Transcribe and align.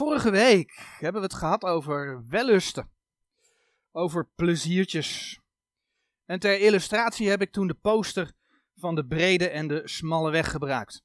Vorige 0.00 0.30
week 0.30 0.72
hebben 0.98 1.20
we 1.20 1.26
het 1.26 1.36
gehad 1.36 1.62
over 1.62 2.24
wellusten, 2.28 2.90
over 3.92 4.28
pleziertjes. 4.34 5.40
En 6.24 6.40
ter 6.40 6.60
illustratie 6.60 7.28
heb 7.28 7.40
ik 7.40 7.52
toen 7.52 7.66
de 7.66 7.74
poster 7.74 8.32
van 8.74 8.94
de 8.94 9.06
brede 9.06 9.48
en 9.48 9.68
de 9.68 9.88
smalle 9.88 10.30
weg 10.30 10.50
gebruikt. 10.50 11.02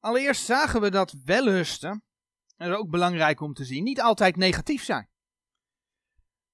Allereerst 0.00 0.44
zagen 0.44 0.80
we 0.80 0.90
dat 0.90 1.14
wellusten, 1.24 1.90
en 1.90 2.68
dat 2.68 2.68
is 2.68 2.74
ook 2.74 2.90
belangrijk 2.90 3.40
om 3.40 3.54
te 3.54 3.64
zien, 3.64 3.84
niet 3.84 4.00
altijd 4.00 4.36
negatief 4.36 4.84
zijn. 4.84 5.08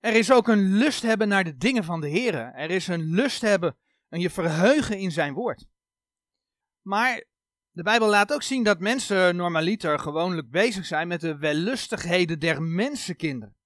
Er 0.00 0.14
is 0.14 0.32
ook 0.32 0.48
een 0.48 0.72
lust 0.72 1.02
hebben 1.02 1.28
naar 1.28 1.44
de 1.44 1.56
dingen 1.56 1.84
van 1.84 2.00
de 2.00 2.08
Heer. 2.08 2.34
Er 2.34 2.70
is 2.70 2.86
een 2.86 3.14
lust 3.14 3.40
hebben 3.40 3.76
en 4.08 4.20
je 4.20 4.30
verheugen 4.30 4.98
in 4.98 5.12
zijn 5.12 5.34
woord. 5.34 5.66
Maar 6.82 7.24
de 7.76 7.82
Bijbel 7.82 8.08
laat 8.08 8.32
ook 8.32 8.42
zien 8.42 8.62
dat 8.62 8.80
mensen 8.80 9.36
normaliter 9.36 9.98
gewoonlijk 9.98 10.50
bezig 10.50 10.86
zijn 10.86 11.08
met 11.08 11.20
de 11.20 11.36
wellustigheden 11.36 12.38
der 12.38 12.62
mensenkinderen. 12.62 13.56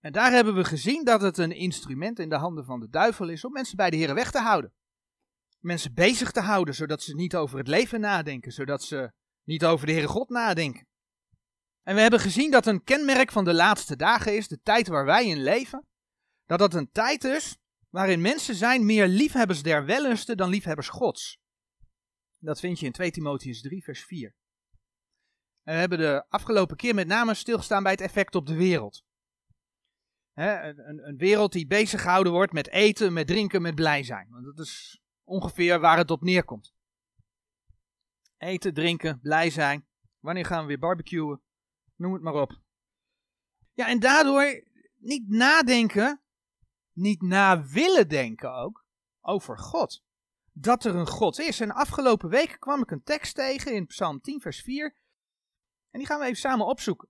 En 0.00 0.12
daar 0.12 0.32
hebben 0.32 0.54
we 0.54 0.64
gezien 0.64 1.04
dat 1.04 1.20
het 1.20 1.38
een 1.38 1.52
instrument 1.52 2.18
in 2.18 2.28
de 2.28 2.36
handen 2.36 2.64
van 2.64 2.80
de 2.80 2.88
duivel 2.88 3.28
is 3.28 3.44
om 3.44 3.52
mensen 3.52 3.76
bij 3.76 3.90
de 3.90 3.96
Heer 3.96 4.14
weg 4.14 4.30
te 4.30 4.40
houden. 4.40 4.72
Mensen 5.58 5.94
bezig 5.94 6.30
te 6.30 6.40
houden, 6.40 6.74
zodat 6.74 7.02
ze 7.02 7.14
niet 7.14 7.36
over 7.36 7.58
het 7.58 7.68
leven 7.68 8.00
nadenken, 8.00 8.52
zodat 8.52 8.82
ze 8.82 9.12
niet 9.44 9.64
over 9.64 9.86
de 9.86 9.92
Heere 9.92 10.08
God 10.08 10.28
nadenken. 10.28 10.86
En 11.82 11.94
we 11.94 12.00
hebben 12.00 12.20
gezien 12.20 12.50
dat 12.50 12.66
een 12.66 12.82
kenmerk 12.82 13.32
van 13.32 13.44
de 13.44 13.54
laatste 13.54 13.96
dagen 13.96 14.36
is, 14.36 14.48
de 14.48 14.60
tijd 14.62 14.88
waar 14.88 15.04
wij 15.04 15.26
in 15.26 15.42
leven, 15.42 15.86
dat 16.46 16.58
dat 16.58 16.74
een 16.74 16.90
tijd 16.92 17.24
is 17.24 17.56
waarin 17.90 18.20
mensen 18.20 18.54
zijn 18.54 18.86
meer 18.86 19.06
liefhebbers 19.06 19.62
der 19.62 19.84
wellusten 19.84 20.36
dan 20.36 20.48
liefhebbers 20.48 20.88
Gods. 20.88 21.44
Dat 22.46 22.60
vind 22.60 22.80
je 22.80 22.86
in 22.86 22.92
2 22.92 23.10
Timotheus 23.10 23.60
3, 23.60 23.82
vers 23.82 24.04
4. 24.04 24.34
En 25.62 25.74
we 25.74 25.80
hebben 25.80 25.98
de 25.98 26.24
afgelopen 26.28 26.76
keer 26.76 26.94
met 26.94 27.06
name 27.06 27.34
stilgestaan 27.34 27.82
bij 27.82 27.92
het 27.92 28.00
effect 28.00 28.34
op 28.34 28.46
de 28.46 28.54
wereld. 28.54 29.04
een, 30.34 31.08
een, 31.08 31.16
wereld 31.16 31.52
die 31.52 31.66
bezig 31.66 32.02
gehouden 32.02 32.32
wordt 32.32 32.52
met 32.52 32.68
eten, 32.68 33.12
met 33.12 33.26
drinken, 33.26 33.62
met 33.62 33.74
blij 33.74 34.02
zijn. 34.02 34.28
Want 34.30 34.44
dat 34.44 34.58
is 34.58 35.00
ongeveer 35.24 35.80
waar 35.80 35.96
het 35.96 36.10
op 36.10 36.22
neerkomt. 36.22 36.74
Eten, 38.36 38.74
drinken, 38.74 39.20
blij 39.20 39.50
zijn. 39.50 39.86
Wanneer 40.18 40.46
gaan 40.46 40.60
we 40.60 40.66
weer 40.66 40.78
barbecuen? 40.78 41.42
Noem 41.96 42.12
het 42.12 42.22
maar 42.22 42.34
op. 42.34 42.60
Ja, 43.72 43.88
en 43.88 44.00
daardoor 44.00 44.62
niet 44.96 45.28
nadenken, 45.28 46.22
niet 46.92 47.22
na 47.22 47.66
willen 47.66 48.08
denken 48.08 48.54
ook, 48.54 48.86
over 49.20 49.58
God 49.58 50.05
dat 50.58 50.84
er 50.84 50.94
een 50.94 51.06
God 51.06 51.38
is. 51.38 51.60
En 51.60 51.70
afgelopen 51.70 52.28
weken 52.28 52.58
kwam 52.58 52.82
ik 52.82 52.90
een 52.90 53.02
tekst 53.02 53.34
tegen 53.34 53.74
in 53.74 53.86
Psalm 53.86 54.20
10, 54.20 54.40
vers 54.40 54.60
4. 54.60 54.96
En 55.90 55.98
die 55.98 56.06
gaan 56.06 56.18
we 56.18 56.24
even 56.24 56.36
samen 56.36 56.66
opzoeken. 56.66 57.08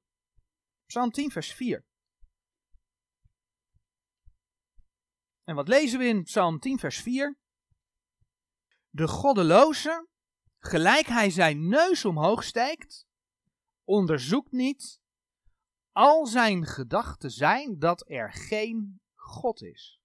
Psalm 0.86 1.11
10, 1.11 1.30
vers 1.30 1.53
4. 1.53 1.84
En 5.44 5.55
wat 5.55 5.69
lezen 5.69 5.98
we 5.98 6.05
in 6.05 6.22
Psalm 6.22 6.58
10, 6.58 6.78
vers 6.78 7.00
4? 7.00 7.38
De 8.91 9.08
goddeloze, 9.08 10.08
gelijk 10.58 11.06
hij 11.06 11.31
zijn 11.31 11.69
neus 11.69 12.05
omhoog 12.05 12.44
steekt, 12.44 13.06
onderzoekt 13.84 14.53
niet, 14.53 15.00
al 15.92 16.27
zijn 16.27 16.66
gedachten 16.66 17.31
zijn 17.31 17.78
dat 17.78 18.10
er 18.10 18.33
geen 18.33 19.00
God 19.14 19.62
is. 19.62 19.95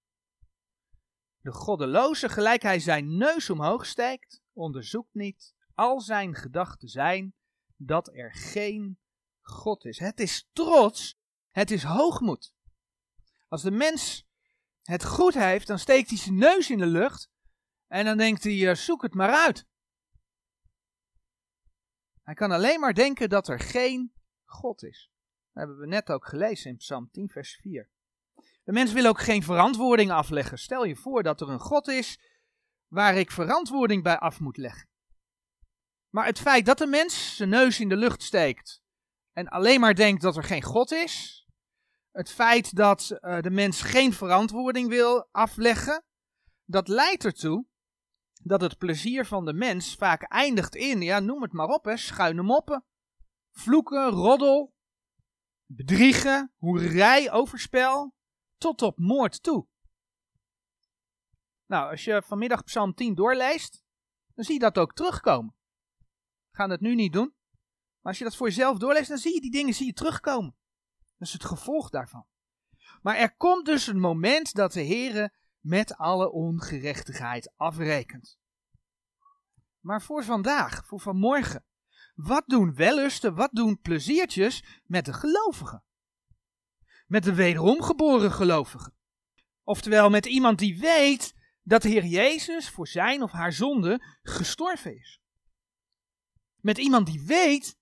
De 1.42 1.52
goddeloze, 1.52 2.28
gelijk 2.28 2.62
hij 2.62 2.78
zijn 2.78 3.16
neus 3.16 3.50
omhoog 3.50 3.86
steekt, 3.86 4.42
onderzoekt 4.52 5.14
niet, 5.14 5.54
al 5.74 6.00
zijn 6.00 6.34
gedachten 6.34 6.88
zijn 6.88 7.34
dat 7.76 8.08
er 8.14 8.34
geen 8.34 8.98
God 9.40 9.84
is. 9.84 9.98
Het 9.98 10.20
is 10.20 10.48
trots, 10.52 11.18
het 11.50 11.70
is 11.70 11.82
hoogmoed. 11.82 12.54
Als 13.48 13.62
de 13.62 13.70
mens 13.70 14.26
het 14.82 15.04
goed 15.04 15.34
heeft, 15.34 15.66
dan 15.66 15.78
steekt 15.78 16.08
hij 16.08 16.18
zijn 16.18 16.38
neus 16.38 16.70
in 16.70 16.78
de 16.78 16.86
lucht 16.86 17.30
en 17.86 18.04
dan 18.04 18.16
denkt 18.16 18.44
hij, 18.44 18.68
eh, 18.68 18.74
zoek 18.74 19.02
het 19.02 19.14
maar 19.14 19.32
uit. 19.32 19.66
Hij 22.22 22.34
kan 22.34 22.50
alleen 22.50 22.80
maar 22.80 22.94
denken 22.94 23.28
dat 23.28 23.48
er 23.48 23.60
geen 23.60 24.12
God 24.44 24.82
is. 24.82 25.10
Dat 25.52 25.62
hebben 25.62 25.78
we 25.78 25.86
net 25.86 26.10
ook 26.10 26.26
gelezen 26.26 26.70
in 26.70 26.76
Psalm 26.76 27.10
10, 27.10 27.28
vers 27.28 27.56
4. 27.56 27.90
De 28.62 28.72
mens 28.72 28.92
wil 28.92 29.06
ook 29.06 29.20
geen 29.20 29.42
verantwoording 29.42 30.10
afleggen. 30.10 30.58
Stel 30.58 30.84
je 30.84 30.96
voor 30.96 31.22
dat 31.22 31.40
er 31.40 31.48
een 31.48 31.60
God 31.60 31.88
is 31.88 32.18
waar 32.88 33.16
ik 33.16 33.30
verantwoording 33.30 34.02
bij 34.02 34.18
af 34.18 34.40
moet 34.40 34.56
leggen. 34.56 34.88
Maar 36.08 36.26
het 36.26 36.38
feit 36.38 36.66
dat 36.66 36.78
de 36.78 36.86
mens 36.86 37.36
zijn 37.36 37.48
neus 37.48 37.80
in 37.80 37.88
de 37.88 37.96
lucht 37.96 38.22
steekt 38.22 38.82
en 39.32 39.48
alleen 39.48 39.80
maar 39.80 39.94
denkt 39.94 40.22
dat 40.22 40.36
er 40.36 40.44
geen 40.44 40.62
God 40.62 40.90
is, 40.90 41.46
het 42.10 42.30
feit 42.30 42.76
dat 42.76 43.18
uh, 43.20 43.40
de 43.40 43.50
mens 43.50 43.82
geen 43.82 44.12
verantwoording 44.12 44.88
wil 44.88 45.28
afleggen, 45.30 46.04
dat 46.64 46.88
leidt 46.88 47.24
ertoe 47.24 47.66
dat 48.42 48.60
het 48.60 48.78
plezier 48.78 49.26
van 49.26 49.44
de 49.44 49.52
mens 49.52 49.94
vaak 49.94 50.22
eindigt 50.22 50.74
in, 50.74 51.02
ja, 51.02 51.20
noem 51.20 51.42
het 51.42 51.52
maar 51.52 51.68
op, 51.68 51.84
hè, 51.84 51.96
schuine 51.96 52.42
moppen, 52.42 52.84
vloeken, 53.50 54.08
roddel, 54.08 54.74
bedriegen, 55.66 56.52
hoerij, 56.56 57.32
overspel, 57.32 58.14
tot 58.62 58.82
op 58.82 58.98
moord 58.98 59.42
toe. 59.42 59.66
Nou, 61.66 61.90
als 61.90 62.04
je 62.04 62.22
vanmiddag 62.22 62.64
Psalm 62.64 62.94
10 62.94 63.14
doorleest, 63.14 63.84
dan 64.34 64.44
zie 64.44 64.54
je 64.54 64.60
dat 64.60 64.78
ook 64.78 64.94
terugkomen. 64.94 65.54
We 66.50 66.56
gaan 66.56 66.70
het 66.70 66.80
nu 66.80 66.94
niet 66.94 67.12
doen. 67.12 67.34
Maar 68.00 68.12
als 68.12 68.18
je 68.18 68.24
dat 68.24 68.36
voor 68.36 68.46
jezelf 68.46 68.78
doorleest, 68.78 69.08
dan 69.08 69.18
zie 69.18 69.34
je 69.34 69.40
die 69.40 69.50
dingen 69.50 69.74
zie 69.74 69.86
je 69.86 69.92
terugkomen. 69.92 70.56
Dat 71.18 71.28
is 71.28 71.32
het 71.32 71.44
gevolg 71.44 71.90
daarvan. 71.90 72.26
Maar 73.02 73.16
er 73.16 73.36
komt 73.36 73.66
dus 73.66 73.86
een 73.86 74.00
moment 74.00 74.54
dat 74.54 74.72
de 74.72 74.84
Heere 74.84 75.32
met 75.60 75.96
alle 75.96 76.30
ongerechtigheid 76.30 77.52
afrekent. 77.56 78.38
Maar 79.80 80.02
voor 80.02 80.24
vandaag, 80.24 80.86
voor 80.86 81.00
vanmorgen, 81.00 81.64
wat 82.14 82.44
doen 82.46 82.74
wellusten, 82.74 83.34
wat 83.34 83.50
doen 83.52 83.80
pleziertjes 83.80 84.80
met 84.84 85.04
de 85.04 85.12
gelovigen? 85.12 85.84
Met 87.12 87.24
de 87.24 87.34
wederom 87.34 87.82
geboren 87.82 88.32
gelovige. 88.32 88.92
Oftewel 89.62 90.10
met 90.10 90.26
iemand 90.26 90.58
die 90.58 90.78
weet 90.80 91.34
dat 91.62 91.82
de 91.82 91.88
Heer 91.88 92.04
Jezus 92.04 92.70
voor 92.70 92.88
zijn 92.88 93.22
of 93.22 93.32
haar 93.32 93.52
zonde 93.52 94.18
gestorven 94.22 94.98
is. 94.98 95.20
Met 96.60 96.78
iemand 96.78 97.06
die 97.06 97.22
weet 97.26 97.76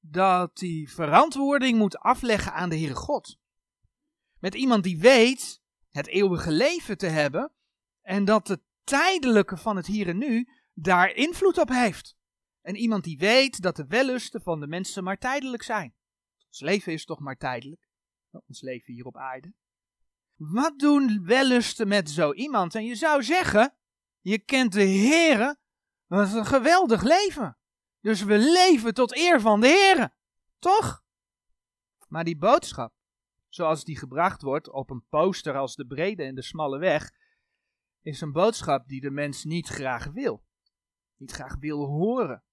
dat 0.00 0.60
hij 0.60 0.88
verantwoording 0.90 1.78
moet 1.78 1.98
afleggen 1.98 2.52
aan 2.52 2.68
de 2.68 2.76
Heere 2.76 2.94
God. 2.94 3.38
Met 4.38 4.54
iemand 4.54 4.84
die 4.84 4.98
weet 4.98 5.62
het 5.90 6.06
eeuwige 6.06 6.50
leven 6.50 6.98
te 6.98 7.06
hebben 7.06 7.52
en 8.02 8.24
dat 8.24 8.48
het 8.48 8.60
tijdelijke 8.84 9.56
van 9.56 9.76
het 9.76 9.86
hier 9.86 10.08
en 10.08 10.18
nu 10.18 10.48
daar 10.72 11.14
invloed 11.14 11.58
op 11.58 11.68
heeft. 11.68 12.16
En 12.60 12.76
iemand 12.76 13.04
die 13.04 13.18
weet 13.18 13.62
dat 13.62 13.76
de 13.76 13.86
wellusten 13.86 14.42
van 14.42 14.60
de 14.60 14.66
mensen 14.66 15.04
maar 15.04 15.18
tijdelijk 15.18 15.62
zijn. 15.62 15.94
Ons 16.46 16.60
leven 16.60 16.92
is 16.92 17.04
toch 17.04 17.20
maar 17.20 17.36
tijdelijk 17.36 17.81
ons 18.32 18.60
leven 18.60 18.94
hier 18.94 19.06
op 19.06 19.16
aarde. 19.16 19.54
Wat 20.36 20.78
doen 20.78 21.24
wellusten 21.24 21.88
met 21.88 22.10
zo 22.10 22.32
iemand? 22.32 22.74
En 22.74 22.84
je 22.84 22.94
zou 22.94 23.22
zeggen, 23.22 23.74
je 24.20 24.38
kent 24.38 24.72
de 24.72 24.86
Heere, 24.86 25.56
wat 26.06 26.32
een 26.32 26.46
geweldig 26.46 27.02
leven. 27.02 27.56
Dus 28.00 28.22
we 28.22 28.38
leven 28.38 28.94
tot 28.94 29.16
eer 29.16 29.40
van 29.40 29.60
de 29.60 29.66
Heere, 29.66 30.14
toch? 30.58 31.04
Maar 32.08 32.24
die 32.24 32.36
boodschap, 32.36 32.94
zoals 33.48 33.84
die 33.84 33.98
gebracht 33.98 34.42
wordt 34.42 34.70
op 34.70 34.90
een 34.90 35.06
poster 35.08 35.56
als 35.56 35.74
de 35.74 35.86
brede 35.86 36.22
en 36.22 36.34
de 36.34 36.42
smalle 36.42 36.78
weg, 36.78 37.10
is 38.00 38.20
een 38.20 38.32
boodschap 38.32 38.88
die 38.88 39.00
de 39.00 39.10
mens 39.10 39.44
niet 39.44 39.68
graag 39.68 40.06
wil. 40.06 40.44
Niet 41.16 41.32
graag 41.32 41.56
wil 41.56 41.86
horen. 41.86 42.44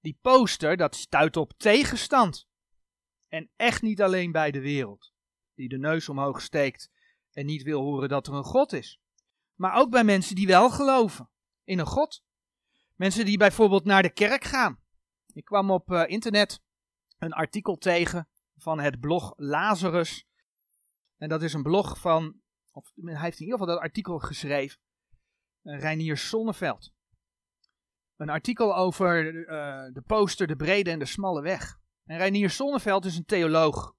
Die 0.00 0.18
poster, 0.20 0.76
dat 0.76 0.94
stuit 0.94 1.36
op 1.36 1.52
tegenstand. 1.56 2.48
En 3.32 3.50
echt 3.56 3.82
niet 3.82 4.02
alleen 4.02 4.32
bij 4.32 4.50
de 4.50 4.60
wereld, 4.60 5.12
die 5.54 5.68
de 5.68 5.78
neus 5.78 6.08
omhoog 6.08 6.40
steekt 6.40 6.90
en 7.30 7.46
niet 7.46 7.62
wil 7.62 7.80
horen 7.80 8.08
dat 8.08 8.26
er 8.26 8.34
een 8.34 8.44
God 8.44 8.72
is. 8.72 9.00
Maar 9.54 9.74
ook 9.74 9.90
bij 9.90 10.04
mensen 10.04 10.34
die 10.34 10.46
wel 10.46 10.70
geloven 10.70 11.30
in 11.64 11.78
een 11.78 11.86
God. 11.86 12.22
Mensen 12.94 13.24
die 13.24 13.38
bijvoorbeeld 13.38 13.84
naar 13.84 14.02
de 14.02 14.12
kerk 14.12 14.44
gaan. 14.44 14.80
Ik 15.32 15.44
kwam 15.44 15.70
op 15.70 15.90
uh, 15.90 16.02
internet 16.06 16.62
een 17.18 17.32
artikel 17.32 17.76
tegen 17.76 18.28
van 18.56 18.80
het 18.80 19.00
blog 19.00 19.32
Lazarus. 19.36 20.26
En 21.16 21.28
dat 21.28 21.42
is 21.42 21.52
een 21.52 21.62
blog 21.62 21.98
van, 21.98 22.40
of 22.72 22.92
hij 22.94 23.20
heeft 23.20 23.38
in 23.38 23.44
ieder 23.44 23.58
geval 23.58 23.74
dat 23.74 23.84
artikel 23.84 24.18
geschreven, 24.18 24.80
uh, 25.62 25.80
Reinier 25.80 26.16
Sonneveld. 26.16 26.92
Een 28.16 28.30
artikel 28.30 28.76
over 28.76 29.34
uh, 29.34 29.92
de 29.92 30.02
poster, 30.06 30.46
de 30.46 30.56
brede 30.56 30.90
en 30.90 30.98
de 30.98 31.04
smalle 31.04 31.42
weg. 31.42 31.80
En 32.12 32.18
Reinier 32.18 32.50
Sonneveld 32.50 33.04
is 33.04 33.16
een 33.16 33.24
theoloog. 33.24 33.94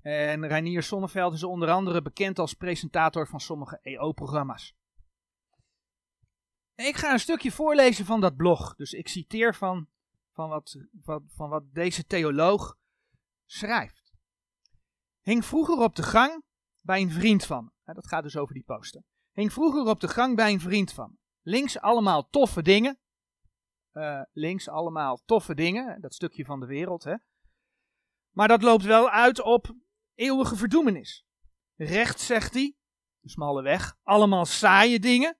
En 0.00 0.46
Reinier 0.46 0.82
Sonneveld 0.82 1.34
is 1.34 1.42
onder 1.42 1.70
andere 1.70 2.02
bekend 2.02 2.38
als 2.38 2.54
presentator 2.54 3.28
van 3.28 3.40
sommige 3.40 3.78
EO-programma's. 3.82 4.74
Ik 6.74 6.96
ga 6.96 7.12
een 7.12 7.20
stukje 7.20 7.52
voorlezen 7.52 8.04
van 8.04 8.20
dat 8.20 8.36
blog. 8.36 8.74
Dus 8.74 8.92
ik 8.92 9.08
citeer 9.08 9.54
van, 9.54 9.88
van 10.32 10.48
wat, 10.48 10.76
van 11.26 11.48
wat 11.48 11.62
deze 11.72 12.04
theoloog 12.04 12.76
schrijft. 13.44 14.12
Hing 15.20 15.44
vroeger 15.44 15.78
op 15.78 15.94
de 15.94 16.02
gang 16.02 16.42
bij 16.80 17.00
een 17.00 17.10
vriend 17.10 17.44
van. 17.44 17.72
Dat 17.84 18.06
gaat 18.06 18.22
dus 18.22 18.36
over 18.36 18.54
die 18.54 18.64
poster. 18.64 19.02
Hing 19.32 19.52
vroeger 19.52 19.86
op 19.86 20.00
de 20.00 20.08
gang 20.08 20.36
bij 20.36 20.52
een 20.52 20.60
vriend 20.60 20.92
van. 20.92 21.18
Links 21.42 21.78
allemaal 21.78 22.28
toffe 22.30 22.62
dingen. 22.62 22.98
Uh, 23.96 24.22
links 24.32 24.68
allemaal 24.68 25.22
toffe 25.24 25.54
dingen. 25.54 26.00
Dat 26.00 26.14
stukje 26.14 26.44
van 26.44 26.60
de 26.60 26.66
wereld, 26.66 27.04
hè. 27.04 27.14
Maar 28.30 28.48
dat 28.48 28.62
loopt 28.62 28.84
wel 28.84 29.10
uit 29.10 29.40
op 29.40 29.74
eeuwige 30.14 30.56
verdoemenis. 30.56 31.26
Rechts, 31.74 32.26
zegt 32.26 32.54
hij, 32.54 32.74
de 33.20 33.30
smalle 33.30 33.62
weg, 33.62 33.96
allemaal 34.02 34.44
saaie 34.44 34.98
dingen. 34.98 35.38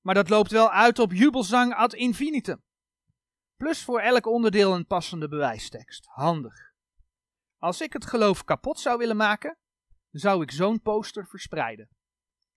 Maar 0.00 0.14
dat 0.14 0.28
loopt 0.28 0.50
wel 0.50 0.70
uit 0.70 0.98
op 0.98 1.12
jubelzang 1.12 1.74
ad 1.74 1.94
infinitum. 1.94 2.62
Plus 3.56 3.84
voor 3.84 4.00
elk 4.00 4.26
onderdeel 4.26 4.74
een 4.74 4.86
passende 4.86 5.28
bewijstekst. 5.28 6.06
Handig. 6.06 6.74
Als 7.58 7.80
ik 7.80 7.92
het 7.92 8.06
geloof 8.06 8.44
kapot 8.44 8.80
zou 8.80 8.98
willen 8.98 9.16
maken, 9.16 9.58
zou 10.10 10.42
ik 10.42 10.50
zo'n 10.50 10.80
poster 10.80 11.26
verspreiden. 11.26 11.88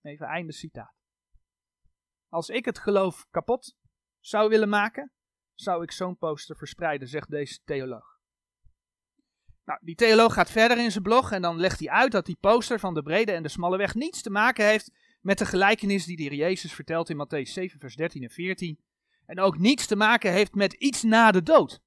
Even 0.00 0.26
einde 0.26 0.52
citaat. 0.52 0.94
Als 2.28 2.48
ik 2.48 2.64
het 2.64 2.78
geloof 2.78 3.26
kapot 3.30 3.76
zou 4.18 4.48
willen 4.48 4.68
maken, 4.68 5.12
zou 5.60 5.82
ik 5.82 5.92
zo'n 5.92 6.16
poster 6.16 6.56
verspreiden, 6.56 7.08
zegt 7.08 7.30
deze 7.30 7.58
theoloog. 7.64 8.18
Nou, 9.64 9.80
die 9.82 9.94
theoloog 9.94 10.32
gaat 10.32 10.50
verder 10.50 10.78
in 10.78 10.90
zijn 10.90 11.02
blog 11.02 11.32
en 11.32 11.42
dan 11.42 11.60
legt 11.60 11.78
hij 11.78 11.88
uit 11.88 12.12
dat 12.12 12.26
die 12.26 12.36
poster 12.40 12.78
van 12.78 12.94
de 12.94 13.02
brede 13.02 13.32
en 13.32 13.42
de 13.42 13.48
smalle 13.48 13.76
weg 13.76 13.94
niets 13.94 14.22
te 14.22 14.30
maken 14.30 14.66
heeft 14.66 14.92
met 15.20 15.38
de 15.38 15.46
gelijkenis 15.46 16.04
die 16.04 16.28
de 16.28 16.36
Jezus 16.36 16.72
vertelt 16.72 17.10
in 17.10 17.26
Matthäus 17.26 17.50
7, 17.50 17.80
vers 17.80 17.96
13 17.96 18.22
en 18.22 18.30
14. 18.30 18.80
En 19.26 19.40
ook 19.40 19.58
niets 19.58 19.86
te 19.86 19.96
maken 19.96 20.32
heeft 20.32 20.54
met 20.54 20.72
iets 20.72 21.02
na 21.02 21.30
de 21.30 21.42
dood. 21.42 21.80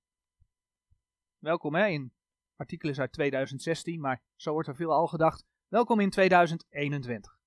Welkom 1.39 1.75
hè, 1.75 1.87
in 1.87 2.13
artikelen 2.55 2.97
uit 2.97 3.11
2016, 3.11 3.99
maar 3.99 4.21
zo 4.35 4.51
wordt 4.51 4.67
er 4.67 4.75
veel 4.75 4.91
al 4.91 5.07
gedacht. 5.07 5.45
Welkom 5.67 5.99
in 5.99 6.09
2021. 6.09 7.42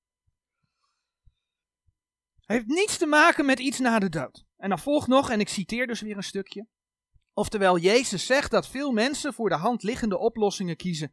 Heeft 2.46 2.66
niets 2.66 2.96
te 2.96 3.06
maken 3.06 3.46
met 3.46 3.58
iets 3.58 3.78
na 3.78 3.98
de 3.98 4.08
dood. 4.08 4.44
En 4.56 4.68
dan 4.68 4.78
volgt 4.78 5.08
nog, 5.08 5.30
en 5.30 5.40
ik 5.40 5.48
citeer 5.48 5.86
dus 5.86 6.00
weer 6.00 6.16
een 6.16 6.22
stukje. 6.22 6.66
Oftewel, 7.32 7.78
Jezus 7.78 8.26
zegt 8.26 8.50
dat 8.50 8.68
veel 8.68 8.92
mensen 8.92 9.34
voor 9.34 9.48
de 9.48 9.54
hand 9.54 9.82
liggende 9.82 10.18
oplossingen 10.18 10.76
kiezen 10.76 11.12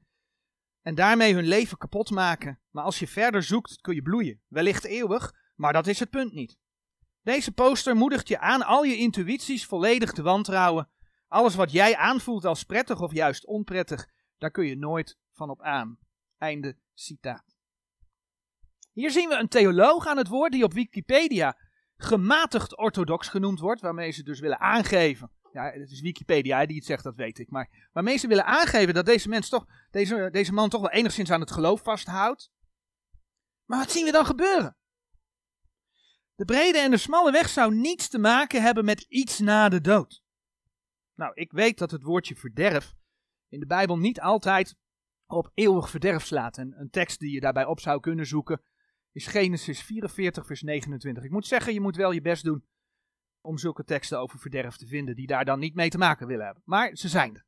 en 0.83 0.95
daarmee 0.95 1.33
hun 1.33 1.47
leven 1.47 1.77
kapot 1.77 2.09
maken. 2.09 2.59
Maar 2.69 2.83
als 2.83 2.99
je 2.99 3.07
verder 3.07 3.43
zoekt, 3.43 3.81
kun 3.81 3.95
je 3.95 4.01
bloeien. 4.01 4.41
Wellicht 4.47 4.83
eeuwig, 4.83 5.33
maar 5.55 5.73
dat 5.73 5.87
is 5.87 5.99
het 5.99 6.09
punt 6.09 6.33
niet. 6.33 6.57
Deze 7.21 7.51
poster 7.51 7.95
moedigt 7.95 8.27
je 8.27 8.39
aan 8.39 8.61
al 8.61 8.83
je 8.83 8.97
intuïties 8.97 9.65
volledig 9.65 10.11
te 10.11 10.21
wantrouwen. 10.21 10.89
Alles 11.27 11.55
wat 11.55 11.71
jij 11.71 11.95
aanvoelt 11.95 12.45
als 12.45 12.63
prettig 12.63 13.01
of 13.01 13.13
juist 13.13 13.45
onprettig, 13.45 14.09
daar 14.37 14.51
kun 14.51 14.65
je 14.65 14.77
nooit 14.77 15.17
van 15.31 15.49
op 15.49 15.61
aan. 15.61 15.97
Einde 16.37 16.77
citaat. 16.93 17.52
Hier 18.93 19.11
zien 19.11 19.29
we 19.29 19.35
een 19.35 19.47
theoloog 19.47 20.07
aan 20.07 20.17
het 20.17 20.27
woord 20.27 20.51
die 20.51 20.63
op 20.63 20.73
Wikipedia 20.73 21.57
gematigd 21.97 22.77
orthodox 22.77 23.27
genoemd 23.27 23.59
wordt, 23.59 23.81
waarmee 23.81 24.11
ze 24.11 24.23
dus 24.23 24.39
willen 24.39 24.59
aangeven. 24.59 25.31
Ja, 25.51 25.71
het 25.71 25.91
is 25.91 26.01
Wikipedia 26.01 26.65
die 26.65 26.75
het 26.75 26.85
zegt, 26.85 27.03
dat 27.03 27.15
weet 27.15 27.39
ik. 27.39 27.49
Maar 27.49 27.89
waarmee 27.91 28.17
ze 28.17 28.27
willen 28.27 28.45
aangeven 28.45 28.93
dat 28.93 29.05
deze, 29.05 29.29
mens 29.29 29.49
toch, 29.49 29.65
deze, 29.91 30.29
deze 30.31 30.53
man 30.53 30.69
toch 30.69 30.81
wel 30.81 30.89
enigszins 30.89 31.31
aan 31.31 31.39
het 31.39 31.51
geloof 31.51 31.81
vasthoudt. 31.81 32.51
Maar 33.65 33.79
wat 33.79 33.91
zien 33.91 34.05
we 34.05 34.11
dan 34.11 34.25
gebeuren? 34.25 34.77
De 36.35 36.45
brede 36.45 36.77
en 36.77 36.91
de 36.91 36.97
smalle 36.97 37.31
weg 37.31 37.49
zou 37.49 37.75
niets 37.75 38.07
te 38.07 38.19
maken 38.19 38.61
hebben 38.61 38.85
met 38.85 39.01
iets 39.01 39.39
na 39.39 39.69
de 39.69 39.81
dood. 39.81 40.23
Nou, 41.15 41.31
ik 41.33 41.51
weet 41.51 41.77
dat 41.77 41.91
het 41.91 42.03
woordje 42.03 42.35
verderf 42.35 42.93
in 43.49 43.59
de 43.59 43.65
Bijbel 43.65 43.97
niet 43.97 44.21
altijd 44.21 44.75
op 45.27 45.51
eeuwig 45.53 45.89
verderf 45.89 46.25
slaat. 46.25 46.57
En 46.57 46.73
een 46.79 46.89
tekst 46.89 47.19
die 47.19 47.31
je 47.31 47.39
daarbij 47.39 47.65
op 47.65 47.79
zou 47.79 47.99
kunnen 47.99 48.25
zoeken 48.25 48.61
is 49.13 49.27
Genesis 49.27 49.81
44, 49.81 50.45
vers 50.45 50.61
29. 50.61 51.23
Ik 51.23 51.31
moet 51.31 51.47
zeggen, 51.47 51.73
je 51.73 51.81
moet 51.81 51.95
wel 51.95 52.11
je 52.11 52.21
best 52.21 52.43
doen 52.43 52.65
om 53.41 53.57
zulke 53.57 53.83
teksten 53.83 54.19
over 54.19 54.39
verderf 54.39 54.75
te 54.75 54.87
vinden 54.87 55.15
die 55.15 55.27
daar 55.27 55.45
dan 55.45 55.59
niet 55.59 55.75
mee 55.75 55.89
te 55.89 55.97
maken 55.97 56.27
willen 56.27 56.45
hebben. 56.45 56.63
Maar 56.65 56.95
ze 56.95 57.09
zijn 57.09 57.35
er. 57.35 57.45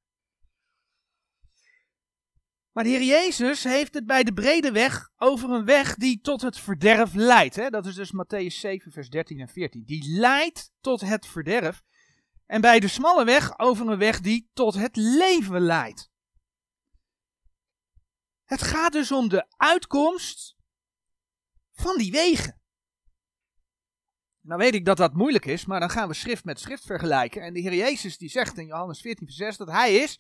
Maar 2.72 2.84
de 2.84 2.90
Heer 2.90 3.04
Jezus 3.04 3.64
heeft 3.64 3.94
het 3.94 4.06
bij 4.06 4.24
de 4.24 4.34
brede 4.34 4.72
weg 4.72 5.10
over 5.16 5.50
een 5.50 5.66
weg 5.66 5.96
die 5.96 6.22
tot 6.22 6.42
het 6.42 6.60
verderf 6.60 7.14
leidt. 7.14 7.56
Hè? 7.56 7.70
Dat 7.70 7.86
is 7.86 7.96
dus 7.96 8.12
Matthäus 8.14 8.60
7, 8.60 8.92
vers 8.92 9.10
13 9.10 9.40
en 9.40 9.48
14. 9.48 9.84
Die 9.84 10.20
leidt 10.20 10.72
tot 10.80 11.02
het 11.02 11.28
verderf. 11.28 11.84
En 12.46 12.62
bij 12.62 12.80
de 12.80 12.88
smalle 12.88 13.26
weg 13.26 13.60
over 13.60 13.88
een 13.88 13.98
weg 13.98 14.20
die 14.20 14.50
tot 14.54 14.74
het 14.74 14.96
leven 14.96 15.62
leidt. 15.62 16.10
Het 18.44 18.62
gaat 18.62 18.92
dus 18.92 19.12
om 19.12 19.30
de 19.30 19.46
uitkomst 19.58 20.55
van 21.76 21.98
die 21.98 22.12
wegen. 22.12 22.60
Nou 24.42 24.60
weet 24.60 24.74
ik 24.74 24.86
dat 24.86 24.98
dat 24.98 25.14
moeilijk 25.14 25.46
is, 25.46 25.66
maar 25.66 25.80
dan 25.80 25.90
gaan 25.90 26.08
we 26.08 26.14
schrift 26.14 26.44
met 26.44 26.60
schrift 26.60 26.86
vergelijken. 26.86 27.42
En 27.42 27.54
de 27.54 27.60
Heer 27.60 27.74
Jezus 27.74 28.18
die 28.18 28.30
zegt 28.30 28.58
in 28.58 28.66
Johannes 28.66 29.02
14, 29.02 29.26
vers 29.26 29.38
6 29.38 29.58
dat 29.58 29.72
Hij 29.72 29.96
is 29.96 30.20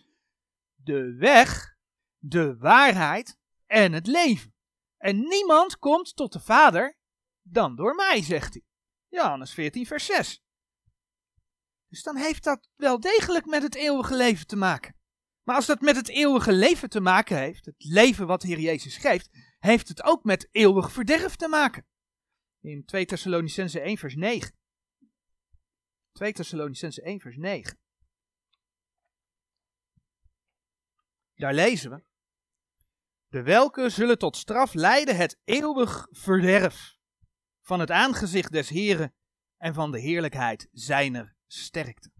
de 0.75 1.15
weg, 1.15 1.75
de 2.17 2.57
waarheid 2.57 3.37
en 3.65 3.93
het 3.93 4.07
leven. 4.07 4.53
En 4.97 5.19
niemand 5.19 5.77
komt 5.77 6.15
tot 6.15 6.33
de 6.33 6.39
Vader 6.39 6.97
dan 7.41 7.75
door 7.75 7.95
mij, 7.95 8.23
zegt 8.23 8.53
hij. 8.53 8.63
Johannes 9.07 9.53
14, 9.53 9.85
vers 9.85 10.05
6. 10.05 10.43
Dus 11.87 12.03
dan 12.03 12.15
heeft 12.15 12.43
dat 12.43 12.69
wel 12.75 12.99
degelijk 12.99 13.45
met 13.45 13.63
het 13.63 13.75
eeuwige 13.75 14.15
leven 14.15 14.47
te 14.47 14.55
maken. 14.55 14.95
Maar 15.43 15.55
als 15.55 15.65
dat 15.65 15.81
met 15.81 15.95
het 15.95 16.09
eeuwige 16.09 16.51
leven 16.51 16.89
te 16.89 16.99
maken 16.99 17.37
heeft, 17.37 17.65
het 17.65 17.83
leven 17.83 18.27
wat 18.27 18.41
de 18.41 18.47
Heer 18.47 18.59
Jezus 18.59 18.97
geeft, 18.97 19.29
heeft 19.59 19.87
het 19.87 20.03
ook 20.03 20.23
met 20.23 20.47
eeuwig 20.51 20.91
verderf 20.91 21.35
te 21.35 21.47
maken. 21.47 21.85
In 22.59 22.85
2 22.85 23.05
Thessalonicense 23.05 23.79
1 23.79 23.97
vers 23.97 24.15
9. 24.15 24.55
2 26.11 26.33
Thessalonicense 26.33 27.01
1 27.01 27.19
vers 27.19 27.37
9. 27.37 27.79
Daar 31.35 31.53
lezen 31.53 31.91
we. 31.91 32.03
De 33.27 33.43
welke 33.43 33.89
zullen 33.89 34.17
tot 34.17 34.37
straf 34.37 34.73
leiden 34.73 35.15
het 35.15 35.39
eeuwig 35.43 36.07
verderf 36.11 36.97
van 37.61 37.79
het 37.79 37.91
aangezicht 37.91 38.51
des 38.51 38.69
Heren 38.69 39.13
en 39.57 39.73
van 39.73 39.91
de 39.91 39.99
heerlijkheid 39.99 40.67
zijner 40.71 41.35
sterkte. 41.47 42.11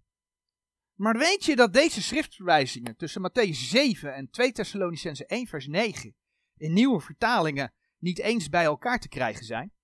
Maar 0.93 1.17
weet 1.17 1.45
je 1.45 1.55
dat 1.55 1.73
deze 1.73 2.01
schriftverwijzingen 2.01 2.95
tussen 2.97 3.29
Matthäus 3.29 3.57
7 3.57 4.13
en 4.13 4.29
2 4.29 4.51
Thessalonicense 4.51 5.25
1 5.25 5.48
vers 5.48 5.67
9 5.67 6.15
in 6.57 6.74
nieuwe 6.74 7.00
vertalingen 7.00 7.74
niet 7.97 8.19
eens 8.19 8.50
bij 8.50 8.63
elkaar 8.63 9.00
te 9.00 9.09
krijgen 9.09 9.45
zijn? 9.45 9.75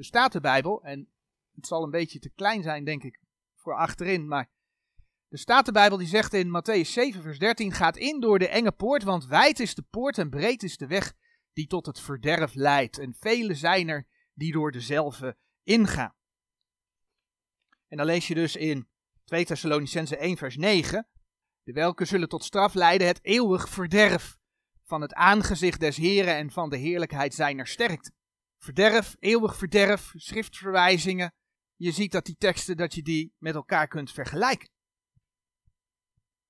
de 0.00 0.06
Statenbijbel, 0.06 0.82
en 0.82 1.08
het 1.54 1.66
zal 1.66 1.82
een 1.82 1.90
beetje 1.90 2.18
te 2.18 2.30
klein 2.30 2.62
zijn, 2.62 2.84
denk 2.84 3.02
ik, 3.02 3.20
voor 3.54 3.74
achterin, 3.74 4.28
maar 4.28 4.50
de 5.28 5.36
Statenbijbel 5.36 5.98
die 5.98 6.06
zegt 6.06 6.34
in 6.34 6.48
Matthäus 6.48 6.88
7, 6.88 7.22
vers 7.22 7.38
13, 7.38 7.72
gaat 7.72 7.96
in 7.96 8.20
door 8.20 8.38
de 8.38 8.48
enge 8.48 8.72
poort, 8.72 9.02
want 9.02 9.26
wijd 9.26 9.60
is 9.60 9.74
de 9.74 9.82
poort 9.90 10.18
en 10.18 10.30
breed 10.30 10.62
is 10.62 10.76
de 10.76 10.86
weg 10.86 11.12
die 11.52 11.66
tot 11.66 11.86
het 11.86 12.00
verderf 12.00 12.54
leidt. 12.54 12.98
En 12.98 13.14
vele 13.18 13.54
zijn 13.54 13.88
er 13.88 14.06
die 14.34 14.52
door 14.52 14.72
dezelfde 14.72 15.36
ingaan. 15.62 16.14
En 17.88 17.96
dan 17.96 18.06
lees 18.06 18.28
je 18.28 18.34
dus 18.34 18.56
in 18.56 18.88
2 19.24 19.44
Thessalonicense 19.44 20.16
1, 20.16 20.36
vers 20.36 20.56
9, 20.56 21.06
de 21.62 21.72
welke 21.72 22.04
zullen 22.04 22.28
tot 22.28 22.44
straf 22.44 22.74
leiden 22.74 23.06
het 23.06 23.18
eeuwig 23.22 23.68
verderf 23.68 24.38
van 24.90 25.00
het 25.00 25.14
aangezicht 25.14 25.80
des 25.80 25.96
Heren 25.96 26.34
en 26.34 26.50
van 26.50 26.70
de 26.70 26.76
heerlijkheid 26.76 27.34
zijner 27.34 27.66
sterkte 27.66 28.12
verderf, 28.58 29.16
eeuwig 29.18 29.56
verderf, 29.56 30.12
schriftverwijzingen. 30.16 31.34
Je 31.76 31.90
ziet 31.90 32.12
dat 32.12 32.24
die 32.24 32.36
teksten, 32.36 32.76
dat 32.76 32.94
je 32.94 33.02
die 33.02 33.34
met 33.38 33.54
elkaar 33.54 33.88
kunt 33.88 34.12
vergelijken. 34.12 34.70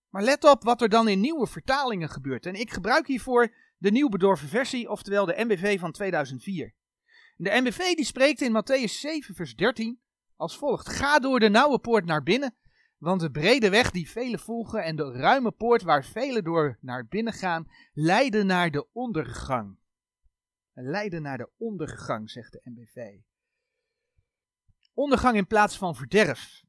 Maar 0.09 0.23
let 0.23 0.45
op 0.45 0.63
wat 0.63 0.83
er 0.83 0.89
dan 0.89 1.09
in 1.09 1.21
nieuwe 1.21 1.47
vertalingen 1.47 2.09
gebeurt. 2.09 2.47
En 2.47 2.55
ik 2.55 2.73
gebruik 2.73 3.07
hiervoor 3.07 3.55
de 3.77 3.91
nieuw 3.91 4.09
bedorven 4.09 4.49
versie, 4.49 4.91
oftewel 4.91 5.27
de 5.27 5.45
MBV 5.45 5.79
van 5.79 5.93
2004. 5.93 6.75
De 7.37 7.61
MBV 7.61 7.95
die 7.95 8.05
spreekt 8.05 8.41
in 8.41 8.63
Matthäus 8.63 8.93
7 8.93 9.35
vers 9.35 9.55
13 9.55 10.01
als 10.37 10.57
volgt. 10.57 10.89
Ga 10.89 11.19
door 11.19 11.41
de 11.41 11.49
nauwe 11.49 11.79
poort 11.79 12.05
naar 12.05 12.23
binnen, 12.23 12.57
want 13.01 13.21
de 13.21 13.31
brede 13.31 13.71
weg 13.71 13.91
die 13.91 14.11
velen 14.11 14.41
volgen 14.41 14.85
en 14.85 14.97
de 14.97 15.13
ruime 15.13 15.51
poort 15.51 15.83
waar 15.83 16.05
velen 16.05 16.45
door 16.45 16.79
naar 16.81 17.07
binnen 17.07 17.33
gaan, 17.33 17.71
leiden 17.93 18.47
naar 18.47 18.71
de 18.71 18.87
ondergang 18.93 19.79
leiden 20.83 21.23
naar 21.23 21.39
de 21.39 21.51
ondergang, 21.57 22.31
zegt 22.31 22.53
de 22.53 22.61
NBV. 22.65 23.19
Ondergang 24.95 25.37
in 25.37 25.47
plaats 25.47 25.79
van 25.79 25.97
verderf. 25.97 26.65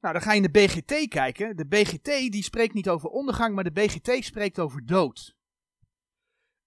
Nou, 0.00 0.14
dan 0.14 0.22
ga 0.22 0.30
je 0.30 0.36
in 0.36 0.52
de 0.52 0.60
BGT 0.60 1.08
kijken. 1.08 1.56
De 1.56 1.66
BGT 1.66 2.04
die 2.04 2.42
spreekt 2.42 2.74
niet 2.74 2.88
over 2.88 3.08
ondergang, 3.08 3.54
maar 3.54 3.64
de 3.64 3.72
BGT 3.72 4.24
spreekt 4.24 4.58
over 4.58 4.86
dood. 4.86 5.36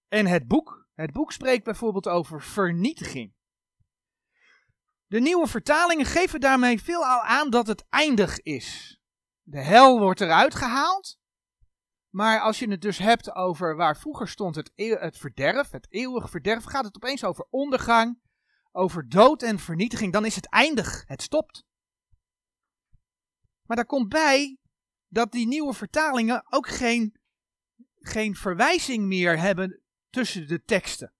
En 0.08 0.26
het 0.26 0.46
boek, 0.46 0.88
het 0.94 1.12
boek 1.12 1.32
spreekt 1.32 1.64
bijvoorbeeld 1.64 2.08
over 2.08 2.42
vernietiging. 2.42 3.34
De 5.06 5.20
nieuwe 5.20 5.46
vertalingen 5.46 6.06
geven 6.06 6.40
daarmee 6.40 6.82
veelal 6.82 7.20
aan 7.20 7.50
dat 7.50 7.66
het 7.66 7.84
eindig 7.88 8.40
is. 8.40 9.00
De 9.42 9.60
hel 9.60 9.98
wordt 9.98 10.20
eruit 10.20 10.54
gehaald. 10.54 11.18
Maar 12.08 12.40
als 12.40 12.58
je 12.58 12.70
het 12.70 12.80
dus 12.80 12.98
hebt 12.98 13.34
over 13.34 13.76
waar 13.76 13.96
vroeger 13.96 14.28
stond 14.28 14.54
het, 14.54 14.72
het 14.74 15.18
verderf, 15.18 15.70
het 15.70 15.86
eeuwige 15.92 16.28
verderf, 16.28 16.64
gaat 16.64 16.84
het 16.84 16.96
opeens 16.96 17.24
over 17.24 17.46
ondergang, 17.50 18.20
over 18.72 19.08
dood 19.08 19.42
en 19.42 19.58
vernietiging. 19.58 20.12
Dan 20.12 20.24
is 20.24 20.34
het 20.34 20.48
eindig, 20.48 21.04
het 21.06 21.22
stopt. 21.22 21.64
Maar 23.62 23.76
daar 23.76 23.86
komt 23.86 24.08
bij 24.08 24.58
dat 25.08 25.32
die 25.32 25.46
nieuwe 25.46 25.72
vertalingen 25.72 26.44
ook 26.52 26.68
geen, 26.68 27.20
geen 27.94 28.34
verwijzing 28.34 29.06
meer 29.06 29.38
hebben 29.38 29.82
tussen 30.10 30.48
de 30.48 30.62
teksten. 30.62 31.15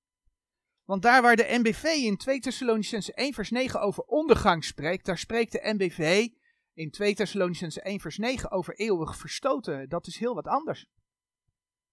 Want 0.87 1.03
daar 1.03 1.23
waar 1.23 1.37
de 1.37 1.47
NBV 1.49 1.85
in 1.85 2.17
2 2.17 2.41
Thessalonicense 2.41 3.15
1 3.15 3.35
vers 3.35 3.51
9 3.51 3.81
over 3.81 4.03
ondergang 4.03 4.65
spreekt, 4.65 5.07
daar 5.07 5.19
spreekt 5.19 5.53
de 5.53 5.61
NBV 5.63 6.29
in 6.75 6.91
2 6.91 7.15
Thessalonicense 7.15 7.81
1 7.81 8.01
vers 8.01 8.19
9 8.19 8.51
over 8.51 8.75
eeuwig 8.75 9.17
verstoten. 9.17 9.89
Dat 9.89 10.07
is 10.07 10.19
heel 10.19 10.35
wat 10.35 10.47
anders. 10.47 10.87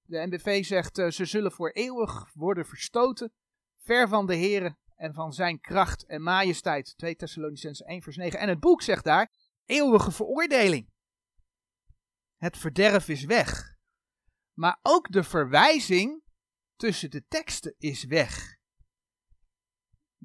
De 0.06 0.28
NBV 0.28 0.66
zegt 0.66 0.98
uh, 0.98 1.10
ze 1.10 1.26
zullen 1.26 1.52
voor 1.52 1.70
eeuwig 1.70 2.32
worden 2.34 2.66
verstoten, 2.66 3.34
ver 3.78 4.08
van 4.08 4.26
de 4.26 4.38
Here 4.38 4.78
en 4.96 5.14
van 5.14 5.34
zijn 5.34 5.60
kracht 5.60 6.06
en 6.06 6.22
majesteit. 6.22 6.98
2 6.98 7.16
Thessalonicense 7.16 7.86
1 7.86 8.02
vers 8.02 8.16
9. 8.16 8.40
En 8.40 8.50
het 8.50 8.60
boek 8.60 8.82
zegt 8.82 9.04
daar 9.04 9.32
eeuwige 9.66 10.12
veroordeling. 10.12 10.90
Het 12.38 12.58
verderf 12.58 13.10
is 13.10 13.26
weg. 13.26 13.76
Maar 14.54 14.80
ook 14.82 15.12
de 15.12 15.24
verwijzing 15.24 16.24
tussen 16.76 17.12
de 17.12 17.26
teksten 17.28 17.76
is 17.78 18.04
weg. 18.04 18.62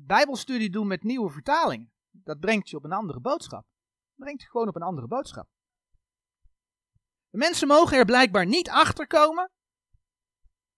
Bijbelstudie 0.06 0.70
doen 0.70 0.86
met 0.86 1.02
nieuwe 1.02 1.30
vertalingen, 1.30 1.92
dat 2.10 2.40
brengt 2.40 2.68
je 2.68 2.76
op 2.76 2.84
een 2.84 2.92
andere 2.92 3.20
boodschap. 3.20 3.62
Dat 3.62 4.26
brengt 4.26 4.42
je 4.42 4.48
gewoon 4.48 4.68
op 4.68 4.76
een 4.76 4.82
andere 4.82 5.06
boodschap. 5.06 5.48
De 7.30 7.38
mensen 7.38 7.68
mogen 7.68 7.96
er 7.96 8.04
blijkbaar 8.04 8.46
niet 8.46 8.70
achter 8.70 9.06
komen 9.06 9.50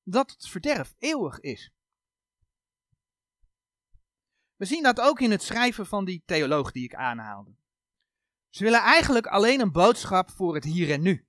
dat 0.03 0.31
het 0.31 0.49
verderf 0.49 0.95
eeuwig 0.99 1.41
is. 1.41 1.73
We 4.57 4.65
zien 4.65 4.83
dat 4.83 5.01
ook 5.01 5.21
in 5.21 5.31
het 5.31 5.43
schrijven 5.43 5.87
van 5.87 6.05
die 6.05 6.23
theoloog 6.25 6.73
die 6.73 6.85
ik 6.85 6.95
aanhaalde. 6.95 7.55
Ze 8.49 8.65
willen 8.65 8.81
eigenlijk 8.81 9.27
alleen 9.27 9.61
een 9.61 9.73
boodschap 9.73 10.31
voor 10.31 10.55
het 10.55 10.65
hier 10.65 10.91
en 10.91 11.03
nu. 11.03 11.27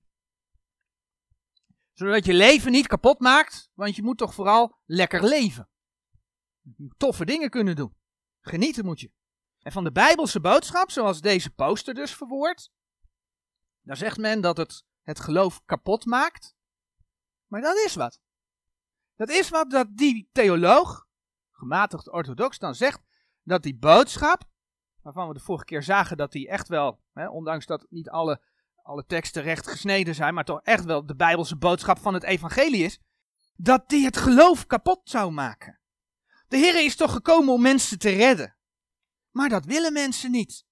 Zodat 1.92 2.24
je 2.24 2.34
leven 2.34 2.72
niet 2.72 2.86
kapot 2.86 3.20
maakt, 3.20 3.70
want 3.74 3.96
je 3.96 4.02
moet 4.02 4.18
toch 4.18 4.34
vooral 4.34 4.78
lekker 4.84 5.24
leven. 5.24 5.68
Toffe 6.96 7.24
dingen 7.24 7.50
kunnen 7.50 7.76
doen. 7.76 7.96
Genieten 8.40 8.84
moet 8.84 9.00
je. 9.00 9.12
En 9.58 9.72
van 9.72 9.84
de 9.84 9.92
Bijbelse 9.92 10.40
boodschap, 10.40 10.90
zoals 10.90 11.20
deze 11.20 11.50
poster 11.50 11.94
dus 11.94 12.14
verwoordt, 12.14 12.70
dan 13.82 13.96
zegt 13.96 14.18
men 14.18 14.40
dat 14.40 14.56
het 14.56 14.84
het 15.02 15.20
geloof 15.20 15.64
kapot 15.64 16.04
maakt. 16.04 16.54
Maar 17.46 17.60
dat 17.60 17.76
is 17.76 17.94
wat. 17.94 18.20
Dat 19.16 19.30
is 19.30 19.48
wat 19.48 19.70
dat 19.70 19.96
die 19.96 20.28
theoloog, 20.32 21.06
gematigd 21.50 22.12
orthodox, 22.12 22.58
dan 22.58 22.74
zegt 22.74 23.00
dat 23.42 23.62
die 23.62 23.76
boodschap, 23.76 24.44
waarvan 25.02 25.28
we 25.28 25.34
de 25.34 25.40
vorige 25.40 25.64
keer 25.64 25.82
zagen 25.82 26.16
dat 26.16 26.32
die 26.32 26.48
echt 26.48 26.68
wel, 26.68 27.00
hè, 27.12 27.28
ondanks 27.28 27.66
dat 27.66 27.86
niet 27.90 28.08
alle, 28.08 28.42
alle 28.82 29.04
teksten 29.06 29.42
recht 29.42 29.66
gesneden 29.66 30.14
zijn, 30.14 30.34
maar 30.34 30.44
toch 30.44 30.62
echt 30.62 30.84
wel 30.84 31.06
de 31.06 31.16
Bijbelse 31.16 31.56
boodschap 31.56 31.98
van 31.98 32.14
het 32.14 32.22
evangelie 32.22 32.84
is, 32.84 33.00
dat 33.56 33.88
die 33.88 34.04
het 34.04 34.16
geloof 34.16 34.66
kapot 34.66 35.00
zou 35.04 35.32
maken. 35.32 35.80
De 36.52 36.58
Heer 36.58 36.84
is 36.84 36.96
toch 36.96 37.12
gekomen 37.12 37.54
om 37.54 37.62
mensen 37.62 37.98
te 37.98 38.10
redden. 38.10 38.56
Maar 39.30 39.48
dat 39.48 39.64
willen 39.64 39.92
mensen 39.92 40.30
niet. 40.30 40.64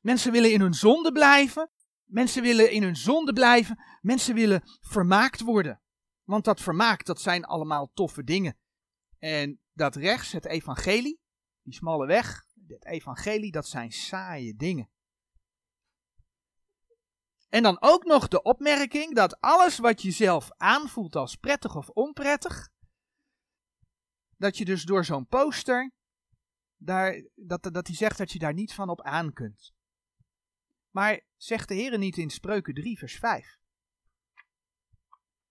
Mensen 0.00 0.32
willen 0.32 0.52
in 0.52 0.60
hun 0.60 0.74
zonde 0.74 1.12
blijven. 1.12 1.70
Mensen 2.04 2.42
willen 2.42 2.70
in 2.70 2.82
hun 2.82 2.96
zonde 2.96 3.32
blijven. 3.32 3.84
Mensen 4.00 4.34
willen 4.34 4.62
vermaakt 4.80 5.40
worden. 5.40 5.82
Want 6.24 6.44
dat 6.44 6.60
vermaakt, 6.60 7.06
dat 7.06 7.20
zijn 7.20 7.44
allemaal 7.44 7.90
toffe 7.94 8.24
dingen. 8.24 8.58
En 9.18 9.60
dat 9.72 9.96
rechts, 9.96 10.32
het 10.32 10.46
evangelie, 10.46 11.20
die 11.62 11.74
smalle 11.74 12.06
weg, 12.06 12.44
het 12.66 12.86
evangelie, 12.86 13.50
dat 13.50 13.66
zijn 13.66 13.92
saaie 13.92 14.54
dingen. 14.56 14.90
En 17.48 17.62
dan 17.62 17.76
ook 17.80 18.04
nog 18.04 18.28
de 18.28 18.42
opmerking 18.42 19.14
dat 19.14 19.40
alles 19.40 19.78
wat 19.78 20.02
je 20.02 20.10
zelf 20.10 20.50
aanvoelt 20.56 21.16
als 21.16 21.36
prettig 21.36 21.76
of 21.76 21.88
onprettig, 21.88 22.71
dat 24.42 24.56
je 24.56 24.64
dus 24.64 24.82
door 24.82 25.04
zo'n 25.04 25.26
poster, 25.26 25.92
daar, 26.76 27.24
dat, 27.34 27.62
dat 27.62 27.86
hij 27.86 27.96
zegt 27.96 28.18
dat 28.18 28.32
je 28.32 28.38
daar 28.38 28.54
niet 28.54 28.74
van 28.74 28.88
op 28.88 29.02
aan 29.02 29.32
kunt. 29.32 29.72
Maar 30.90 31.20
zegt 31.36 31.68
de 31.68 31.74
Heer 31.74 31.98
niet 31.98 32.16
in 32.16 32.30
Spreuken 32.30 32.74
3, 32.74 32.98
vers 32.98 33.18
5. 33.18 33.58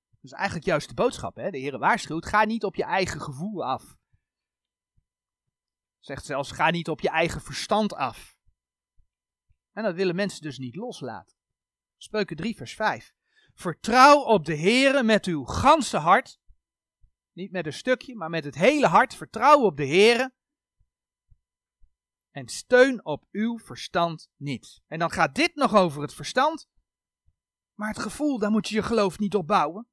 Dat 0.10 0.32
is 0.32 0.32
eigenlijk 0.32 0.66
juist 0.66 0.88
de 0.88 0.94
boodschap. 0.94 1.36
Hè? 1.36 1.50
De 1.50 1.58
Heer 1.58 1.78
waarschuwt, 1.78 2.26
ga 2.26 2.46
niet 2.46 2.64
op 2.64 2.76
je 2.76 2.84
eigen 2.84 3.22
gevoel 3.22 3.66
af. 3.66 3.96
Zegt 6.00 6.26
zelfs, 6.26 6.52
ga 6.52 6.70
niet 6.70 6.90
op 6.90 7.00
je 7.00 7.10
eigen 7.10 7.42
verstand 7.42 7.94
af. 7.94 8.36
En 9.72 9.84
dat 9.84 9.96
willen 9.96 10.16
mensen 10.16 10.42
dus 10.42 10.58
niet 10.58 10.76
loslaten. 10.76 11.38
Spreuken 11.98 12.36
3, 12.36 12.56
vers 12.56 12.76
5. 12.76 13.14
Vertrouw 13.54 14.20
op 14.20 14.46
de 14.46 14.58
Heere 14.58 15.04
met 15.04 15.26
uw 15.26 15.44
ganse 15.44 15.98
hart. 15.98 16.41
Niet 17.34 17.52
met 17.52 17.66
een 17.66 17.74
stukje, 17.74 18.16
maar 18.16 18.30
met 18.30 18.44
het 18.44 18.56
hele 18.56 18.88
hart. 18.88 19.16
Vertrouw 19.16 19.62
op 19.62 19.78
de 19.78 19.88
Heere. 19.88 20.34
En 22.32 22.48
steun 22.48 23.06
op 23.06 23.26
uw 23.32 23.60
verstand 23.60 24.30
niet. 24.36 24.82
En 24.88 25.00
dan 25.00 25.12
gaat 25.12 25.36
dit 25.36 25.56
nog 25.56 25.76
over 25.76 26.02
het 26.02 26.14
verstand. 26.14 26.70
Maar 27.74 27.90
het 27.90 28.00
gevoel, 28.00 28.40
daar 28.40 28.52
moet 28.52 28.68
je 28.68 28.76
je 28.76 28.84
geloof 28.84 29.20
niet 29.20 29.36
op 29.36 29.48
bouwen. 29.48 29.88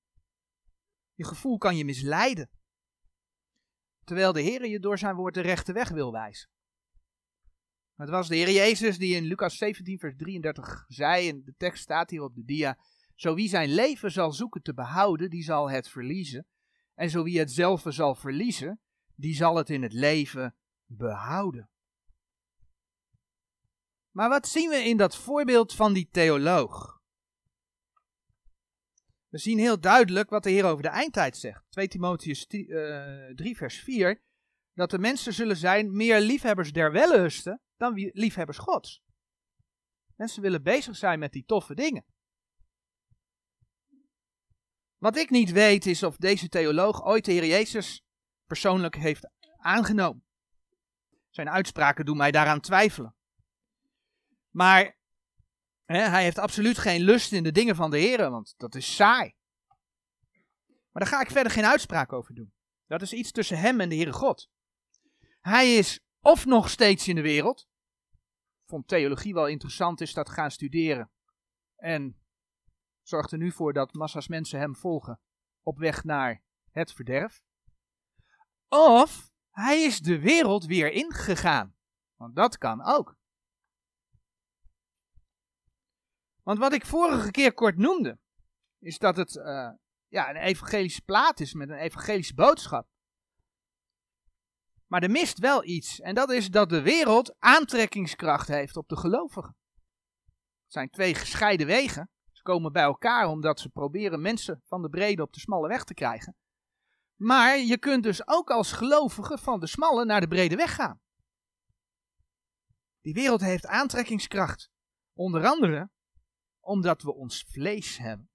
Je 1.15 1.25
gevoel 1.25 1.59
kan 1.59 1.77
je 1.77 1.85
misleiden. 1.85 2.51
Terwijl 4.05 4.33
de 4.33 4.41
Heer 4.41 4.67
je 4.67 4.81
door 4.81 4.99
zijn 4.99 5.15
woord 5.15 5.35
de 5.35 5.41
rechte 5.41 5.73
weg 5.73 5.89
wil 5.89 6.13
wijzen. 6.13 6.51
Het 7.95 8.09
was 8.09 8.29
de 8.29 8.37
Heer 8.37 8.51
Jezus 8.51 8.99
die 8.99 9.15
in 9.15 9.25
Lucas 9.25 9.57
17, 9.57 9.99
vers 9.99 10.17
33 10.17 10.85
zei, 10.89 11.29
en 11.29 11.45
de 11.45 11.55
tekst 11.57 11.83
staat 11.83 12.11
hier 12.11 12.23
op 12.23 12.35
de 12.35 12.45
dia: 12.45 12.79
Zo 13.15 13.35
wie 13.35 13.49
zijn 13.49 13.75
leven 13.75 14.11
zal 14.11 14.33
zoeken 14.33 14.63
te 14.63 14.75
behouden, 14.75 15.31
die 15.31 15.43
zal 15.43 15.71
het 15.71 15.89
verliezen. 15.89 16.47
En 16.99 17.11
zo 17.11 17.23
wie 17.23 17.39
het 17.39 17.53
zelf 17.53 17.85
zal 17.87 18.15
verliezen, 18.15 18.81
die 19.15 19.35
zal 19.35 19.57
het 19.57 19.71
in 19.71 19.83
het 19.83 19.93
leven 19.93 20.57
behouden. 20.85 21.71
Maar 24.11 24.29
wat 24.29 24.49
zien 24.49 24.71
we 24.71 24.77
in 24.77 24.97
dat 24.97 25.17
voorbeeld 25.17 25.75
van 25.75 25.93
die 25.93 26.09
theoloog? 26.11 27.01
We 29.29 29.39
zien 29.39 29.59
heel 29.59 29.81
duidelijk 29.81 30.31
wat 30.31 30.43
de 30.43 30.51
Heer 30.51 30.65
over 30.65 30.83
de 30.83 30.89
eindtijd 30.89 31.37
zegt. 31.37 31.65
2 31.69 31.89
Timotheus 31.89 32.47
3 32.47 32.69
eh, 33.37 33.57
vers 33.57 33.81
4. 33.81 34.23
Dat 34.73 34.91
de 34.91 34.99
mensen 34.99 35.33
zullen 35.33 35.57
zijn 35.57 35.97
meer 35.97 36.21
liefhebbers 36.21 36.73
der 36.73 36.93
wellusten 36.93 37.61
dan 37.77 38.11
liefhebbers 38.13 38.59
gods. 38.59 39.03
Mensen 40.15 40.43
willen 40.43 40.63
bezig 40.63 40.97
zijn 40.97 41.19
met 41.19 41.33
die 41.33 41.45
toffe 41.45 41.75
dingen. 41.75 42.05
Wat 44.99 45.17
ik 45.17 45.31
niet 45.31 45.51
weet 45.51 45.87
is 45.87 46.03
of 46.03 46.17
deze 46.17 46.49
theoloog 46.49 47.05
ooit 47.05 47.25
de 47.25 47.33
Heer 47.33 47.47
Jezus 47.47 48.03
persoonlijk 48.47 48.97
heeft 48.97 49.31
aangenomen. 49.57 50.25
Zijn 51.31 51.51
uitspraken 51.51 52.05
doen 52.05 52.17
mij 52.17 52.31
daaraan 52.31 52.61
twijfelen. 52.61 53.15
Maar 54.51 54.97
hij 55.85 56.23
heeft 56.23 56.39
absoluut 56.39 56.79
geen 56.79 57.03
lust 57.03 57.33
in 57.33 57.43
de 57.43 57.53
dingen 57.53 57.77
van 57.77 57.91
de 57.91 57.99
Heer, 57.99 58.31
want 58.31 58.55
dat 58.57 58.75
is 58.75 58.95
saai. 58.95 59.35
Maar 60.67 61.03
daar 61.03 61.07
ga 61.07 61.21
ik 61.21 61.31
verder 61.31 61.53
geen 61.53 61.67
uitspraak 61.67 62.13
over 62.13 62.35
doen. 62.35 62.53
Dat 62.87 63.03
is 63.03 63.13
iets 63.13 63.31
tussen 63.31 63.59
hem 63.59 63.81
en 63.81 63.89
de 63.89 63.95
Heere 63.95 64.13
God. 64.13 64.51
Hij 65.41 65.77
is 65.77 66.01
of 66.21 66.45
nog 66.45 66.71
steeds 66.71 67.09
in 67.09 67.15
de 67.15 67.23
wereld. 67.23 67.69
Vond 68.67 68.89
theologie 68.89 69.35
wel 69.35 69.47
interessant 69.47 70.01
is 70.01 70.13
dat 70.13 70.31
gaan 70.31 70.51
studeren. 70.51 71.11
En 71.77 72.19
zorgt 73.09 73.33
er 73.33 73.39
nu 73.39 73.53
voor 73.53 73.73
dat 73.73 73.93
massa's 73.93 74.29
mensen 74.29 74.59
hem 74.59 74.77
volgen 74.77 75.21
op 75.63 75.79
weg 75.79 76.05
naar 76.05 76.43
het 76.71 76.93
verderf. 76.93 77.43
Of 78.69 79.31
hij 79.51 79.83
is 79.83 79.99
de 79.99 80.21
wereld 80.21 80.65
weer 80.65 80.93
ingegaan. 80.93 81.77
Want 82.17 82.37
dat 82.37 82.59
kan 82.59 82.85
ook. 82.85 83.17
Want 86.43 86.59
wat 86.59 86.73
ik 86.73 86.87
vorige 86.87 87.31
keer 87.31 87.55
kort 87.55 87.77
noemde, 87.77 88.19
is 88.79 88.99
dat 88.99 89.17
het 89.17 89.35
uh, 89.35 89.71
ja, 90.07 90.31
een 90.31 90.37
evangelische 90.37 91.03
plaat 91.03 91.41
is 91.41 91.55
met 91.55 91.69
een 91.69 91.79
evangelische 91.79 92.35
boodschap. 92.35 92.89
Maar 94.87 95.03
er 95.03 95.11
mist 95.11 95.39
wel 95.39 95.65
iets, 95.65 96.01
en 96.01 96.15
dat 96.15 96.31
is 96.31 96.49
dat 96.51 96.69
de 96.69 96.83
wereld 96.83 97.37
aantrekkingskracht 97.39 98.49
heeft 98.49 98.77
op 98.77 98.89
de 98.89 98.97
gelovigen. 98.97 99.57
Het 100.63 100.73
zijn 100.73 100.91
twee 100.91 101.15
gescheiden 101.15 101.67
wegen. 101.67 102.11
Ze 102.39 102.45
komen 102.45 102.73
bij 102.73 102.83
elkaar 102.83 103.29
omdat 103.29 103.61
ze 103.61 103.69
proberen 103.69 104.21
mensen 104.21 104.63
van 104.65 104.83
de 104.83 104.89
brede 104.89 105.23
op 105.23 105.33
de 105.33 105.41
smalle 105.41 105.69
weg 105.69 105.85
te 105.85 105.95
krijgen. 105.95 106.37
Maar 107.15 107.59
je 107.59 107.79
kunt 107.79 108.03
dus 108.03 108.29
ook 108.29 108.51
als 108.51 108.73
gelovige 108.73 109.39
van 109.39 109.61
de 109.61 109.67
smalle 109.67 110.05
naar 110.05 110.21
de 110.21 110.29
brede 110.29 110.57
weg 110.57 110.75
gaan. 110.75 111.01
Die 113.01 113.15
wereld 113.15 113.41
heeft 113.41 113.67
aantrekkingskracht. 113.67 114.71
Onder 115.13 115.47
andere 115.47 115.91
omdat 116.61 117.03
we 117.03 117.15
ons 117.15 117.45
vlees 117.49 117.99
hebben. 117.99 118.31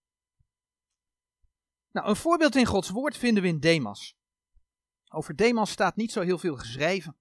Nou, 1.91 2.07
een 2.07 2.15
voorbeeld 2.15 2.55
in 2.55 2.65
Gods 2.65 2.89
woord 2.89 3.17
vinden 3.17 3.43
we 3.43 3.49
in 3.49 3.59
Demas. 3.59 4.15
Over 5.09 5.35
Demas 5.35 5.71
staat 5.71 5.95
niet 5.95 6.11
zo 6.11 6.21
heel 6.21 6.37
veel 6.37 6.57
geschreven. 6.57 7.17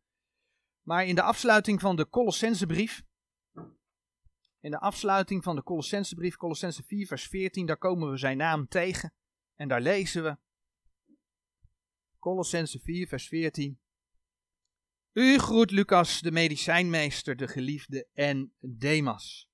Maar 0.87 1.05
in 1.05 1.15
de 1.15 1.23
afsluiting 1.23 1.81
van 1.81 1.97
de 1.97 2.09
Colossensebrief, 2.09 3.03
in 4.63 4.71
de 4.71 4.79
afsluiting 4.79 5.43
van 5.43 5.57
de 5.57 5.63
Colossensebrief, 5.63 6.37
Colossense 6.37 6.83
4, 6.83 7.07
vers 7.07 7.27
14, 7.27 7.67
daar 7.67 7.77
komen 7.77 8.11
we 8.11 8.17
zijn 8.17 8.37
naam 8.37 8.69
tegen. 8.69 9.13
En 9.55 9.69
daar 9.69 9.81
lezen 9.81 10.23
we, 10.23 10.37
Colossense 12.19 12.81
4, 12.81 13.07
vers 13.07 13.29
14. 13.29 13.81
U 15.13 15.39
groet 15.39 15.71
Lucas, 15.71 16.21
de 16.21 16.31
medicijnmeester, 16.31 17.37
de 17.37 17.49
geliefde 17.49 18.09
en 18.13 18.55
Demas. 18.59 19.51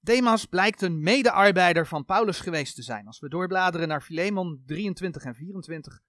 Demas 0.00 0.46
blijkt 0.46 0.82
een 0.82 1.02
medearbeider 1.02 1.86
van 1.86 2.04
Paulus 2.04 2.40
geweest 2.40 2.74
te 2.74 2.82
zijn. 2.82 3.06
Als 3.06 3.18
we 3.18 3.28
doorbladeren 3.28 3.88
naar 3.88 4.02
Filemon 4.02 4.62
23 4.66 5.22
en 5.22 5.34
24. 5.34 6.00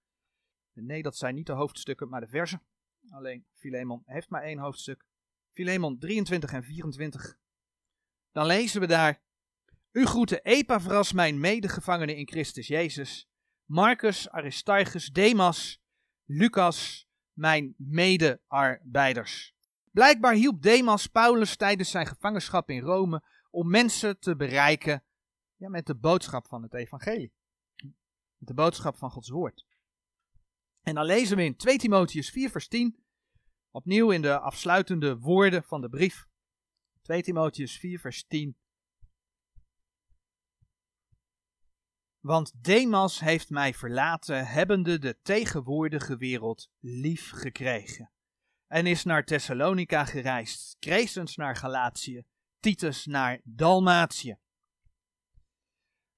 Nee, 0.72 1.02
dat 1.02 1.16
zijn 1.16 1.34
niet 1.34 1.46
de 1.46 1.52
hoofdstukken, 1.52 2.08
maar 2.08 2.20
de 2.20 2.28
versen. 2.28 2.62
Alleen 3.08 3.46
Filemon 3.54 4.02
heeft 4.04 4.28
maar 4.28 4.42
één 4.42 4.58
hoofdstuk. 4.58 5.04
Filemon 5.52 5.98
23 5.98 6.52
en 6.52 6.64
24. 6.64 7.38
Dan 8.32 8.46
lezen 8.46 8.80
we 8.80 8.86
daar. 8.86 9.22
U 9.92 10.06
groeten 10.06 10.42
Epaphras, 10.42 11.12
mijn 11.12 11.40
medegevangene 11.40 12.16
in 12.16 12.28
Christus 12.28 12.66
Jezus. 12.66 13.28
Marcus, 13.64 14.30
Aristarchus, 14.30 15.08
Demas, 15.08 15.82
Lucas, 16.24 17.08
mijn 17.32 17.74
medearbeiders. 17.76 19.54
Blijkbaar 19.90 20.34
hielp 20.34 20.62
Demas 20.62 21.06
Paulus 21.06 21.56
tijdens 21.56 21.90
zijn 21.90 22.06
gevangenschap 22.06 22.70
in 22.70 22.80
Rome 22.80 23.22
om 23.50 23.70
mensen 23.70 24.18
te 24.18 24.36
bereiken 24.36 25.04
ja, 25.56 25.68
met 25.68 25.86
de 25.86 25.94
boodschap 25.94 26.46
van 26.46 26.62
het 26.62 26.74
evangelie. 26.74 27.32
Met 28.36 28.48
de 28.48 28.54
boodschap 28.54 28.96
van 28.96 29.10
Gods 29.10 29.28
woord. 29.28 29.66
En 30.82 30.94
dan 30.94 31.04
lezen 31.04 31.36
we 31.36 31.44
in 31.44 31.56
2 31.56 31.78
Timotheus 31.78 32.30
4 32.30 32.50
vers 32.50 32.68
10, 32.68 33.04
opnieuw 33.70 34.10
in 34.10 34.22
de 34.22 34.38
afsluitende 34.38 35.18
woorden 35.18 35.62
van 35.62 35.80
de 35.80 35.88
brief. 35.88 36.28
2 37.10 37.22
Timotheus 37.22 37.78
4 37.78 37.98
vers 37.98 38.24
10. 38.26 38.56
Want 42.20 42.64
Demas 42.64 43.20
heeft 43.20 43.50
mij 43.50 43.74
verlaten, 43.74 44.46
hebbende 44.46 44.98
de 44.98 45.20
tegenwoordige 45.22 46.16
wereld 46.16 46.70
lief 46.78 47.30
gekregen. 47.30 48.12
En 48.66 48.86
is 48.86 49.04
naar 49.04 49.24
Thessalonica 49.24 50.04
gereisd, 50.04 50.76
Crescens 50.78 51.36
naar 51.36 51.56
Galatië, 51.56 52.22
Titus 52.60 53.06
naar 53.06 53.40
Dalmatië. 53.44 54.38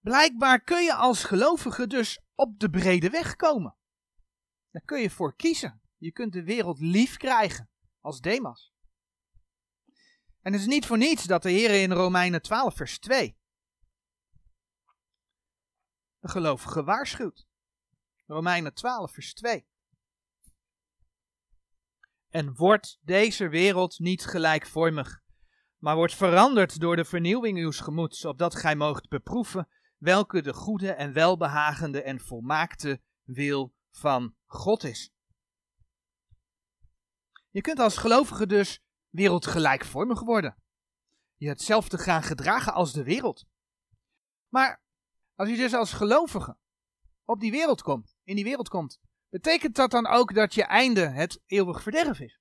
Blijkbaar 0.01 0.61
kun 0.61 0.85
je 0.85 0.95
als 0.95 1.25
gelovige 1.25 1.87
dus 1.87 2.21
op 2.35 2.59
de 2.59 2.71
brede 2.71 3.11
weg 3.11 3.37
komen. 3.37 3.77
Daar 4.71 4.83
kun 4.85 5.01
je 5.01 5.11
voor 5.11 5.37
kiezen. 5.37 5.83
Je 5.97 6.13
kunt 6.13 6.33
de 6.33 6.45
wereld 6.45 6.81
lief 6.81 7.17
krijgen, 7.17 7.71
als 8.01 8.21
Demas. 8.21 8.72
En 10.43 10.53
het 10.53 10.61
is 10.61 10.67
niet 10.67 10.87
voor 10.87 10.99
niets 10.99 11.25
dat 11.25 11.43
de 11.43 11.51
Heer 11.51 11.83
in 11.83 11.93
Romeinen 11.93 12.43
12, 12.43 12.77
vers 12.77 12.99
2 12.99 13.41
de 16.23 16.29
gelovige 16.29 16.85
waarschuwt. 16.85 17.47
Romeinen 18.27 18.75
12, 18.75 19.13
vers 19.13 19.35
2. 19.35 19.67
En 22.29 22.55
wordt 22.55 22.99
deze 23.01 23.49
wereld 23.49 23.99
niet 23.99 24.25
gelijkvormig, 24.25 25.23
maar 25.79 25.97
wordt 25.97 26.15
veranderd 26.15 26.81
door 26.81 26.97
de 26.97 27.05
vernieuwing 27.05 27.59
uws 27.59 27.81
gemoeds, 27.81 28.25
opdat 28.25 28.55
gij 28.55 28.77
moogt 28.77 29.09
beproeven 29.09 29.69
welke 29.97 30.43
de 30.43 30.53
goede 30.53 30.93
en 30.93 31.13
welbehagende 31.13 32.03
en 32.03 32.21
volmaakte 32.21 33.03
wil 33.23 33.75
van 33.91 34.35
God 34.47 34.85
is. 34.85 35.13
Je 37.51 37.61
kunt 37.61 37.79
als 37.79 37.97
gelovige 37.97 38.47
dus 38.47 38.83
wereldgelijkvormig 39.13 40.21
worden. 40.21 40.57
Je 41.37 41.49
hetzelfde 41.49 41.99
gaan 41.99 42.23
gedragen 42.23 42.73
als 42.73 42.93
de 42.93 43.03
wereld. 43.03 43.45
Maar 44.49 44.83
als 45.35 45.49
je 45.49 45.57
dus 45.57 45.75
als 45.75 45.93
gelovige 45.93 46.57
op 47.25 47.41
die 47.41 47.51
wereld 47.51 47.83
komt, 47.83 48.17
in 48.25 48.35
die 48.35 48.45
wereld 48.45 48.69
komt, 48.69 49.01
betekent 49.29 49.77
dat 49.77 49.91
dan 49.91 50.07
ook 50.07 50.35
dat 50.35 50.55
je 50.55 50.65
einde 50.65 51.09
het 51.09 51.43
eeuwig 51.47 51.83
verderf 51.83 52.21
is? 52.21 52.41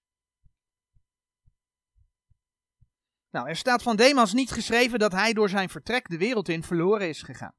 Nou, 3.29 3.47
er 3.47 3.55
staat 3.55 3.81
van 3.81 3.95
Demas 3.95 4.33
niet 4.33 4.51
geschreven 4.51 4.99
dat 4.99 5.11
hij 5.11 5.33
door 5.33 5.49
zijn 5.49 5.69
vertrek 5.69 6.09
de 6.09 6.17
wereld 6.17 6.49
in 6.49 6.63
verloren 6.63 7.09
is 7.09 7.21
gegaan. 7.21 7.55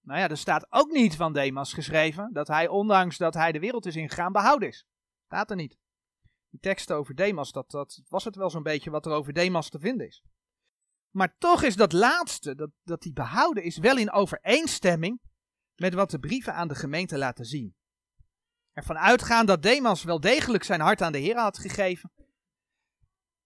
Nou 0.00 0.20
ja, 0.20 0.28
er 0.28 0.36
staat 0.36 0.66
ook 0.70 0.90
niet 0.90 1.16
van 1.16 1.32
Demas 1.32 1.72
geschreven 1.72 2.32
dat 2.32 2.48
hij, 2.48 2.68
ondanks 2.68 3.16
dat 3.16 3.34
hij 3.34 3.52
de 3.52 3.58
wereld 3.58 3.86
is 3.86 3.96
ingegaan, 3.96 4.32
behouden 4.32 4.68
is. 4.68 4.86
Staat 5.24 5.50
er 5.50 5.56
niet. 5.56 5.78
Die 6.54 6.62
teksten 6.62 6.96
over 6.96 7.14
Demas, 7.14 7.52
dat, 7.52 7.70
dat 7.70 8.00
was 8.08 8.24
het 8.24 8.36
wel 8.36 8.50
zo'n 8.50 8.62
beetje 8.62 8.90
wat 8.90 9.06
er 9.06 9.12
over 9.12 9.32
Demas 9.32 9.68
te 9.70 9.78
vinden 9.78 10.06
is. 10.06 10.22
Maar 11.10 11.36
toch 11.38 11.62
is 11.62 11.76
dat 11.76 11.92
laatste, 11.92 12.54
dat, 12.54 12.70
dat 12.82 13.02
die 13.02 13.12
behouden 13.12 13.62
is, 13.62 13.78
wel 13.78 13.96
in 13.96 14.12
overeenstemming 14.12 15.20
met 15.74 15.94
wat 15.94 16.10
de 16.10 16.18
brieven 16.18 16.54
aan 16.54 16.68
de 16.68 16.74
gemeente 16.74 17.18
laten 17.18 17.44
zien. 17.44 17.74
Ervan 18.72 18.98
uitgaan 18.98 19.46
dat 19.46 19.62
Demas 19.62 20.04
wel 20.04 20.20
degelijk 20.20 20.64
zijn 20.64 20.80
hart 20.80 21.02
aan 21.02 21.12
de 21.12 21.18
Heer 21.18 21.36
had 21.36 21.58
gegeven. 21.58 22.12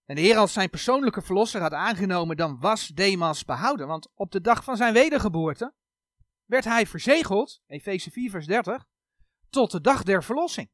En 0.05 0.15
de 0.15 0.21
Heer 0.21 0.37
als 0.37 0.53
zijn 0.53 0.69
persoonlijke 0.69 1.21
verlosser 1.21 1.61
had 1.61 1.73
aangenomen, 1.73 2.37
dan 2.37 2.59
was 2.59 2.87
Demas 2.87 3.45
behouden. 3.45 3.87
Want 3.87 4.09
op 4.13 4.31
de 4.31 4.41
dag 4.41 4.63
van 4.63 4.77
zijn 4.77 4.93
wedergeboorte 4.93 5.73
werd 6.45 6.65
hij 6.65 6.87
verzegeld, 6.87 7.61
Efeze 7.67 8.11
4 8.11 8.29
vers 8.29 8.45
30, 8.45 8.85
tot 9.49 9.71
de 9.71 9.81
dag 9.81 10.03
der 10.03 10.23
verlossing. 10.23 10.69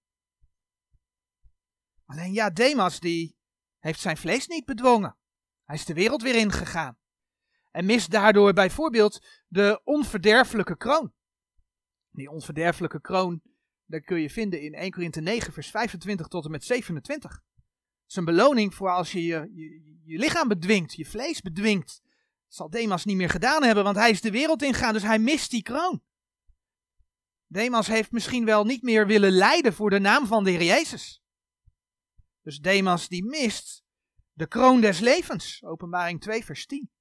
Alleen 2.06 2.34
ja, 2.34 2.50
Demas 2.50 3.00
die 3.00 3.38
heeft 3.80 4.00
zijn 4.00 4.18
vlees 4.18 4.48
niet 4.48 4.66
bedwongen. 4.66 5.18
Hij 5.64 5.76
is 5.76 5.86
de 5.86 5.94
wereld 5.94 6.22
weer 6.22 6.36
ingegaan. 6.36 6.98
En 7.72 7.86
mist 7.86 8.12
daardoor 8.12 8.54
bijvoorbeeld 8.54 9.26
de 9.48 9.82
onverderfelijke 9.84 10.78
kroon. 10.78 11.14
Die 12.12 12.30
onverderfelijke 12.30 13.02
kroon, 13.02 13.42
dat 13.86 14.04
kun 14.04 14.22
je 14.22 14.30
vinden 14.30 14.62
in 14.62 14.74
1 14.74 14.92
Korinthe 14.92 15.22
9, 15.22 15.54
vers 15.54 15.70
25 15.70 16.28
tot 16.28 16.46
en 16.46 16.52
met 16.52 16.64
27. 16.64 17.32
Het 17.32 17.42
is 18.08 18.16
een 18.16 18.26
beloning 18.26 18.74
voor 18.74 18.90
als 18.90 19.12
je 19.12 19.24
je, 19.24 19.52
je 19.54 19.86
je 20.06 20.18
lichaam 20.18 20.48
bedwingt, 20.48 20.94
je 20.94 21.06
vlees 21.06 21.42
bedwingt. 21.42 22.02
Dat 22.04 22.56
zal 22.56 22.70
Demas 22.70 23.06
niet 23.06 23.16
meer 23.16 23.30
gedaan 23.30 23.64
hebben, 23.64 23.84
want 23.84 23.96
hij 23.96 24.10
is 24.10 24.22
de 24.22 24.32
wereld 24.32 24.64
ingegaan, 24.64 24.94
dus 24.94 25.04
hij 25.04 25.20
mist 25.20 25.52
die 25.52 25.62
kroon. 25.62 26.04
Demas 27.48 27.88
heeft 27.88 28.12
misschien 28.12 28.46
wel 28.46 28.66
niet 28.66 28.82
meer 28.82 29.08
willen 29.08 29.32
lijden 29.32 29.74
voor 29.74 29.90
de 29.90 30.00
naam 30.00 30.28
van 30.28 30.44
de 30.44 30.50
Heer 30.50 30.64
Jezus. 30.64 31.24
Dus 32.46 32.60
Demas 32.60 33.08
die 33.08 33.24
mist 33.24 33.84
de 34.34 34.48
kroon 34.48 34.82
des 34.82 35.00
levens, 35.00 35.64
openbaring 35.64 36.22
2, 36.22 36.46
vers 36.46 36.66
10. 36.66 36.92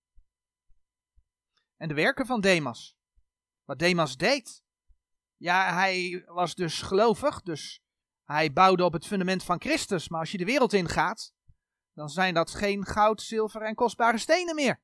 En 1.76 1.88
de 1.88 1.94
werken 1.94 2.26
van 2.26 2.40
Demas. 2.40 2.96
Wat 3.64 3.78
Demas 3.78 4.16
deed. 4.16 4.62
Ja, 5.36 5.74
hij 5.74 6.22
was 6.26 6.54
dus 6.54 6.82
gelovig, 6.82 7.42
dus 7.42 7.80
hij 8.24 8.52
bouwde 8.52 8.84
op 8.84 8.92
het 8.92 9.06
fundament 9.06 9.44
van 9.44 9.60
Christus. 9.60 10.08
Maar 10.08 10.20
als 10.20 10.30
je 10.30 10.38
de 10.38 10.44
wereld 10.44 10.72
ingaat, 10.72 11.32
dan 11.92 12.08
zijn 12.08 12.34
dat 12.34 12.50
geen 12.50 12.86
goud, 12.86 13.22
zilver 13.22 13.62
en 13.62 13.74
kostbare 13.74 14.18
stenen 14.18 14.54
meer. 14.54 14.80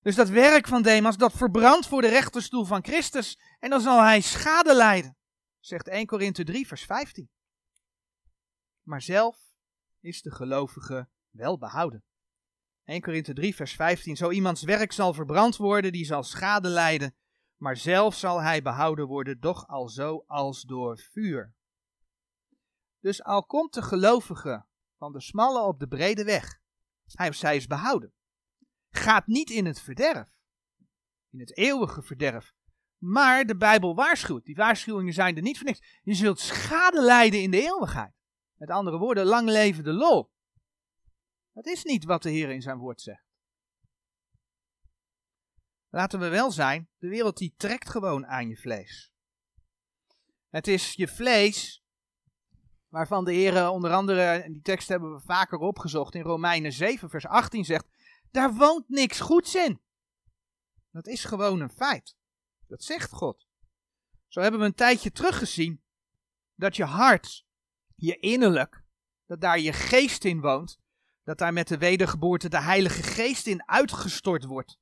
Dus 0.00 0.14
dat 0.14 0.28
werk 0.28 0.68
van 0.68 0.82
Demas, 0.82 1.16
dat 1.16 1.32
verbrandt 1.32 1.86
voor 1.86 2.02
de 2.02 2.08
rechterstoel 2.08 2.64
van 2.64 2.84
Christus. 2.84 3.38
En 3.58 3.70
dan 3.70 3.80
zal 3.80 4.02
hij 4.02 4.20
schade 4.20 4.74
lijden. 4.74 5.16
Zegt 5.60 5.88
1 5.88 6.06
Korinthe 6.06 6.44
3, 6.44 6.66
vers 6.66 6.84
15. 6.84 7.30
Maar 8.82 9.02
zelf 9.02 9.53
is 10.04 10.22
de 10.22 10.30
gelovige 10.30 11.08
wel 11.30 11.58
behouden. 11.58 12.04
1 12.84 13.00
Korinthe 13.00 13.32
3, 13.32 13.54
vers 13.54 13.74
15. 13.74 14.16
Zo 14.16 14.30
iemands 14.30 14.62
werk 14.62 14.92
zal 14.92 15.14
verbrand 15.14 15.56
worden, 15.56 15.92
die 15.92 16.04
zal 16.04 16.22
schade 16.22 16.68
lijden, 16.68 17.14
maar 17.56 17.76
zelf 17.76 18.14
zal 18.14 18.42
hij 18.42 18.62
behouden 18.62 19.06
worden, 19.06 19.40
doch 19.40 19.66
al 19.66 19.88
zo 19.88 20.24
als 20.26 20.62
door 20.62 20.98
vuur. 20.98 21.54
Dus 23.00 23.22
al 23.22 23.44
komt 23.44 23.74
de 23.74 23.82
gelovige 23.82 24.66
van 24.98 25.12
de 25.12 25.20
smalle 25.20 25.62
op 25.62 25.78
de 25.78 25.88
brede 25.88 26.24
weg, 26.24 26.60
hij 27.04 27.28
of 27.28 27.34
zij 27.34 27.56
is 27.56 27.66
behouden, 27.66 28.12
gaat 28.90 29.26
niet 29.26 29.50
in 29.50 29.66
het 29.66 29.80
verderf, 29.80 30.38
in 31.30 31.40
het 31.40 31.56
eeuwige 31.56 32.02
verderf, 32.02 32.54
maar 32.98 33.44
de 33.44 33.56
Bijbel 33.56 33.94
waarschuwt. 33.94 34.44
Die 34.44 34.54
waarschuwingen 34.54 35.12
zijn 35.12 35.36
er 35.36 35.42
niet 35.42 35.56
voor 35.56 35.66
niks. 35.66 36.00
Je 36.02 36.14
zult 36.14 36.40
schade 36.40 37.02
lijden 37.02 37.42
in 37.42 37.50
de 37.50 37.62
eeuwigheid. 37.62 38.14
Met 38.64 38.76
andere 38.76 38.98
woorden, 38.98 39.24
lang 39.24 39.48
leven 39.48 39.84
de 39.84 39.92
lol. 39.92 40.30
Dat 41.52 41.66
is 41.66 41.84
niet 41.84 42.04
wat 42.04 42.22
de 42.22 42.30
Heer 42.30 42.50
in 42.50 42.62
zijn 42.62 42.78
woord 42.78 43.00
zegt. 43.00 43.26
Laten 45.88 46.20
we 46.20 46.28
wel 46.28 46.50
zijn, 46.50 46.88
de 46.98 47.08
wereld 47.08 47.36
die 47.36 47.54
trekt 47.56 47.90
gewoon 47.90 48.26
aan 48.26 48.48
je 48.48 48.56
vlees. 48.56 49.12
Het 50.48 50.66
is 50.66 50.92
je 50.92 51.08
vlees 51.08 51.84
waarvan 52.88 53.24
de 53.24 53.32
Heer 53.32 53.68
onder 53.68 53.92
andere, 53.92 54.22
en 54.22 54.52
die 54.52 54.62
tekst 54.62 54.88
hebben 54.88 55.14
we 55.14 55.20
vaker 55.20 55.58
opgezocht, 55.58 56.14
in 56.14 56.22
Romeinen 56.22 56.72
7 56.72 57.10
vers 57.10 57.26
18 57.26 57.64
zegt, 57.64 57.86
daar 58.30 58.54
woont 58.54 58.88
niks 58.88 59.20
goeds 59.20 59.54
in. 59.54 59.80
Dat 60.90 61.06
is 61.06 61.24
gewoon 61.24 61.60
een 61.60 61.70
feit. 61.70 62.16
Dat 62.66 62.82
zegt 62.82 63.10
God. 63.10 63.46
Zo 64.28 64.40
hebben 64.40 64.60
we 64.60 64.66
een 64.66 64.74
tijdje 64.74 65.12
teruggezien 65.12 65.82
dat 66.54 66.76
je 66.76 66.84
hart, 66.84 67.43
je 68.04 68.18
innerlijk, 68.18 68.82
dat 69.26 69.40
daar 69.40 69.58
je 69.58 69.72
geest 69.72 70.24
in 70.24 70.40
woont, 70.40 70.78
dat 71.22 71.38
daar 71.38 71.52
met 71.52 71.68
de 71.68 71.78
wedergeboorte 71.78 72.48
de 72.48 72.60
Heilige 72.60 73.02
Geest 73.02 73.46
in 73.46 73.68
uitgestort 73.68 74.44
wordt. 74.44 74.78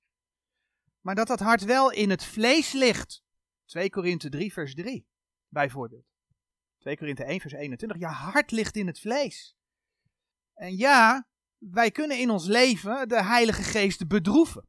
Maar 1.01 1.15
dat 1.15 1.27
dat 1.27 1.41
hart 1.41 1.65
wel 1.65 1.91
in 1.91 2.11
het 2.11 2.25
vlees 2.25 2.73
ligt. 2.73 3.23
2 3.65 3.91
Korinthe 3.91 4.29
3 4.29 4.53
vers 4.53 4.75
3 4.75 5.07
bijvoorbeeld. 5.49 6.07
2 6.79 6.97
Korinthe 6.97 7.25
1 7.25 7.41
vers 7.41 7.53
21. 7.53 7.99
Je 7.99 8.07
hart 8.07 8.51
ligt 8.51 8.77
in 8.77 8.87
het 8.87 9.01
vlees. 9.01 9.57
En 10.55 10.77
ja, 10.77 11.29
wij 11.59 11.91
kunnen 11.91 12.19
in 12.19 12.31
ons 12.31 12.47
leven 12.47 13.09
de 13.09 13.23
Heilige 13.23 13.63
Geest 13.63 14.09
bedroeven. 14.09 14.69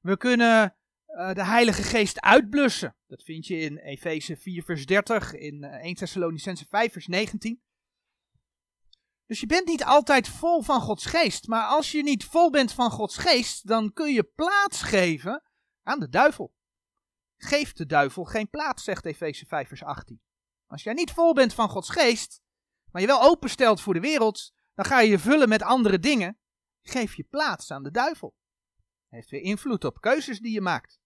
We 0.00 0.16
kunnen 0.16 0.76
uh, 1.08 1.32
de 1.32 1.44
Heilige 1.44 1.82
Geest 1.82 2.20
uitblussen. 2.20 2.96
Dat 3.06 3.22
vind 3.22 3.46
je 3.46 3.56
in 3.56 3.76
Efeze 3.76 4.36
4 4.36 4.62
vers 4.62 4.86
30, 4.86 5.34
in 5.34 5.62
uh, 5.62 5.70
1 5.70 5.94
Thessalonicense 5.94 6.66
5 6.68 6.92
vers 6.92 7.06
19. 7.06 7.62
Dus 9.32 9.40
je 9.40 9.46
bent 9.46 9.66
niet 9.66 9.84
altijd 9.84 10.28
vol 10.28 10.62
van 10.62 10.80
Gods 10.80 11.06
geest. 11.06 11.46
Maar 11.46 11.66
als 11.66 11.92
je 11.92 12.02
niet 12.02 12.24
vol 12.24 12.50
bent 12.50 12.72
van 12.72 12.90
Gods 12.90 13.16
geest, 13.16 13.66
dan 13.66 13.92
kun 13.92 14.12
je 14.12 14.22
plaats 14.22 14.82
geven 14.82 15.42
aan 15.82 16.00
de 16.00 16.08
duivel. 16.08 16.54
Geef 17.36 17.72
de 17.72 17.86
duivel 17.86 18.24
geen 18.24 18.50
plaats, 18.50 18.84
zegt 18.84 19.04
Efeze 19.04 19.46
5 19.46 19.68
vers 19.68 19.82
18. 19.82 20.20
Als 20.66 20.82
jij 20.82 20.92
niet 20.92 21.10
vol 21.10 21.34
bent 21.34 21.54
van 21.54 21.68
Gods 21.68 21.88
geest, 21.88 22.42
maar 22.90 23.00
je 23.00 23.06
wel 23.06 23.22
openstelt 23.22 23.80
voor 23.80 23.94
de 23.94 24.00
wereld, 24.00 24.52
dan 24.74 24.84
ga 24.84 25.00
je 25.00 25.10
je 25.10 25.18
vullen 25.18 25.48
met 25.48 25.62
andere 25.62 25.98
dingen. 25.98 26.38
Geef 26.82 27.14
je 27.14 27.24
plaats 27.24 27.70
aan 27.70 27.82
de 27.82 27.90
duivel. 27.90 28.34
Heeft 29.08 29.30
weer 29.30 29.42
invloed 29.42 29.84
op 29.84 30.00
keuzes 30.00 30.38
die 30.38 30.52
je 30.52 30.60
maakt. 30.60 31.00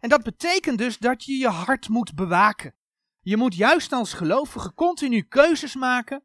En 0.00 0.08
dat 0.08 0.22
betekent 0.22 0.78
dus 0.78 0.98
dat 0.98 1.24
je 1.24 1.36
je 1.36 1.48
hart 1.48 1.88
moet 1.88 2.14
bewaken. 2.14 2.74
Je 3.20 3.36
moet 3.36 3.54
juist 3.54 3.92
als 3.92 4.12
gelovige 4.12 4.74
continu 4.74 5.22
keuzes 5.22 5.74
maken. 5.74 6.22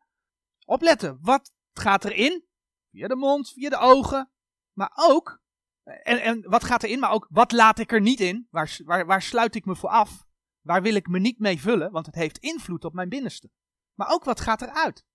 Opletten, 0.69 1.17
wat 1.21 1.53
gaat 1.73 2.05
erin? 2.05 2.45
Via 2.91 3.07
de 3.07 3.15
mond, 3.15 3.49
via 3.49 3.69
de 3.69 3.77
ogen. 3.77 4.31
Maar 4.73 4.91
ook, 4.95 5.41
en, 5.83 6.21
en 6.21 6.49
wat 6.49 6.63
gaat 6.63 6.83
erin, 6.83 6.99
maar 6.99 7.11
ook 7.11 7.27
wat 7.29 7.51
laat 7.51 7.79
ik 7.79 7.91
er 7.91 8.01
niet 8.01 8.19
in? 8.19 8.47
Waar, 8.49 8.79
waar, 8.83 9.05
waar 9.05 9.21
sluit 9.21 9.55
ik 9.55 9.65
me 9.65 9.75
voor 9.75 9.89
af? 9.89 10.27
Waar 10.61 10.81
wil 10.81 10.93
ik 10.93 11.07
me 11.07 11.19
niet 11.19 11.39
mee 11.39 11.59
vullen? 11.59 11.91
Want 11.91 12.05
het 12.05 12.15
heeft 12.15 12.37
invloed 12.37 12.85
op 12.85 12.93
mijn 12.93 13.09
binnenste. 13.09 13.51
Maar 13.93 14.09
ook 14.09 14.23
wat 14.23 14.39
gaat 14.39 14.61
eruit? 14.61 15.05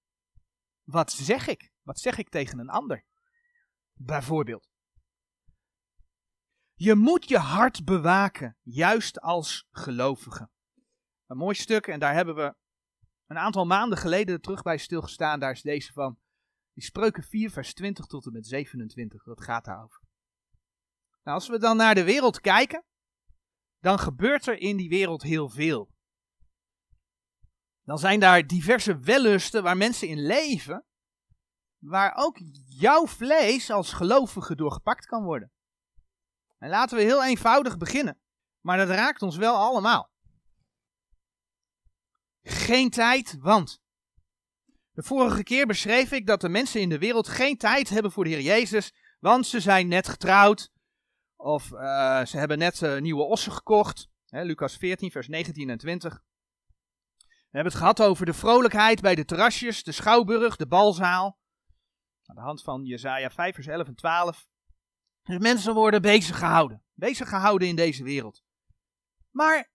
Wat 0.83 1.13
zeg 1.13 1.47
ik? 1.47 1.73
Wat 1.83 1.99
zeg 1.99 2.19
ik 2.19 2.29
tegen 2.29 2.59
een 2.59 2.71
ander? 2.71 3.05
Bijvoorbeeld. 3.93 4.69
Je 6.75 6.95
moet 6.95 7.29
je 7.29 7.39
hart 7.39 7.85
bewaken, 7.85 8.57
juist 8.63 9.21
als 9.21 9.69
gelovige. 9.71 10.51
Een 11.27 11.37
mooi 11.37 11.55
stuk, 11.55 11.87
en 11.87 12.01
daar 12.01 12.15
hebben 12.15 12.35
we 12.35 12.55
een 13.35 13.43
aantal 13.43 13.67
maanden 13.67 13.99
geleden 13.99 14.41
terug 14.41 14.63
bij 14.63 14.79
stilgestaan. 14.79 15.41
Daar 15.41 15.51
is 15.51 15.63
deze 15.63 15.93
van. 15.93 16.19
Die 16.73 16.85
spreuken 16.85 17.23
4, 17.23 17.51
vers 17.51 17.75
20 17.75 18.07
tot 18.07 18.27
en 18.27 18.33
met 18.33 18.47
27. 18.47 19.23
Dat 19.23 19.41
gaat 19.41 19.65
daarover. 19.65 20.03
Nou, 21.23 21.37
als 21.37 21.49
we 21.49 21.59
dan 21.59 21.77
naar 21.77 21.95
de 21.95 22.05
wereld 22.05 22.41
kijken, 22.41 22.85
dan 23.81 23.99
gebeurt 23.99 24.47
er 24.47 24.59
in 24.59 24.77
die 24.77 24.89
wereld 24.89 25.23
heel 25.23 25.49
veel. 25.49 25.93
Dan 27.83 27.99
zijn 27.99 28.21
daar 28.21 28.47
diverse 28.47 28.99
wellusten 28.99 29.63
waar 29.63 29.77
mensen 29.77 30.09
in 30.09 30.27
leven, 30.27 30.85
waar 31.79 32.15
ook 32.17 32.39
jouw 32.65 33.07
vlees 33.07 33.71
als 33.71 33.93
gelovige 33.93 34.55
doorgepakt 34.55 35.07
kan 35.07 35.25
worden. 35.25 35.53
En 36.59 36.69
laten 36.69 36.97
we 36.97 37.03
heel 37.03 37.25
eenvoudig 37.25 37.77
beginnen, 37.77 38.21
maar 38.61 38.77
dat 38.77 38.89
raakt 38.89 39.23
ons 39.23 39.37
wel 39.37 39.57
allemaal. 39.57 40.13
Geen 42.45 42.91
tijd, 42.91 43.37
want. 43.41 43.83
De 44.93 45.03
vorige 45.03 45.43
keer 45.43 45.67
beschreef 45.67 46.13
ik 46.13 46.27
dat 46.27 46.41
de 46.41 46.49
mensen 46.49 46.81
in 46.81 46.89
de 46.89 46.99
wereld 46.99 47.29
geen 47.29 47.57
tijd 47.57 47.89
hebben 47.89 48.13
voor 48.13 48.25
de 48.25 48.31
Heer 48.31 48.41
Jezus, 48.41 48.95
want 49.21 49.47
ze 49.47 49.61
zijn 49.61 49.89
net 49.89 50.09
getrouwd, 50.09 50.73
of 51.37 51.71
uh, 51.71 52.25
ze 52.25 52.39
hebben 52.39 52.59
net 52.59 52.81
uh, 52.81 53.01
nieuwe 53.01 53.23
ossen 53.23 53.53
gekocht. 53.53 54.09
Hè, 54.27 54.43
Lucas 54.43 54.77
14, 54.77 55.11
vers 55.11 55.29
19 55.29 55.71
en 55.71 55.79
20. 55.79 56.23
We 57.19 57.61
hebben 57.61 57.73
het 57.73 57.81
gehad 57.81 58.03
over 58.03 58.27
de 58.27 58.33
vrolijkheid 58.33 59.01
bij 59.01 59.15
de 59.15 59.25
terrasjes, 59.25 59.83
de 59.83 59.93
schouwburg, 59.93 60.57
de 60.57 60.67
balzaal. 60.67 61.39
Aan 62.25 62.35
de 62.35 62.41
hand 62.41 62.63
van 62.63 62.85
Jezaja 62.85 63.31
5, 63.31 63.55
vers 63.55 63.67
11 63.67 63.87
en 63.87 63.95
12. 63.95 64.47
Dus 65.23 65.39
mensen 65.39 65.75
worden 65.75 66.03
bezig 66.03 66.39
gehouden. 66.39 66.83
Bezig 66.95 67.29
gehouden 67.29 67.69
in 67.69 67.77
deze 67.77 68.05
wereld. 68.05 68.43
Maar 69.31 69.73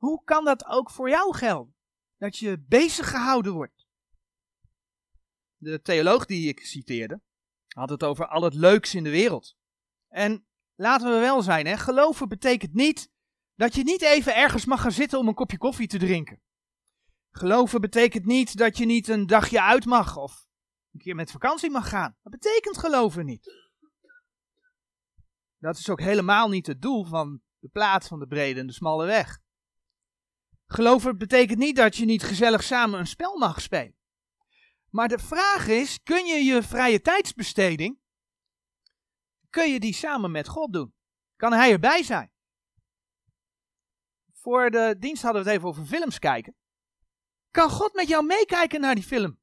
hoe 0.00 0.24
kan 0.24 0.44
dat 0.44 0.66
ook 0.66 0.90
voor 0.90 1.08
jou 1.08 1.34
gelden? 1.34 1.74
Dat 2.16 2.36
je 2.36 2.64
bezig 2.68 3.10
gehouden 3.10 3.52
wordt. 3.52 3.86
De 5.56 5.80
theoloog 5.80 6.26
die 6.26 6.48
ik 6.48 6.66
citeerde 6.66 7.20
had 7.68 7.90
het 7.90 8.02
over 8.02 8.26
al 8.26 8.42
het 8.42 8.54
leuks 8.54 8.94
in 8.94 9.04
de 9.04 9.10
wereld. 9.10 9.56
En 10.08 10.46
laten 10.74 11.12
we 11.12 11.18
wel 11.18 11.42
zijn, 11.42 11.66
hè, 11.66 11.76
geloven 11.76 12.28
betekent 12.28 12.74
niet 12.74 13.10
dat 13.54 13.74
je 13.74 13.82
niet 13.82 14.02
even 14.02 14.36
ergens 14.36 14.64
mag 14.64 14.80
gaan 14.80 14.92
zitten 14.92 15.18
om 15.18 15.28
een 15.28 15.34
kopje 15.34 15.58
koffie 15.58 15.86
te 15.86 15.98
drinken. 15.98 16.42
Geloven 17.30 17.80
betekent 17.80 18.24
niet 18.24 18.56
dat 18.56 18.76
je 18.76 18.86
niet 18.86 19.08
een 19.08 19.26
dagje 19.26 19.62
uit 19.62 19.84
mag 19.84 20.16
of 20.16 20.46
een 20.92 21.00
keer 21.00 21.14
met 21.14 21.30
vakantie 21.30 21.70
mag 21.70 21.88
gaan. 21.88 22.16
Dat 22.22 22.32
betekent 22.32 22.78
geloven 22.78 23.24
niet. 23.24 23.70
Dat 25.58 25.78
is 25.78 25.90
ook 25.90 26.00
helemaal 26.00 26.48
niet 26.48 26.66
het 26.66 26.82
doel 26.82 27.04
van 27.04 27.42
de 27.58 27.68
plaats 27.68 28.08
van 28.08 28.18
de 28.18 28.26
brede 28.26 28.60
en 28.60 28.66
de 28.66 28.72
smalle 28.72 29.06
weg. 29.06 29.40
Geloven 30.72 31.18
betekent 31.18 31.58
niet 31.58 31.76
dat 31.76 31.96
je 31.96 32.04
niet 32.04 32.22
gezellig 32.22 32.62
samen 32.62 32.98
een 32.98 33.06
spel 33.06 33.38
mag 33.38 33.60
spelen. 33.60 33.96
Maar 34.90 35.08
de 35.08 35.18
vraag 35.18 35.68
is, 35.68 36.02
kun 36.02 36.26
je 36.26 36.44
je 36.44 36.62
vrije 36.62 37.00
tijdsbesteding 37.00 38.00
kun 39.50 39.72
je 39.72 39.80
die 39.80 39.94
samen 39.94 40.30
met 40.30 40.48
God 40.48 40.72
doen? 40.72 40.94
Kan 41.36 41.52
hij 41.52 41.72
erbij 41.72 42.02
zijn? 42.02 42.32
Voor 44.32 44.70
de 44.70 44.96
dienst 44.98 45.22
hadden 45.22 45.42
we 45.42 45.48
het 45.48 45.56
even 45.58 45.68
over 45.68 45.84
films 45.84 46.18
kijken. 46.18 46.54
Kan 47.50 47.70
God 47.70 47.94
met 47.94 48.08
jou 48.08 48.24
meekijken 48.24 48.80
naar 48.80 48.94
die 48.94 49.04
film? 49.04 49.38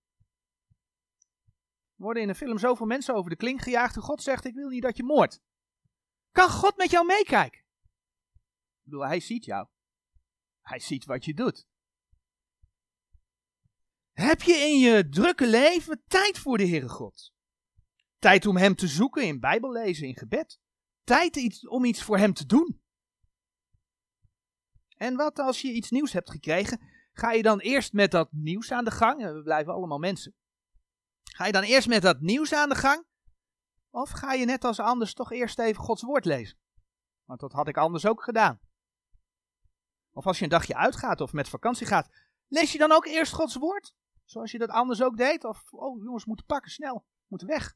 Er 1.95 2.03
worden 2.03 2.23
in 2.23 2.29
een 2.29 2.35
film 2.35 2.57
zoveel 2.57 2.85
mensen 2.85 3.15
over 3.15 3.29
de 3.29 3.35
klink 3.35 3.61
gejaagd 3.61 3.95
en 3.95 4.01
God 4.01 4.23
zegt: 4.23 4.45
Ik 4.45 4.53
wil 4.53 4.69
niet 4.69 4.81
dat 4.81 4.97
je 4.97 5.03
moordt. 5.03 5.41
Kan 6.31 6.49
God 6.49 6.77
met 6.77 6.89
jou 6.89 7.05
meekijken? 7.05 7.59
Ik 7.59 8.83
bedoel, 8.83 9.05
hij 9.05 9.19
ziet 9.19 9.45
jou. 9.45 9.67
Hij 10.67 10.79
ziet 10.79 11.05
wat 11.05 11.25
je 11.25 11.33
doet. 11.33 11.67
Heb 14.11 14.41
je 14.41 14.53
in 14.53 14.79
je 14.79 15.09
drukke 15.09 15.47
leven 15.47 16.03
tijd 16.07 16.39
voor 16.39 16.57
de 16.57 16.67
Heere 16.67 16.89
God? 16.89 17.33
Tijd 18.19 18.45
om 18.45 18.57
Hem 18.57 18.75
te 18.75 18.87
zoeken 18.87 19.23
in 19.23 19.39
Bijbel 19.39 19.71
lezen, 19.71 20.07
in 20.07 20.17
gebed. 20.17 20.59
Tijd 21.03 21.67
om 21.67 21.85
iets 21.85 22.03
voor 22.03 22.17
Hem 22.17 22.33
te 22.33 22.45
doen. 22.45 22.81
En 24.95 25.15
wat 25.15 25.39
als 25.39 25.61
je 25.61 25.71
iets 25.71 25.89
nieuws 25.89 26.13
hebt 26.13 26.31
gekregen, 26.31 26.81
ga 27.11 27.31
je 27.31 27.41
dan 27.41 27.59
eerst 27.59 27.93
met 27.93 28.11
dat 28.11 28.31
nieuws 28.31 28.71
aan 28.71 28.85
de 28.85 28.91
gang? 28.91 29.23
We 29.23 29.41
blijven 29.41 29.73
allemaal 29.73 29.99
mensen. 29.99 30.35
Ga 31.23 31.45
je 31.45 31.51
dan 31.51 31.63
eerst 31.63 31.87
met 31.87 32.01
dat 32.01 32.21
nieuws 32.21 32.53
aan 32.53 32.69
de 32.69 32.75
gang? 32.75 33.05
Of 33.89 34.09
ga 34.09 34.33
je 34.33 34.45
net 34.45 34.63
als 34.63 34.79
anders 34.79 35.13
toch 35.13 35.31
eerst 35.31 35.59
even 35.59 35.83
Gods 35.83 36.01
woord 36.01 36.25
lezen? 36.25 36.57
Want 37.23 37.39
dat 37.39 37.51
had 37.51 37.67
ik 37.67 37.77
anders 37.77 38.05
ook 38.05 38.23
gedaan. 38.23 38.59
Of 40.17 40.27
als 40.27 40.37
je 40.37 40.43
een 40.43 40.49
dagje 40.49 40.75
uitgaat 40.75 41.21
of 41.21 41.33
met 41.33 41.49
vakantie 41.49 41.87
gaat, 41.87 42.09
lees 42.47 42.71
je 42.71 42.77
dan 42.77 42.91
ook 42.91 43.05
eerst 43.05 43.33
Gods 43.33 43.55
woord? 43.55 43.93
Zoals 44.25 44.51
je 44.51 44.57
dat 44.57 44.69
anders 44.69 45.01
ook 45.01 45.17
deed? 45.17 45.43
Of, 45.43 45.73
oh 45.73 46.03
jongens, 46.03 46.25
moeten 46.25 46.45
pakken, 46.45 46.71
snel, 46.71 47.05
moeten 47.27 47.47
weg. 47.47 47.75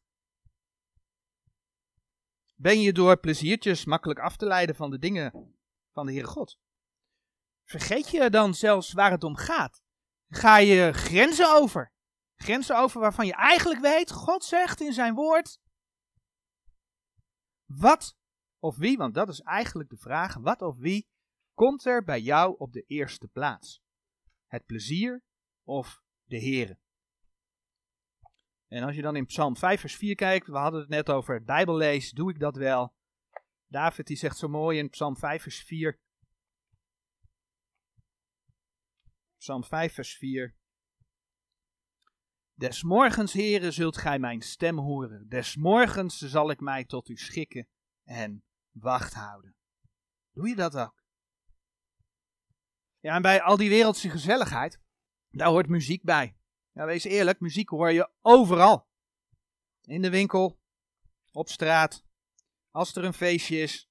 Ben 2.55 2.81
je 2.81 2.93
door 2.93 3.19
pleziertjes 3.19 3.85
makkelijk 3.85 4.19
af 4.19 4.37
te 4.37 4.45
leiden 4.45 4.75
van 4.75 4.89
de 4.89 4.99
dingen 4.99 5.55
van 5.91 6.05
de 6.05 6.11
Heere 6.11 6.27
God? 6.27 6.59
Vergeet 7.63 8.09
je 8.09 8.29
dan 8.29 8.53
zelfs 8.53 8.93
waar 8.93 9.11
het 9.11 9.23
om 9.23 9.35
gaat? 9.35 9.81
Ga 10.29 10.57
je 10.57 10.93
grenzen 10.93 11.55
over? 11.55 11.93
Grenzen 12.35 12.77
over 12.77 13.01
waarvan 13.01 13.25
je 13.25 13.35
eigenlijk 13.35 13.81
weet, 13.81 14.11
God 14.11 14.43
zegt 14.43 14.81
in 14.81 14.93
zijn 14.93 15.13
woord. 15.13 15.59
Wat 17.65 18.17
of 18.59 18.77
wie, 18.77 18.97
want 18.97 19.13
dat 19.13 19.29
is 19.29 19.39
eigenlijk 19.39 19.89
de 19.89 19.97
vraag, 19.97 20.35
wat 20.35 20.61
of 20.61 20.77
wie 20.77 21.09
komt 21.53 21.85
er 21.85 22.03
bij 22.03 22.21
jou 22.21 22.55
op 22.57 22.73
de 22.73 22.83
eerste 22.87 23.27
plaats? 23.27 23.81
Het 24.47 24.65
plezier 24.65 25.23
of 25.63 26.01
de 26.23 26.39
Heere? 26.39 26.79
En 28.67 28.83
als 28.83 28.95
je 28.95 29.01
dan 29.01 29.15
in 29.15 29.25
Psalm 29.25 29.57
5 29.57 29.79
vers 29.79 29.95
4 29.95 30.15
kijkt, 30.15 30.47
we 30.47 30.57
hadden 30.57 30.79
het 30.79 30.89
net 30.89 31.09
over 31.09 31.33
het 31.33 31.45
Bijbellezen, 31.45 32.15
doe 32.15 32.29
ik 32.29 32.39
dat 32.39 32.55
wel? 32.55 32.93
David 33.67 34.07
die 34.07 34.17
zegt 34.17 34.37
zo 34.37 34.47
mooi 34.47 34.77
in 34.77 34.89
Psalm 34.89 35.17
5 35.17 35.41
vers 35.41 35.63
4. 35.63 35.99
Psalm 39.37 39.63
5 39.63 39.93
vers 39.93 40.15
4. 40.15 40.55
Des 42.53 42.83
morgens, 42.83 43.33
heren, 43.33 43.73
zult 43.73 43.97
gij 43.97 44.19
mijn 44.19 44.41
stem 44.41 44.77
horen. 44.77 45.27
Des 45.29 45.55
morgens 45.55 46.17
zal 46.17 46.49
ik 46.49 46.59
mij 46.59 46.85
tot 46.85 47.09
u 47.09 47.15
schikken 47.15 47.67
en 48.03 48.43
wacht 48.71 49.13
houden. 49.13 49.55
Doe 50.31 50.47
je 50.47 50.55
dat 50.55 50.75
ook? 50.75 51.00
Ja, 53.01 53.15
en 53.15 53.21
bij 53.21 53.41
al 53.41 53.57
die 53.57 53.69
wereldse 53.69 54.09
gezelligheid, 54.09 54.79
daar 55.29 55.47
hoort 55.47 55.67
muziek 55.67 56.03
bij. 56.03 56.37
Ja, 56.71 56.85
wees 56.85 57.03
eerlijk, 57.03 57.39
muziek 57.39 57.69
hoor 57.69 57.91
je 57.91 58.09
overal. 58.21 58.87
In 59.81 60.01
de 60.01 60.09
winkel, 60.09 60.59
op 61.31 61.49
straat, 61.49 62.03
als 62.71 62.95
er 62.95 63.03
een 63.03 63.13
feestje 63.13 63.57
is. 63.57 63.89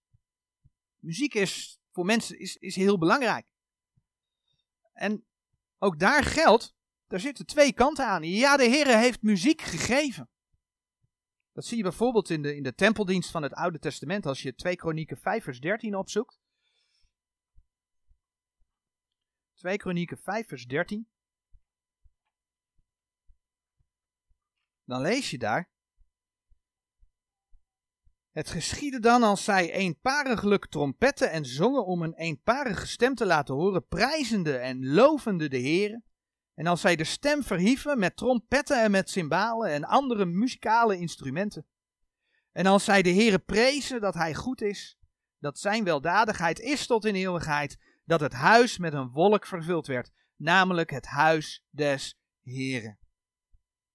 Muziek 0.96 1.34
is 1.34 1.80
voor 1.92 2.04
mensen 2.04 2.38
is, 2.38 2.56
is 2.56 2.76
heel 2.76 2.98
belangrijk. 2.98 3.46
En 4.92 5.24
ook 5.78 5.98
daar 5.98 6.24
geldt, 6.24 6.74
daar 7.06 7.20
zitten 7.20 7.46
twee 7.46 7.72
kanten 7.72 8.06
aan. 8.06 8.22
Ja, 8.22 8.56
de 8.56 8.64
Heer 8.64 8.98
heeft 8.98 9.22
muziek 9.22 9.60
gegeven. 9.60 10.30
Dat 11.52 11.64
zie 11.64 11.76
je 11.76 11.82
bijvoorbeeld 11.82 12.30
in 12.30 12.42
de, 12.42 12.56
in 12.56 12.62
de 12.62 12.74
tempeldienst 12.74 13.30
van 13.30 13.42
het 13.42 13.52
Oude 13.52 13.78
Testament, 13.78 14.26
als 14.26 14.42
je 14.42 14.54
2 14.54 14.76
Kronieken 14.76 15.16
5 15.16 15.44
vers 15.44 15.60
13 15.60 15.96
opzoekt. 15.96 16.38
2 19.60 19.76
Kronieken 19.76 20.18
5 20.18 20.48
vers 20.48 20.66
13. 20.66 21.08
Dan 24.84 25.00
lees 25.00 25.30
je 25.30 25.38
daar. 25.38 25.70
Het 28.30 28.50
geschiedde 28.50 29.00
dan 29.00 29.22
als 29.22 29.44
zij 29.44 29.72
eenpariglijk 29.72 30.66
trompetten 30.66 31.30
en 31.30 31.44
zongen 31.44 31.86
om 31.86 32.02
een 32.02 32.14
eenparige 32.14 32.86
stem 32.86 33.14
te 33.14 33.26
laten 33.26 33.54
horen, 33.54 33.86
prijzende 33.86 34.56
en 34.56 34.86
lovende 34.86 35.48
de 35.48 35.60
Heere. 35.60 36.02
En 36.54 36.66
als 36.66 36.80
zij 36.80 36.96
de 36.96 37.04
stem 37.04 37.42
verhieven 37.42 37.98
met 37.98 38.16
trompetten 38.16 38.82
en 38.82 38.90
met 38.90 39.10
cymbalen 39.10 39.70
en 39.70 39.84
andere 39.84 40.24
muzikale 40.24 40.98
instrumenten. 40.98 41.66
En 42.52 42.66
als 42.66 42.84
zij 42.84 43.02
de 43.02 43.12
Heere 43.12 43.38
prezen 43.38 44.00
dat 44.00 44.14
Hij 44.14 44.34
goed 44.34 44.60
is, 44.60 44.98
dat 45.38 45.58
Zijn 45.58 45.84
weldadigheid 45.84 46.58
is 46.58 46.86
tot 46.86 47.04
in 47.04 47.14
eeuwigheid, 47.14 47.78
dat 48.10 48.20
het 48.20 48.32
huis 48.32 48.78
met 48.78 48.92
een 48.92 49.10
wolk 49.10 49.46
vervuld 49.46 49.86
werd, 49.86 50.10
namelijk 50.36 50.90
het 50.90 51.06
huis 51.06 51.64
des 51.68 52.18
Heren. 52.40 52.98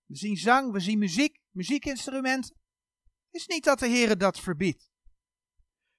We 0.06 0.16
zien 0.16 0.38
zang, 0.38 0.72
we 0.72 0.80
zien 0.80 1.00
muziek, 1.00 1.40
muziekinstrumenten 1.52 2.56
is 3.30 3.48
niet 3.48 3.64
dat 3.64 3.80
de 3.80 3.88
Heer 3.88 4.18
dat 4.18 4.40
verbiedt. 4.40 4.90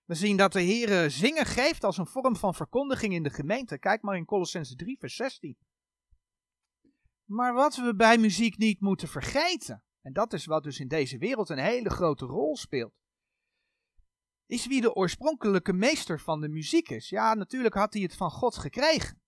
We 0.05 0.15
zien 0.15 0.37
dat 0.37 0.53
de 0.53 0.61
Heer 0.61 1.11
zingen 1.11 1.47
geeft 1.47 1.85
als 1.85 1.99
een 1.99 2.07
vorm 2.07 2.37
van 2.37 2.55
verkondiging 2.55 3.13
in 3.13 3.23
de 3.23 3.31
gemeente. 3.31 3.79
Kijk 3.79 4.03
maar 4.03 4.17
in 4.17 4.25
Colossense 4.25 4.75
3, 4.75 4.99
vers 4.99 5.15
16. 5.15 5.57
Maar 7.25 7.55
wat 7.55 7.77
we 7.77 7.95
bij 7.95 8.19
muziek 8.19 8.57
niet 8.57 8.81
moeten 8.81 9.09
vergeten, 9.09 9.83
en 10.01 10.13
dat 10.13 10.33
is 10.33 10.45
wat 10.45 10.63
dus 10.63 10.81
in 10.81 10.89
deze 10.89 11.19
wereld 11.19 11.49
een 11.49 11.59
hele 11.59 11.91
grote 11.91 12.25
rol 12.25 12.57
speelt, 12.57 12.95
is 14.47 14.67
wie 14.67 14.81
de 14.81 14.95
oorspronkelijke 14.95 15.73
meester 15.73 16.21
van 16.21 16.41
de 16.41 16.49
muziek 16.49 16.89
is. 16.89 17.09
Ja, 17.09 17.35
natuurlijk 17.35 17.75
had 17.75 17.93
hij 17.93 18.03
het 18.03 18.17
van 18.17 18.31
God 18.31 18.57
gekregen. 18.57 19.21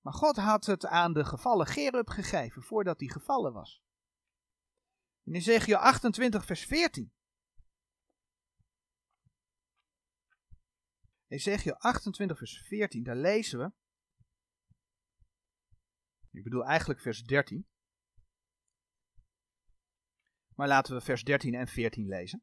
Maar 0.00 0.12
God 0.12 0.36
had 0.36 0.66
het 0.66 0.86
aan 0.86 1.12
de 1.12 1.24
gevallen 1.24 1.66
Gerub 1.66 2.08
gegeven 2.08 2.62
voordat 2.62 3.00
hij 3.00 3.08
gevallen 3.08 3.52
was. 3.52 3.82
In 5.22 5.34
Ezekiel 5.34 5.76
28, 5.76 6.44
vers 6.44 6.64
14. 6.64 7.12
Ezekiel 11.26 11.74
28, 11.74 12.38
vers 12.38 12.62
14, 12.66 13.02
daar 13.02 13.16
lezen 13.16 13.58
we. 13.58 13.72
Ik 16.30 16.42
bedoel 16.42 16.64
eigenlijk 16.64 17.00
vers 17.00 17.22
13. 17.22 17.66
Maar 20.54 20.68
laten 20.68 20.94
we 20.94 21.00
vers 21.00 21.22
13 21.22 21.54
en 21.54 21.68
14 21.68 22.06
lezen. 22.06 22.42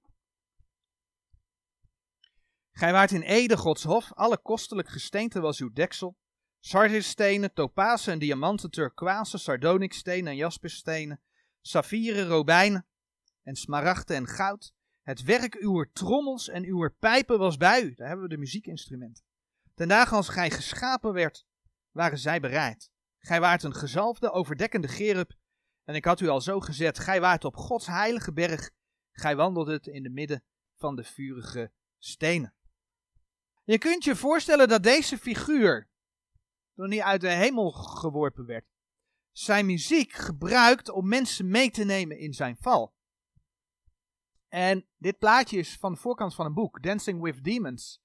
Gij 2.83 2.91
waart 2.91 3.11
in 3.11 3.21
Ede 3.21 3.57
Gods 3.57 3.83
hof, 3.83 4.13
alle 4.13 4.37
kostelijk 4.37 4.89
gesteente 4.89 5.39
was 5.39 5.59
uw 5.59 5.71
deksel. 5.71 6.17
Sardisstenen, 6.59 7.53
topazen 7.53 8.13
en 8.13 8.19
diamanten, 8.19 8.69
turquoise, 8.69 9.37
sardonikstenen 9.37 10.31
en 10.31 10.35
jasperstenen, 10.35 11.21
saffieren, 11.61 12.27
robijnen 12.27 12.87
en 13.43 13.55
smaragden 13.55 14.15
en 14.15 14.27
goud. 14.27 14.73
Het 15.01 15.23
werk 15.23 15.55
uw 15.55 15.85
trommels 15.93 16.49
en 16.49 16.63
uw 16.63 16.89
pijpen 16.99 17.39
was 17.39 17.57
bij 17.57 17.83
u. 17.83 17.93
Daar 17.93 18.07
hebben 18.07 18.25
we 18.25 18.33
de 18.33 18.39
muziekinstrumenten. 18.39 19.23
Ten 19.73 19.87
dagen 19.87 20.17
als 20.17 20.29
gij 20.29 20.51
geschapen 20.51 21.13
werd, 21.13 21.45
waren 21.91 22.17
zij 22.17 22.39
bereid. 22.39 22.91
Gij 23.19 23.39
waart 23.39 23.63
een 23.63 23.75
gezalfde, 23.75 24.31
overdekkende 24.31 24.87
gerub. 24.87 25.33
En 25.83 25.95
ik 25.95 26.05
had 26.05 26.19
u 26.19 26.27
al 26.27 26.41
zo 26.41 26.59
gezet, 26.59 26.99
gij 26.99 27.21
waart 27.21 27.45
op 27.45 27.55
Gods 27.55 27.87
heilige 27.87 28.33
berg. 28.33 28.71
Gij 29.11 29.35
wandeldet 29.35 29.87
in 29.87 30.03
de 30.03 30.09
midden 30.09 30.43
van 30.75 30.95
de 30.95 31.03
vurige 31.03 31.71
stenen. 31.97 32.53
Je 33.63 33.77
kunt 33.77 34.03
je 34.03 34.15
voorstellen 34.15 34.67
dat 34.67 34.83
deze 34.83 35.17
figuur, 35.17 35.89
toen 36.75 36.91
hij 36.91 37.03
uit 37.03 37.21
de 37.21 37.29
hemel 37.29 37.71
geworpen 37.71 38.45
werd, 38.45 38.65
zijn 39.31 39.65
muziek 39.65 40.11
gebruikt 40.11 40.89
om 40.89 41.07
mensen 41.07 41.49
mee 41.49 41.71
te 41.71 41.83
nemen 41.83 42.17
in 42.17 42.33
zijn 42.33 42.57
val. 42.57 42.93
En 44.47 44.87
dit 44.97 45.17
plaatje 45.17 45.57
is 45.57 45.77
van 45.77 45.91
de 45.93 45.99
voorkant 45.99 46.35
van 46.35 46.45
een 46.45 46.53
boek, 46.53 46.83
Dancing 46.83 47.21
with 47.21 47.43
Demons. 47.43 48.01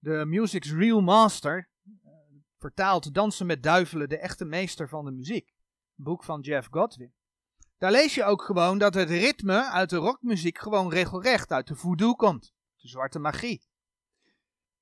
The 0.00 0.24
Music's 0.26 0.72
Real 0.72 1.00
Master, 1.00 1.70
uh, 1.84 2.12
vertaald 2.58 3.14
Dansen 3.14 3.46
met 3.46 3.62
Duivelen, 3.62 4.08
de 4.08 4.18
echte 4.18 4.44
meester 4.44 4.88
van 4.88 5.04
de 5.04 5.10
muziek. 5.10 5.48
Een 5.96 6.04
boek 6.04 6.24
van 6.24 6.40
Jeff 6.40 6.68
Godwin. 6.70 7.14
Daar 7.78 7.90
lees 7.90 8.14
je 8.14 8.24
ook 8.24 8.42
gewoon 8.42 8.78
dat 8.78 8.94
het 8.94 9.08
ritme 9.08 9.70
uit 9.70 9.90
de 9.90 9.96
rockmuziek 9.96 10.58
gewoon 10.58 10.90
regelrecht 10.90 11.50
uit 11.50 11.66
de 11.66 11.74
voodoo 11.74 12.14
komt. 12.14 12.52
De 12.76 12.88
zwarte 12.88 13.18
magie. 13.18 13.69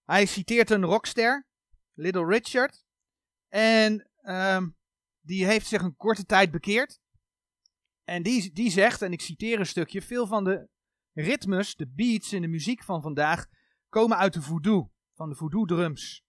Hij 0.09 0.27
citeert 0.27 0.71
een 0.71 0.85
rockster, 0.85 1.47
Little 1.95 2.27
Richard. 2.27 2.85
En 3.49 4.11
um, 4.23 4.77
die 5.21 5.47
heeft 5.47 5.67
zich 5.67 5.83
een 5.83 5.97
korte 5.97 6.25
tijd 6.25 6.51
bekeerd. 6.51 7.01
En 8.05 8.23
die, 8.23 8.53
die 8.53 8.71
zegt, 8.71 9.03
en 9.03 9.13
ik 9.13 9.21
citeer 9.21 9.59
een 9.59 9.67
stukje, 9.67 10.03
veel 10.03 10.27
van 10.27 10.45
de 10.45 10.69
ritmes, 11.13 11.75
de 11.75 11.89
beats 11.89 12.33
in 12.33 12.43
de 12.43 12.49
muziek 12.49 12.83
van 12.83 13.03
vandaag, 13.03 13.47
komen 13.89 14.17
uit 14.17 14.33
de 14.33 14.43
voodoo, 14.43 14.93
van 15.15 15.29
de 15.29 15.35
voodoo 15.35 15.65
drums. 15.65 16.25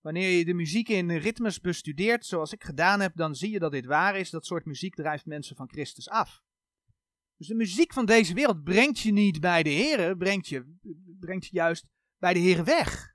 Wanneer 0.00 0.30
je 0.30 0.44
de 0.44 0.54
muziek 0.54 0.88
in 0.88 1.10
ritmes 1.10 1.60
bestudeert, 1.60 2.26
zoals 2.26 2.52
ik 2.52 2.64
gedaan 2.64 3.00
heb, 3.00 3.16
dan 3.16 3.34
zie 3.34 3.50
je 3.50 3.58
dat 3.58 3.72
dit 3.72 3.86
waar 3.86 4.16
is. 4.16 4.30
Dat 4.30 4.46
soort 4.46 4.64
muziek 4.64 4.94
drijft 4.94 5.26
mensen 5.26 5.56
van 5.56 5.68
Christus 5.68 6.08
af. 6.08 6.42
Dus 7.36 7.46
de 7.46 7.54
muziek 7.54 7.92
van 7.92 8.06
deze 8.06 8.34
wereld 8.34 8.64
brengt 8.64 8.98
je 8.98 9.12
niet 9.12 9.40
bij 9.40 9.62
de 9.62 9.70
Heer, 9.70 10.16
brengt 10.16 10.48
je, 10.48 10.78
brengt 11.18 11.46
je 11.46 11.56
juist 11.56 11.86
bij 12.18 12.32
de 12.32 12.38
Heer 12.38 12.64
weg. 12.64 13.09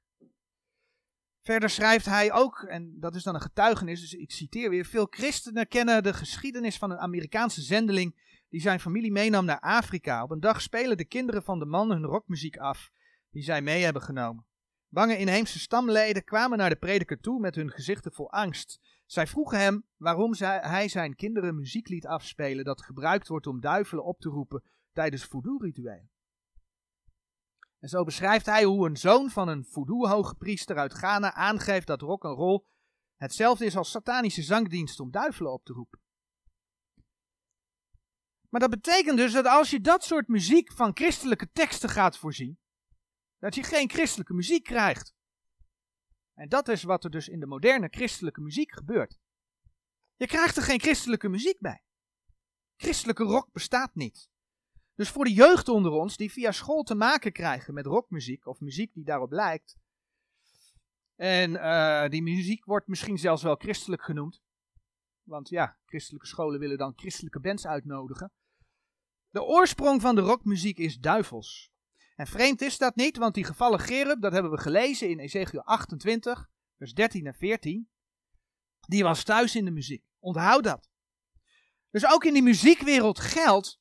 Verder 1.45 1.69
schrijft 1.69 2.05
hij 2.05 2.33
ook, 2.33 2.63
en 2.63 2.99
dat 2.99 3.15
is 3.15 3.23
dan 3.23 3.35
een 3.35 3.41
getuigenis, 3.41 3.99
dus 3.99 4.13
ik 4.13 4.31
citeer 4.31 4.69
weer: 4.69 4.85
Veel 4.85 5.07
christenen 5.09 5.67
kennen 5.67 6.03
de 6.03 6.13
geschiedenis 6.13 6.77
van 6.77 6.91
een 6.91 6.97
Amerikaanse 6.97 7.61
zendeling 7.61 8.39
die 8.49 8.61
zijn 8.61 8.79
familie 8.79 9.11
meenam 9.11 9.45
naar 9.45 9.59
Afrika. 9.59 10.23
Op 10.23 10.31
een 10.31 10.39
dag 10.39 10.61
spelen 10.61 10.97
de 10.97 11.05
kinderen 11.05 11.43
van 11.43 11.59
de 11.59 11.65
man 11.65 11.91
hun 11.91 12.03
rockmuziek 12.03 12.57
af, 12.57 12.91
die 13.31 13.43
zij 13.43 13.61
mee 13.61 13.83
hebben 13.83 14.01
genomen. 14.01 14.45
Bange 14.87 15.17
inheemse 15.17 15.59
stamleden 15.59 16.23
kwamen 16.23 16.57
naar 16.57 16.69
de 16.69 16.75
prediker 16.75 17.19
toe 17.19 17.39
met 17.39 17.55
hun 17.55 17.71
gezichten 17.71 18.13
vol 18.13 18.31
angst. 18.31 18.79
Zij 19.05 19.27
vroegen 19.27 19.59
hem 19.59 19.85
waarom 19.97 20.33
hij 20.61 20.87
zijn 20.87 21.15
kinderen 21.15 21.55
muziek 21.55 21.87
liet 21.87 22.07
afspelen 22.07 22.65
dat 22.65 22.81
gebruikt 22.81 23.27
wordt 23.27 23.47
om 23.47 23.61
duivelen 23.61 24.05
op 24.05 24.19
te 24.19 24.29
roepen 24.29 24.63
tijdens 24.93 25.23
voodoo-rituelen. 25.23 26.09
En 27.85 27.91
zo 27.91 28.03
beschrijft 28.03 28.45
hij 28.45 28.63
hoe 28.63 28.87
een 28.87 28.97
zoon 28.97 29.29
van 29.29 29.47
een 29.47 29.65
voodoo 29.65 30.33
priester 30.37 30.77
uit 30.77 30.93
Ghana 30.93 31.33
aangeeft 31.33 31.87
dat 31.87 32.01
rock 32.01 32.23
en 32.23 32.29
roll 32.29 32.63
hetzelfde 33.15 33.65
is 33.65 33.75
als 33.75 33.91
satanische 33.91 34.41
zangdienst 34.41 34.99
om 34.99 35.11
duivelen 35.11 35.51
op 35.51 35.65
te 35.65 35.73
roepen. 35.73 35.99
Maar 38.49 38.59
dat 38.59 38.69
betekent 38.69 39.17
dus 39.17 39.33
dat 39.33 39.45
als 39.45 39.69
je 39.69 39.81
dat 39.81 40.03
soort 40.03 40.27
muziek 40.27 40.71
van 40.71 40.91
christelijke 40.93 41.51
teksten 41.51 41.89
gaat 41.89 42.17
voorzien, 42.17 42.59
dat 43.39 43.55
je 43.55 43.63
geen 43.63 43.89
christelijke 43.89 44.33
muziek 44.33 44.63
krijgt. 44.63 45.13
En 46.33 46.49
dat 46.49 46.67
is 46.67 46.83
wat 46.83 47.03
er 47.03 47.11
dus 47.11 47.27
in 47.27 47.39
de 47.39 47.47
moderne 47.47 47.87
christelijke 47.87 48.41
muziek 48.41 48.71
gebeurt. 48.71 49.17
Je 50.15 50.27
krijgt 50.27 50.57
er 50.57 50.63
geen 50.63 50.79
christelijke 50.79 51.29
muziek 51.29 51.59
bij. 51.59 51.83
Christelijke 52.75 53.23
rock 53.23 53.51
bestaat 53.51 53.95
niet. 53.95 54.29
Dus 54.95 55.09
voor 55.09 55.25
de 55.25 55.33
jeugd 55.33 55.67
onder 55.67 55.91
ons, 55.91 56.17
die 56.17 56.31
via 56.31 56.51
school 56.51 56.83
te 56.83 56.95
maken 56.95 57.31
krijgen 57.31 57.73
met 57.73 57.85
rockmuziek, 57.85 58.45
of 58.45 58.59
muziek 58.59 58.93
die 58.93 59.05
daarop 59.05 59.31
lijkt, 59.31 59.77
en 61.15 61.51
uh, 61.51 62.07
die 62.09 62.21
muziek 62.21 62.65
wordt 62.65 62.87
misschien 62.87 63.17
zelfs 63.17 63.43
wel 63.43 63.55
christelijk 63.55 64.03
genoemd, 64.03 64.41
want 65.23 65.49
ja, 65.49 65.77
christelijke 65.85 66.27
scholen 66.27 66.59
willen 66.59 66.77
dan 66.77 66.93
christelijke 66.95 67.39
bands 67.39 67.67
uitnodigen. 67.67 68.31
De 69.29 69.43
oorsprong 69.43 70.01
van 70.01 70.15
de 70.15 70.21
rockmuziek 70.21 70.77
is 70.77 70.99
duivels. 70.99 71.73
En 72.15 72.27
vreemd 72.27 72.61
is 72.61 72.77
dat 72.77 72.95
niet, 72.95 73.17
want 73.17 73.33
die 73.33 73.43
gevallen 73.43 73.79
Gerub, 73.79 74.21
dat 74.21 74.31
hebben 74.31 74.51
we 74.51 74.59
gelezen 74.59 75.09
in 75.09 75.19
Ezekiel 75.19 75.61
28, 75.61 76.49
vers 76.77 76.93
13 76.93 77.25
en 77.25 77.33
14. 77.33 77.89
Die 78.79 79.03
was 79.03 79.23
thuis 79.23 79.55
in 79.55 79.65
de 79.65 79.71
muziek. 79.71 80.03
Onthoud 80.19 80.63
dat. 80.63 80.89
Dus 81.89 82.05
ook 82.11 82.23
in 82.23 82.33
die 82.33 82.43
muziekwereld 82.43 83.19
geldt, 83.19 83.79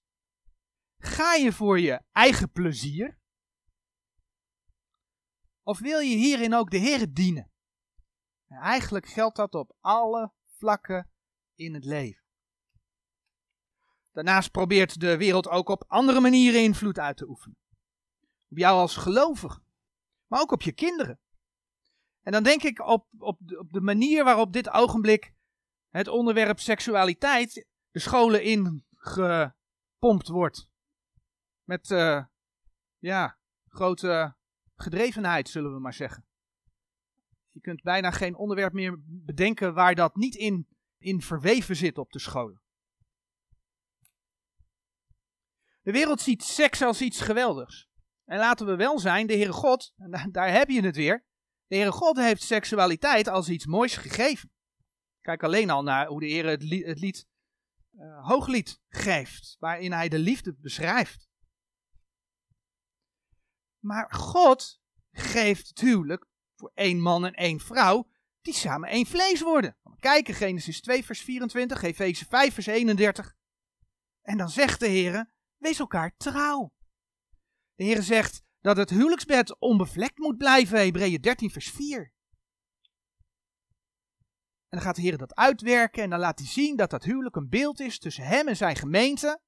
ga 1.06 1.34
je 1.34 1.52
voor 1.52 1.80
je 1.80 2.02
eigen 2.12 2.52
plezier? 2.52 3.18
Of 5.62 5.78
wil 5.78 5.98
je 5.98 6.16
hierin 6.16 6.54
ook 6.54 6.70
de 6.70 6.76
Heer 6.76 7.12
dienen? 7.12 7.52
En 8.46 8.56
eigenlijk 8.56 9.06
geldt 9.06 9.36
dat 9.36 9.54
op 9.54 9.76
alle 9.80 10.32
vlakken 10.46 11.10
in 11.54 11.74
het 11.74 11.84
leven. 11.84 12.22
Daarnaast 14.12 14.50
probeert 14.50 15.00
de 15.00 15.16
wereld 15.16 15.48
ook 15.48 15.68
op 15.68 15.84
andere 15.86 16.20
manieren 16.20 16.62
invloed 16.62 16.98
uit 16.98 17.16
te 17.16 17.28
oefenen. 17.28 17.58
Op 18.48 18.58
jou 18.58 18.78
als 18.78 18.96
gelovige, 18.96 19.62
maar 20.26 20.40
ook 20.40 20.52
op 20.52 20.62
je 20.62 20.72
kinderen. 20.72 21.20
En 22.22 22.32
dan 22.32 22.42
denk 22.42 22.62
ik 22.62 22.80
op, 22.80 23.08
op, 23.18 23.38
de, 23.40 23.58
op 23.58 23.72
de 23.72 23.80
manier 23.80 24.24
waarop 24.24 24.52
dit 24.52 24.70
ogenblik 24.70 25.34
het 25.88 26.08
onderwerp 26.08 26.58
seksualiteit 26.58 27.66
de 27.90 27.98
scholen 27.98 28.42
ingepompt 28.42 30.28
wordt. 30.28 30.72
Met, 31.64 31.90
uh, 31.90 32.24
ja, 32.98 33.38
grote 33.68 34.36
gedrevenheid, 34.76 35.48
zullen 35.48 35.72
we 35.74 35.80
maar 35.80 35.94
zeggen. 35.94 36.26
Je 37.50 37.60
kunt 37.60 37.82
bijna 37.82 38.10
geen 38.10 38.36
onderwerp 38.36 38.72
meer 38.72 38.96
bedenken 39.06 39.74
waar 39.74 39.94
dat 39.94 40.16
niet 40.16 40.34
in, 40.34 40.68
in 40.98 41.22
verweven 41.22 41.76
zit 41.76 41.98
op 41.98 42.12
de 42.12 42.18
scholen. 42.18 42.62
De 45.82 45.92
wereld 45.92 46.20
ziet 46.20 46.42
seks 46.42 46.82
als 46.82 47.00
iets 47.00 47.20
geweldigs. 47.20 47.88
En 48.24 48.38
laten 48.38 48.66
we 48.66 48.76
wel 48.76 48.98
zijn, 48.98 49.26
de 49.26 49.32
Heere 49.32 49.52
God, 49.52 49.92
daar 50.30 50.52
heb 50.52 50.68
je 50.68 50.82
het 50.82 50.96
weer. 50.96 51.24
De 51.66 51.74
Heere 51.74 51.92
God 51.92 52.16
heeft 52.16 52.42
seksualiteit 52.42 53.28
als 53.28 53.48
iets 53.48 53.66
moois 53.66 53.96
gegeven. 53.96 54.50
Kijk 55.20 55.42
alleen 55.42 55.70
al 55.70 55.82
naar 55.82 56.06
hoe 56.06 56.20
de 56.20 56.26
Heer 56.26 56.46
het 56.46 56.62
lied, 56.62 56.86
het 56.86 57.00
lied 57.00 57.26
uh, 57.92 58.26
Hooglied 58.26 58.80
geeft, 58.88 59.56
waarin 59.58 59.92
hij 59.92 60.08
de 60.08 60.18
liefde 60.18 60.54
beschrijft. 60.54 61.28
Maar 63.84 64.12
God 64.12 64.80
geeft 65.12 65.68
het 65.68 65.80
huwelijk 65.80 66.26
voor 66.54 66.70
één 66.74 67.00
man 67.00 67.26
en 67.26 67.32
één 67.34 67.60
vrouw, 67.60 68.08
die 68.42 68.54
samen 68.54 68.88
één 68.88 69.06
vlees 69.06 69.40
worden. 69.40 69.76
Kijken, 69.98 70.34
Genesis 70.34 70.80
2 70.80 71.04
vers 71.04 71.20
24, 71.20 71.82
Efeze 71.82 72.24
5 72.24 72.54
vers 72.54 72.66
31. 72.66 73.34
En 74.22 74.36
dan 74.36 74.50
zegt 74.50 74.80
de 74.80 74.86
Heer, 74.86 75.30
wees 75.56 75.78
elkaar 75.78 76.16
trouw. 76.16 76.72
De 77.74 77.84
Heer 77.84 78.02
zegt 78.02 78.42
dat 78.60 78.76
het 78.76 78.90
huwelijksbed 78.90 79.58
onbevlekt 79.58 80.18
moet 80.18 80.36
blijven, 80.36 80.78
Hebreeën 80.78 81.20
13 81.20 81.50
vers 81.50 81.70
4. 81.70 82.12
En 84.68 84.80
dan 84.80 84.80
gaat 84.80 84.96
de 84.96 85.02
Heer 85.02 85.18
dat 85.18 85.34
uitwerken 85.34 86.02
en 86.02 86.10
dan 86.10 86.18
laat 86.18 86.38
hij 86.38 86.48
zien 86.48 86.76
dat 86.76 86.90
dat 86.90 87.04
huwelijk 87.04 87.36
een 87.36 87.48
beeld 87.48 87.80
is 87.80 87.98
tussen 87.98 88.24
hem 88.24 88.48
en 88.48 88.56
zijn 88.56 88.76
gemeente. 88.76 89.40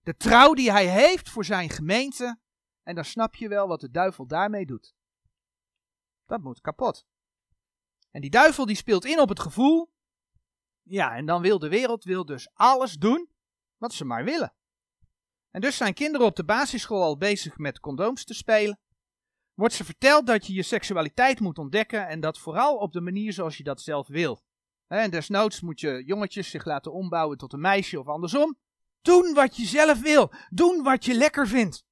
De 0.00 0.16
trouw 0.16 0.54
die 0.54 0.70
hij 0.70 0.86
heeft 0.86 1.30
voor 1.30 1.44
zijn 1.44 1.70
gemeente. 1.70 2.44
En 2.86 2.94
dan 2.94 3.04
snap 3.04 3.34
je 3.34 3.48
wel 3.48 3.68
wat 3.68 3.80
de 3.80 3.90
duivel 3.90 4.26
daarmee 4.26 4.66
doet. 4.66 4.94
Dat 6.26 6.42
moet 6.42 6.60
kapot. 6.60 7.06
En 8.10 8.20
die 8.20 8.30
duivel 8.30 8.66
die 8.66 8.76
speelt 8.76 9.04
in 9.04 9.20
op 9.20 9.28
het 9.28 9.40
gevoel. 9.40 9.92
Ja, 10.82 11.16
en 11.16 11.26
dan 11.26 11.42
wil 11.42 11.58
de 11.58 11.68
wereld 11.68 12.04
wil 12.04 12.24
dus 12.24 12.50
alles 12.54 12.94
doen 12.94 13.30
wat 13.76 13.92
ze 13.92 14.04
maar 14.04 14.24
willen. 14.24 14.54
En 15.50 15.60
dus 15.60 15.76
zijn 15.76 15.94
kinderen 15.94 16.26
op 16.26 16.36
de 16.36 16.44
basisschool 16.44 17.02
al 17.02 17.16
bezig 17.16 17.58
met 17.58 17.80
condooms 17.80 18.24
te 18.24 18.34
spelen. 18.34 18.80
Wordt 19.54 19.74
ze 19.74 19.84
verteld 19.84 20.26
dat 20.26 20.46
je 20.46 20.52
je 20.52 20.62
seksualiteit 20.62 21.40
moet 21.40 21.58
ontdekken 21.58 22.08
en 22.08 22.20
dat 22.20 22.38
vooral 22.38 22.76
op 22.76 22.92
de 22.92 23.00
manier 23.00 23.32
zoals 23.32 23.56
je 23.56 23.64
dat 23.64 23.80
zelf 23.80 24.08
wil. 24.08 24.42
En 24.86 25.10
desnoods 25.10 25.60
moet 25.60 25.80
je 25.80 26.04
jongetjes 26.04 26.50
zich 26.50 26.64
laten 26.64 26.92
ombouwen 26.92 27.38
tot 27.38 27.52
een 27.52 27.60
meisje 27.60 28.00
of 28.00 28.06
andersom. 28.06 28.58
Doen 29.02 29.34
wat 29.34 29.56
je 29.56 29.64
zelf 29.64 30.00
wil. 30.00 30.32
Doen 30.48 30.82
wat 30.82 31.04
je 31.04 31.14
lekker 31.14 31.48
vindt. 31.48 31.84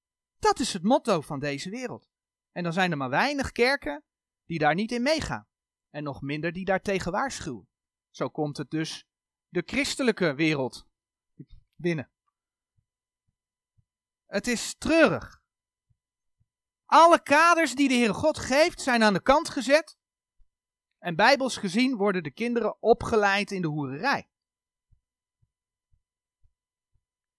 Dat 0.44 0.58
is 0.58 0.72
het 0.72 0.82
motto 0.82 1.20
van 1.20 1.38
deze 1.38 1.70
wereld. 1.70 2.08
En 2.52 2.62
dan 2.62 2.72
zijn 2.72 2.90
er 2.90 2.96
maar 2.96 3.10
weinig 3.10 3.52
kerken 3.52 4.04
die 4.44 4.58
daar 4.58 4.74
niet 4.74 4.92
in 4.92 5.02
meegaan. 5.02 5.46
En 5.90 6.02
nog 6.02 6.20
minder 6.20 6.52
die 6.52 6.64
daar 6.64 6.80
tegen 6.80 7.12
waarschuwen. 7.12 7.68
Zo 8.10 8.28
komt 8.28 8.56
het 8.56 8.70
dus 8.70 9.06
de 9.48 9.62
christelijke 9.66 10.34
wereld 10.34 10.86
binnen. 11.74 12.10
Het 14.26 14.46
is 14.46 14.74
treurig. 14.78 15.42
Alle 16.84 17.22
kaders 17.22 17.74
die 17.74 17.88
de 17.88 17.94
Heere 17.94 18.14
God 18.14 18.38
geeft 18.38 18.80
zijn 18.80 19.02
aan 19.02 19.12
de 19.12 19.22
kant 19.22 19.48
gezet. 19.48 19.96
En 20.98 21.16
bijbels 21.16 21.56
gezien 21.56 21.96
worden 21.96 22.22
de 22.22 22.32
kinderen 22.32 22.82
opgeleid 22.82 23.50
in 23.50 23.62
de 23.62 23.68
hoererij. 23.68 24.28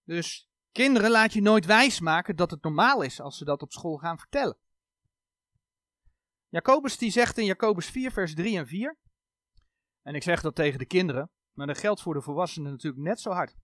Dus 0.02 0.48
kinderen 0.76 1.10
laat 1.10 1.32
je 1.32 1.42
nooit 1.42 1.66
wijsmaken 1.66 2.36
dat 2.36 2.50
het 2.50 2.62
normaal 2.62 3.02
is 3.02 3.20
als 3.20 3.38
ze 3.38 3.44
dat 3.44 3.62
op 3.62 3.72
school 3.72 3.96
gaan 3.96 4.18
vertellen. 4.18 4.58
Jacobus 6.48 6.98
die 6.98 7.10
zegt 7.10 7.38
in 7.38 7.44
Jacobus 7.44 7.90
4 7.90 8.10
vers 8.10 8.34
3 8.34 8.58
en 8.58 8.66
4. 8.66 8.96
En 10.02 10.14
ik 10.14 10.22
zeg 10.22 10.40
dat 10.40 10.54
tegen 10.54 10.78
de 10.78 10.86
kinderen, 10.86 11.30
maar 11.52 11.66
dat 11.66 11.78
geldt 11.78 12.02
voor 12.02 12.14
de 12.14 12.20
volwassenen 12.20 12.70
natuurlijk 12.70 13.02
net 13.02 13.20
zo 13.20 13.30
hard. 13.30 13.56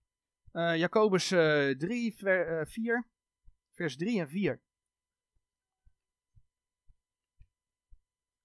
Uh, 0.51 0.77
Jacobus 0.77 1.31
uh, 1.31 1.69
3 1.69 2.15
ver, 2.15 2.59
uh, 2.59 2.65
4 2.65 3.07
vers 3.71 3.97
3 3.97 4.19
en 4.19 4.29
4. 4.29 4.61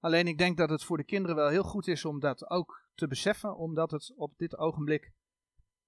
Alleen 0.00 0.26
ik 0.26 0.38
denk 0.38 0.56
dat 0.56 0.70
het 0.70 0.84
voor 0.84 0.96
de 0.96 1.04
kinderen 1.04 1.36
wel 1.36 1.48
heel 1.48 1.62
goed 1.62 1.86
is 1.86 2.04
om 2.04 2.20
dat 2.20 2.50
ook 2.50 2.88
te 2.94 3.06
beseffen, 3.06 3.56
omdat 3.56 3.90
het 3.90 4.12
op 4.16 4.38
dit 4.38 4.56
ogenblik, 4.56 5.12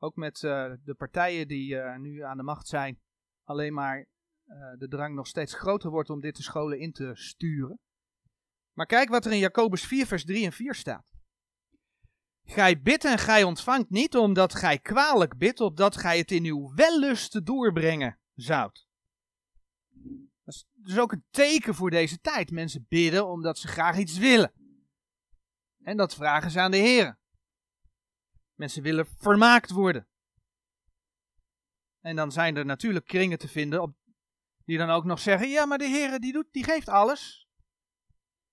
ook 0.03 0.17
met 0.17 0.43
uh, 0.43 0.73
de 0.85 0.95
partijen 0.95 1.49
die 1.49 1.75
uh, 1.75 1.97
nu 1.97 2.23
aan 2.23 2.37
de 2.37 2.43
macht 2.43 2.67
zijn, 2.69 3.01
alleen 3.45 3.75
maar 3.75 3.99
uh, 3.99 4.79
de 4.79 4.89
drang 4.89 5.15
nog 5.15 5.27
steeds 5.27 5.55
groter 5.55 5.91
wordt 5.91 6.11
om 6.11 6.21
dit 6.21 6.37
de 6.37 6.43
scholen 6.43 6.79
in 6.79 6.93
te 6.93 7.11
sturen. 7.15 7.79
Maar 8.77 8.87
kijk 8.87 9.09
wat 9.09 9.25
er 9.25 9.33
in 9.33 9.39
Jacobus 9.39 9.87
4, 9.87 10.07
vers 10.07 10.25
3 10.25 10.45
en 10.45 10.53
4 10.53 10.75
staat. 10.75 11.13
Gij 12.45 12.81
bidt 12.81 13.05
en 13.05 13.19
gij 13.19 13.43
ontvangt 13.43 13.91
niet, 13.91 14.17
omdat 14.17 14.55
gij 14.55 14.79
kwalijk 14.79 15.37
bidt, 15.37 15.61
opdat 15.61 15.97
gij 15.97 16.19
het 16.19 16.31
in 16.31 16.45
uw 16.45 16.75
wellust 16.75 17.47
doorbrengen 17.47 18.19
zoudt. 18.35 18.87
Dat 20.45 20.55
is 20.55 20.67
dus 20.73 20.99
ook 20.99 21.13
een 21.13 21.25
teken 21.31 21.75
voor 21.75 21.91
deze 21.91 22.21
tijd. 22.21 22.51
Mensen 22.51 22.87
bidden 22.89 23.29
omdat 23.29 23.59
ze 23.59 23.69
graag 23.69 23.99
iets 23.99 24.19
willen. 24.19 24.53
En 25.83 25.97
dat 25.97 26.15
vragen 26.15 26.51
ze 26.51 26.61
aan 26.61 26.71
de 26.71 26.77
Heer. 26.77 27.20
Mensen 28.61 28.83
willen 28.83 29.07
vermaakt 29.19 29.71
worden. 29.71 30.07
En 32.01 32.17
dan 32.17 32.33
zijn 32.33 32.57
er 32.57 32.65
natuurlijk 32.65 33.07
kringen 33.07 33.39
te 33.39 33.49
vinden 33.49 33.83
op, 33.83 33.95
die 34.65 34.79
dan 34.79 34.91
ook 34.91 35.05
nog 35.05 35.19
zeggen: 35.19 35.49
ja, 35.49 35.67
maar 35.67 35.79
de 35.79 35.89
Heer 35.89 36.19
die, 36.19 36.33
doet, 36.33 36.47
die 36.51 36.65
geeft 36.65 36.89
alles. 36.89 37.49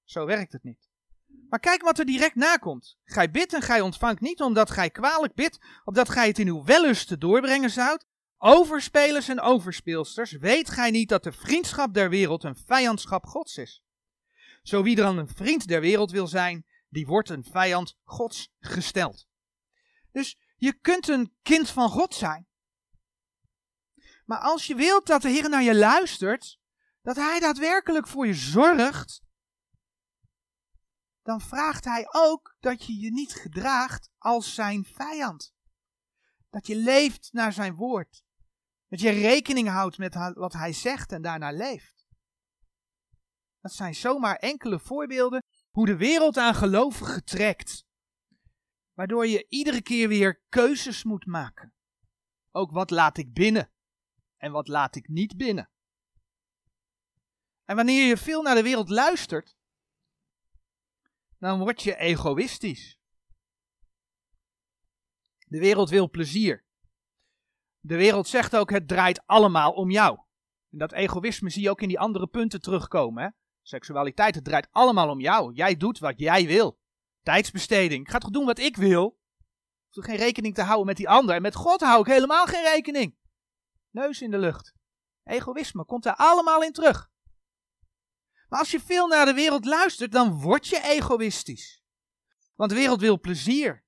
Zo 0.03 0.25
werkt 0.25 0.51
het 0.51 0.63
niet. 0.63 0.89
Maar 1.49 1.59
kijk 1.59 1.81
wat 1.81 1.99
er 1.99 2.05
direct 2.05 2.35
nakomt. 2.35 2.97
Gij 3.03 3.31
bidt 3.31 3.53
en 3.53 3.61
gij 3.61 3.81
ontvangt 3.81 4.21
niet 4.21 4.41
omdat 4.41 4.71
gij 4.71 4.89
kwalijk 4.89 5.33
bidt, 5.33 5.59
opdat 5.83 6.09
gij 6.09 6.27
het 6.27 6.39
in 6.39 6.47
uw 6.47 6.63
wellusten 6.63 7.19
doorbrengen 7.19 7.69
zoudt. 7.69 8.05
Overspelers 8.37 9.27
en 9.27 9.41
overspeelsters, 9.41 10.31
weet 10.31 10.69
gij 10.69 10.91
niet 10.91 11.09
dat 11.09 11.23
de 11.23 11.31
vriendschap 11.31 11.93
der 11.93 12.09
wereld 12.09 12.43
een 12.43 12.57
vijandschap 12.65 13.25
Gods 13.25 13.57
is? 13.57 13.83
Zo 14.61 14.83
wie 14.83 14.95
dan 14.95 15.17
een 15.17 15.29
vriend 15.29 15.67
der 15.67 15.81
wereld 15.81 16.11
wil 16.11 16.27
zijn, 16.27 16.65
die 16.89 17.05
wordt 17.05 17.29
een 17.29 17.43
vijand 17.43 17.97
Gods 18.03 18.53
gesteld. 18.59 19.27
Dus 20.17 20.37
je 20.55 20.79
kunt 20.79 21.07
een 21.07 21.35
kind 21.41 21.69
van 21.69 21.89
God 21.89 22.15
zijn. 22.15 22.47
Maar 24.25 24.39
als 24.39 24.67
je 24.67 24.75
wilt 24.75 25.07
dat 25.07 25.21
de 25.21 25.29
Heer 25.29 25.49
naar 25.49 25.63
je 25.63 25.75
luistert, 25.75 26.59
dat 27.01 27.15
Hij 27.15 27.39
daadwerkelijk 27.39 28.07
voor 28.07 28.27
je 28.27 28.33
zorgt, 28.33 29.21
dan 31.21 31.41
vraagt 31.41 31.85
Hij 31.85 32.07
ook 32.11 32.55
dat 32.59 32.85
je 32.85 32.99
je 32.99 33.11
niet 33.11 33.33
gedraagt 33.33 34.09
als 34.17 34.53
zijn 34.53 34.85
vijand. 34.85 35.53
Dat 36.49 36.67
je 36.67 36.75
leeft 36.75 37.29
naar 37.31 37.53
zijn 37.53 37.75
woord. 37.75 38.23
Dat 38.87 38.99
je 38.99 39.09
rekening 39.09 39.67
houdt 39.67 39.97
met 39.97 40.33
wat 40.33 40.53
hij 40.53 40.73
zegt 40.73 41.11
en 41.11 41.21
daarna 41.21 41.51
leeft. 41.51 42.05
Dat 43.61 43.73
zijn 43.73 43.95
zomaar 43.95 44.35
enkele 44.35 44.79
voorbeelden 44.79 45.43
hoe 45.69 45.85
de 45.85 45.97
wereld 45.97 46.37
aan 46.37 46.55
gelovigen 46.55 47.23
trekt. 47.23 47.86
Waardoor 48.97 49.27
je 49.27 49.45
iedere 49.49 49.81
keer 49.81 50.07
weer 50.07 50.41
keuzes 50.49 51.03
moet 51.03 51.25
maken. 51.25 51.73
Ook 52.51 52.71
wat 52.71 52.89
laat 52.89 53.17
ik 53.17 53.33
binnen 53.33 53.71
en 54.37 54.51
wat 54.51 54.67
laat 54.67 54.95
ik 54.95 55.07
niet 55.07 55.37
binnen. 55.37 55.69
En 57.63 57.75
wanneer 57.75 58.07
je 58.07 58.17
veel 58.17 58.41
naar 58.41 58.55
de 58.55 58.63
wereld 58.63 58.89
luistert, 58.89 59.57
dan 61.39 61.59
word 61.59 61.83
je 61.83 61.95
egoïstisch. 61.95 62.99
De 65.47 65.59
wereld 65.59 65.89
wil 65.89 66.09
plezier. 66.09 66.65
De 67.79 67.95
wereld 67.95 68.27
zegt 68.27 68.55
ook, 68.55 68.69
het 68.69 68.87
draait 68.87 69.25
allemaal 69.25 69.71
om 69.71 69.91
jou. 69.91 70.19
En 70.69 70.77
dat 70.77 70.91
egoïsme 70.91 71.49
zie 71.49 71.61
je 71.61 71.69
ook 71.69 71.81
in 71.81 71.87
die 71.87 71.99
andere 71.99 72.27
punten 72.27 72.61
terugkomen. 72.61 73.23
Hè? 73.23 73.29
Seksualiteit, 73.61 74.35
het 74.35 74.43
draait 74.43 74.67
allemaal 74.71 75.09
om 75.09 75.19
jou. 75.19 75.53
Jij 75.53 75.75
doet 75.75 75.99
wat 75.99 76.19
jij 76.19 76.45
wil. 76.45 76.79
Tijdsbesteding, 77.27 78.05
ik 78.05 78.11
ga 78.11 78.17
toch 78.17 78.29
doen 78.29 78.45
wat 78.45 78.59
ik 78.59 78.75
wil? 78.75 79.19
Hoef 79.89 80.05
geen 80.05 80.15
rekening 80.15 80.55
te 80.55 80.61
houden 80.61 80.85
met 80.85 80.97
die 80.97 81.09
ander. 81.09 81.35
En 81.35 81.41
met 81.41 81.55
God 81.55 81.81
hou 81.81 81.99
ik 81.99 82.05
helemaal 82.05 82.45
geen 82.45 82.63
rekening. 82.63 83.17
Neus 83.89 84.21
in 84.21 84.31
de 84.31 84.37
lucht. 84.37 84.73
Egoïsme 85.23 85.85
komt 85.85 86.03
daar 86.03 86.15
allemaal 86.15 86.63
in 86.63 86.71
terug. 86.71 87.09
Maar 88.49 88.59
als 88.59 88.71
je 88.71 88.79
veel 88.79 89.07
naar 89.07 89.25
de 89.25 89.33
wereld 89.33 89.65
luistert, 89.65 90.11
dan 90.11 90.41
word 90.41 90.67
je 90.67 90.81
egoïstisch. 90.83 91.81
Want 92.55 92.69
de 92.69 92.75
wereld 92.75 92.99
wil 92.99 93.19
plezier. 93.19 93.83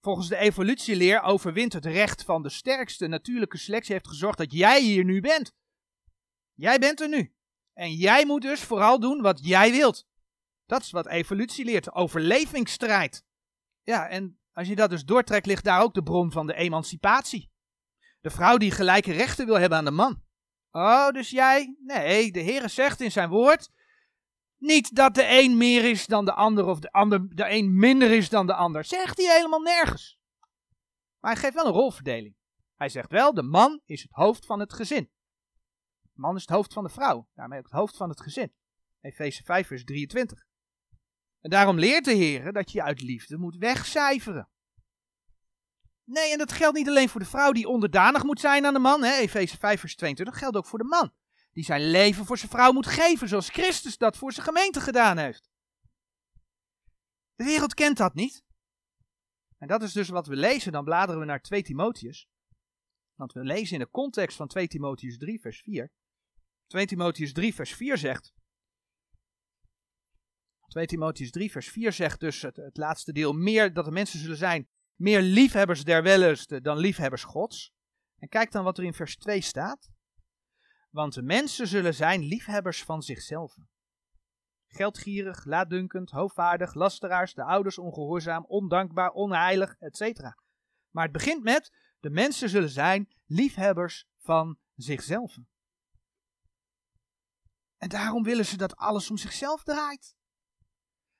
Volgens 0.00 0.28
de 0.28 0.36
evolutieleer 0.36 1.22
overwint 1.22 1.72
het 1.72 1.84
recht 1.84 2.22
van 2.22 2.42
de 2.42 2.50
sterkste 2.50 3.06
natuurlijke 3.06 3.58
selectie 3.58 3.92
heeft 3.92 4.08
gezorgd 4.08 4.38
dat 4.38 4.52
jij 4.52 4.80
hier 4.80 5.04
nu 5.04 5.20
bent. 5.20 5.54
Jij 6.54 6.78
bent 6.78 7.00
er 7.00 7.08
nu. 7.08 7.34
En 7.72 7.92
jij 7.92 8.26
moet 8.26 8.42
dus 8.42 8.60
vooral 8.60 9.00
doen 9.00 9.22
wat 9.22 9.46
jij 9.46 9.70
wilt. 9.70 10.06
Dat 10.66 10.82
is 10.82 10.90
wat 10.90 11.06
evolutie 11.06 11.64
leert, 11.64 11.92
overlevingsstrijd. 11.92 13.24
Ja, 13.82 14.08
en 14.08 14.38
als 14.52 14.68
je 14.68 14.76
dat 14.76 14.90
dus 14.90 15.04
doortrekt, 15.04 15.46
ligt 15.46 15.64
daar 15.64 15.82
ook 15.82 15.94
de 15.94 16.02
bron 16.02 16.32
van 16.32 16.46
de 16.46 16.54
emancipatie. 16.54 17.50
De 18.20 18.30
vrouw 18.30 18.56
die 18.56 18.70
gelijke 18.70 19.12
rechten 19.12 19.46
wil 19.46 19.58
hebben 19.58 19.78
aan 19.78 19.84
de 19.84 19.90
man. 19.90 20.22
Oh, 20.70 21.08
dus 21.08 21.30
jij? 21.30 21.76
Nee, 21.80 22.32
de 22.32 22.40
Heer 22.40 22.68
zegt 22.68 23.00
in 23.00 23.12
zijn 23.12 23.28
woord: 23.28 23.70
niet 24.56 24.94
dat 24.94 25.14
de 25.14 25.26
een 25.28 25.56
meer 25.56 25.84
is 25.84 26.06
dan 26.06 26.24
de 26.24 26.32
ander 26.32 26.66
of 26.66 26.78
de 26.78 26.92
ander 26.92 27.36
de 27.36 27.50
een 27.50 27.76
minder 27.76 28.10
is 28.10 28.28
dan 28.28 28.46
de 28.46 28.54
ander. 28.54 28.84
Zegt 28.84 29.16
hij 29.16 29.36
helemaal 29.36 29.60
nergens. 29.60 30.18
Maar 31.20 31.32
hij 31.32 31.40
geeft 31.40 31.54
wel 31.54 31.66
een 31.66 31.72
rolverdeling. 31.72 32.36
Hij 32.74 32.88
zegt 32.88 33.10
wel, 33.10 33.34
de 33.34 33.42
man 33.42 33.80
is 33.84 34.02
het 34.02 34.12
hoofd 34.12 34.46
van 34.46 34.60
het 34.60 34.72
gezin. 34.72 35.10
De 36.02 36.20
man 36.20 36.36
is 36.36 36.40
het 36.40 36.50
hoofd 36.50 36.72
van 36.72 36.84
de 36.84 36.90
vrouw, 36.90 37.28
daarmee 37.34 37.58
ook 37.58 37.64
het 37.64 37.74
hoofd 37.74 37.96
van 37.96 38.08
het 38.08 38.20
gezin. 38.20 38.52
Efeze 39.00 39.42
5 39.42 39.66
vers 39.66 39.84
23. 39.84 40.44
En 41.44 41.50
daarom 41.50 41.78
leert 41.78 42.04
de 42.04 42.12
Heer 42.12 42.52
dat 42.52 42.72
je 42.72 42.82
uit 42.82 43.00
liefde 43.00 43.38
moet 43.38 43.56
wegcijferen. 43.56 44.48
Nee, 46.04 46.32
en 46.32 46.38
dat 46.38 46.52
geldt 46.52 46.76
niet 46.76 46.88
alleen 46.88 47.08
voor 47.08 47.20
de 47.20 47.26
vrouw 47.26 47.52
die 47.52 47.68
onderdanig 47.68 48.22
moet 48.22 48.40
zijn 48.40 48.66
aan 48.66 48.72
de 48.72 48.78
man. 48.78 49.04
Efeze 49.04 49.56
5 49.56 49.80
vers 49.80 49.96
22, 49.96 50.34
dat 50.34 50.42
geldt 50.42 50.56
ook 50.56 50.66
voor 50.66 50.78
de 50.78 50.84
man 50.84 51.12
die 51.54 51.64
zijn 51.64 51.90
leven 51.90 52.24
voor 52.24 52.38
zijn 52.38 52.50
vrouw 52.50 52.72
moet 52.72 52.86
geven, 52.86 53.28
zoals 53.28 53.48
Christus 53.48 53.96
dat 53.96 54.16
voor 54.16 54.32
zijn 54.32 54.46
gemeente 54.46 54.80
gedaan 54.80 55.18
heeft. 55.18 55.50
De 57.34 57.44
wereld 57.44 57.74
kent 57.74 57.96
dat 57.96 58.14
niet. 58.14 58.44
En 59.58 59.68
dat 59.68 59.82
is 59.82 59.92
dus 59.92 60.08
wat 60.08 60.26
we 60.26 60.36
lezen, 60.36 60.72
dan 60.72 60.84
bladeren 60.84 61.20
we 61.20 61.26
naar 61.26 61.40
2 61.40 61.62
Timotheus. 61.62 62.28
Want 63.14 63.32
we 63.32 63.44
lezen 63.44 63.72
in 63.72 63.78
de 63.78 63.90
context 63.90 64.36
van 64.36 64.48
2 64.48 64.68
Timotheus 64.68 65.18
3, 65.18 65.40
vers 65.40 65.60
4. 65.60 65.92
2 66.66 66.86
Timotheus 66.86 67.32
3, 67.32 67.54
vers 67.54 67.74
4 67.74 67.98
zegt. 67.98 68.34
2 70.74 70.86
Timotheus 70.86 71.30
3, 71.30 71.50
vers 71.50 71.68
4 71.68 71.92
zegt 71.92 72.20
dus 72.20 72.42
het, 72.42 72.76
laatste 72.76 73.12
deel: 73.12 73.32
meer 73.32 73.72
dat 73.72 73.84
de 73.84 73.90
mensen 73.90 74.18
zullen 74.18 74.36
zijn, 74.36 74.68
meer 74.94 75.20
liefhebbers 75.20 75.84
der 75.84 76.02
wellust 76.02 76.64
dan 76.64 76.78
liefhebbers 76.78 77.24
Gods. 77.24 77.72
En 78.16 78.28
kijk 78.28 78.52
dan 78.52 78.64
wat 78.64 78.78
er 78.78 78.84
in 78.84 78.94
vers 78.94 79.16
2 79.16 79.40
staat. 79.40 79.90
Want 80.90 81.14
de 81.14 81.22
mensen 81.22 81.66
zullen 81.66 81.94
zijn 81.94 82.22
liefhebbers 82.22 82.84
van 82.84 83.02
zichzelf. 83.02 83.56
Geldgierig, 84.66 85.44
laatdunkend, 85.44 86.10
hoofdvaardig, 86.10 86.74
lasteraars, 86.74 87.34
de 87.34 87.44
ouders 87.44 87.78
ongehoorzaam, 87.78 88.44
ondankbaar, 88.46 89.10
onheilig, 89.10 89.76
etc. 89.78 90.20
Maar 90.90 91.04
het 91.04 91.12
begint 91.12 91.42
met, 91.42 91.72
de 92.00 92.10
mensen 92.10 92.48
zullen 92.48 92.70
zijn 92.70 93.14
liefhebbers 93.26 94.06
van 94.18 94.58
zichzelf. 94.74 95.38
En 97.76 97.88
daarom 97.88 98.22
willen 98.22 98.46
ze 98.46 98.56
dat 98.56 98.76
alles 98.76 99.10
om 99.10 99.16
zichzelf 99.16 99.62
draait. 99.62 100.14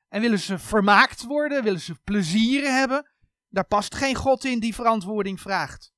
En 0.08 0.20
willen 0.20 0.38
ze 0.38 0.58
vermaakt 0.58 1.24
worden, 1.24 1.62
willen 1.62 1.80
ze 1.80 1.94
plezier 1.94 2.62
hebben. 2.62 3.12
Daar 3.48 3.66
past 3.66 3.94
geen 3.94 4.14
God 4.14 4.44
in 4.44 4.60
die 4.60 4.74
verantwoording 4.74 5.40
vraagt. 5.40 5.92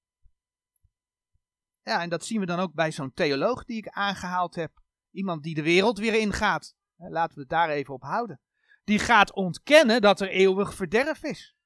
Ja, 1.83 2.03
en 2.03 2.09
dat 2.09 2.25
zien 2.25 2.41
we 2.41 2.47
dan 2.47 2.59
ook 2.59 2.75
bij 2.75 2.93
zo'n 2.93 3.13
theoloog 3.13 3.65
die 3.65 3.77
ik 3.77 3.89
aangehaald 3.89 4.55
heb. 4.55 4.73
Iemand 5.11 5.43
die 5.43 5.55
de 5.55 5.63
wereld 5.63 5.99
weer 5.99 6.15
ingaat. 6.15 6.75
Laten 6.97 7.35
we 7.35 7.41
het 7.41 7.51
daar 7.51 7.69
even 7.69 7.95
op 7.95 8.03
houden. 8.03 8.41
Die 8.85 8.99
gaat 8.99 9.33
ontkennen 9.33 10.01
dat 10.01 10.21
er 10.21 10.29
eeuwig 10.29 10.75
verderf 10.75 11.23
is. 11.23 11.57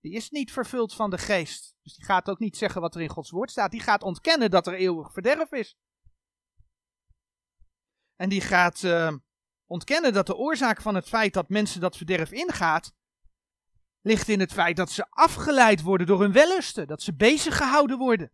Die 0.00 0.12
is 0.12 0.30
niet 0.30 0.52
vervuld 0.52 0.94
van 0.94 1.10
de 1.10 1.18
geest. 1.18 1.76
Dus 1.82 1.94
die 1.94 2.04
gaat 2.04 2.28
ook 2.28 2.38
niet 2.38 2.56
zeggen 2.56 2.80
wat 2.80 2.94
er 2.94 3.00
in 3.00 3.08
Gods 3.08 3.30
woord 3.30 3.50
staat. 3.50 3.70
Die 3.70 3.80
gaat 3.80 4.02
ontkennen 4.02 4.50
dat 4.50 4.66
er 4.66 4.74
eeuwig 4.74 5.12
verderf 5.12 5.52
is. 5.52 5.78
En 8.16 8.28
die 8.28 8.40
gaat 8.40 8.82
uh, 8.82 9.12
ontkennen 9.74 10.12
dat 10.12 10.26
de 10.26 10.36
oorzaak 10.36 10.80
van 10.80 10.94
het 10.94 11.08
feit 11.08 11.32
dat 11.34 11.48
mensen 11.48 11.80
dat 11.80 11.96
verderf 11.96 12.30
ingaat, 12.30 12.94
ligt 14.00 14.28
in 14.28 14.40
het 14.40 14.52
feit 14.52 14.76
dat 14.76 14.90
ze 14.90 15.10
afgeleid 15.10 15.82
worden 15.82 16.06
door 16.06 16.20
hun 16.20 16.32
wellusten. 16.32 16.86
Dat 16.86 17.02
ze 17.02 17.14
bezig 17.14 17.56
gehouden 17.56 17.98
worden. 17.98 18.32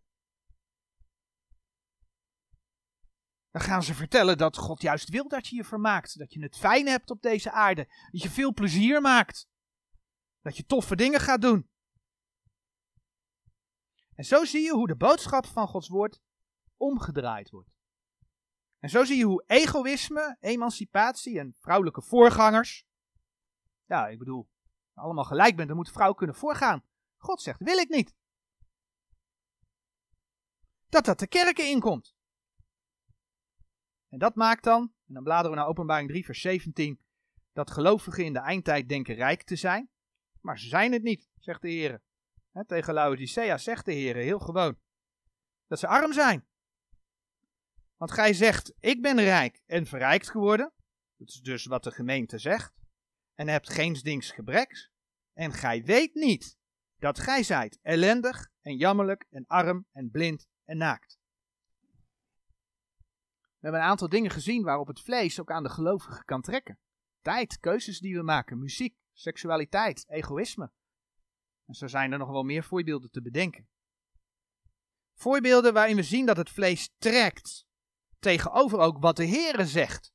Dan 3.51 3.61
gaan 3.61 3.83
ze 3.83 3.93
vertellen 3.93 4.37
dat 4.37 4.57
God 4.57 4.81
juist 4.81 5.09
wil 5.09 5.27
dat 5.27 5.47
je 5.47 5.55
je 5.55 5.63
vermaakt. 5.63 6.17
Dat 6.17 6.33
je 6.33 6.41
het 6.41 6.57
fijn 6.57 6.87
hebt 6.87 7.09
op 7.09 7.21
deze 7.21 7.51
aarde. 7.51 7.85
Dat 8.11 8.21
je 8.21 8.29
veel 8.29 8.53
plezier 8.53 9.01
maakt. 9.01 9.47
Dat 10.41 10.57
je 10.57 10.65
toffe 10.65 10.95
dingen 10.95 11.19
gaat 11.19 11.41
doen. 11.41 11.69
En 14.15 14.23
zo 14.23 14.45
zie 14.45 14.61
je 14.61 14.71
hoe 14.71 14.87
de 14.87 14.95
boodschap 14.95 15.45
van 15.45 15.67
Gods 15.67 15.87
woord 15.87 16.21
omgedraaid 16.77 17.49
wordt. 17.49 17.80
En 18.81 18.89
zo 18.89 19.03
zie 19.03 19.17
je 19.17 19.25
hoe 19.25 19.43
egoïsme, 19.47 20.37
emancipatie 20.39 21.39
en 21.39 21.55
vrouwelijke 21.59 22.01
voorgangers. 22.01 22.85
Ja, 23.85 24.07
ik 24.07 24.17
bedoel, 24.17 24.49
allemaal 24.93 25.23
gelijk 25.23 25.55
bent, 25.55 25.67
dan 25.67 25.77
moet 25.77 25.85
de 25.85 25.91
vrouw 25.91 26.13
kunnen 26.13 26.35
voorgaan. 26.35 26.83
God 27.17 27.41
zegt, 27.41 27.59
wil 27.59 27.77
ik 27.77 27.89
niet. 27.89 28.15
Dat 30.89 31.05
dat 31.05 31.19
de 31.19 31.27
kerken 31.27 31.69
inkomt. 31.69 32.15
En 34.09 34.19
dat 34.19 34.35
maakt 34.35 34.63
dan, 34.63 34.81
en 35.07 35.13
dan 35.13 35.23
bladeren 35.23 35.51
we 35.51 35.57
naar 35.57 35.67
Openbaring 35.67 36.09
3, 36.09 36.25
vers 36.25 36.41
17, 36.41 37.01
dat 37.53 37.71
gelovigen 37.71 38.25
in 38.25 38.33
de 38.33 38.39
eindtijd 38.39 38.89
denken 38.89 39.15
rijk 39.15 39.43
te 39.43 39.55
zijn. 39.55 39.89
Maar 40.41 40.59
ze 40.59 40.67
zijn 40.67 40.91
het 40.91 41.03
niet, 41.03 41.29
zegt 41.39 41.61
de 41.61 41.69
Heer. 41.69 42.01
tegen 42.67 42.93
Laodicea 42.93 43.57
zegt 43.57 43.85
de 43.85 43.93
Heer 43.93 44.15
heel 44.15 44.39
gewoon 44.39 44.79
dat 45.67 45.79
ze 45.79 45.87
arm 45.87 46.13
zijn. 46.13 46.45
Want 48.01 48.13
gij 48.13 48.33
zegt, 48.33 48.73
ik 48.79 49.01
ben 49.01 49.19
rijk 49.19 49.61
en 49.65 49.85
verrijkt 49.85 50.29
geworden. 50.29 50.73
Dat 51.17 51.27
is 51.27 51.41
dus 51.41 51.65
wat 51.65 51.83
de 51.83 51.91
gemeente 51.91 52.37
zegt. 52.37 52.73
En 53.35 53.47
hebt 53.47 53.69
geen 53.69 53.93
dings 53.93 54.31
gebreks. 54.31 54.91
En 55.33 55.53
gij 55.53 55.83
weet 55.83 56.13
niet 56.13 56.57
dat 56.97 57.19
gij 57.19 57.43
zijt 57.43 57.79
ellendig 57.81 58.49
en 58.61 58.77
jammerlijk 58.77 59.25
en 59.29 59.45
arm 59.47 59.85
en 59.91 60.11
blind 60.11 60.47
en 60.65 60.77
naakt. 60.77 61.19
We 63.37 63.57
hebben 63.59 63.81
een 63.81 63.87
aantal 63.87 64.09
dingen 64.09 64.31
gezien 64.31 64.63
waarop 64.63 64.87
het 64.87 65.01
vlees 65.01 65.39
ook 65.39 65.51
aan 65.51 65.63
de 65.63 65.69
gelovigen 65.69 66.25
kan 66.25 66.41
trekken. 66.41 66.79
Tijd, 67.21 67.59
keuzes 67.59 67.99
die 67.99 68.15
we 68.15 68.23
maken, 68.23 68.59
muziek, 68.59 68.95
seksualiteit, 69.13 70.05
egoïsme. 70.07 70.71
En 71.65 71.73
zo 71.73 71.87
zijn 71.87 72.11
er 72.11 72.17
nog 72.17 72.29
wel 72.29 72.43
meer 72.43 72.63
voorbeelden 72.63 73.11
te 73.11 73.21
bedenken. 73.21 73.67
Voorbeelden 75.13 75.73
waarin 75.73 75.95
we 75.95 76.03
zien 76.03 76.25
dat 76.25 76.37
het 76.37 76.49
vlees 76.49 76.93
trekt 76.97 77.69
tegenover 78.21 78.79
ook 78.79 78.97
wat 78.99 79.15
de 79.15 79.27
Heere 79.27 79.65
zegt. 79.65 80.13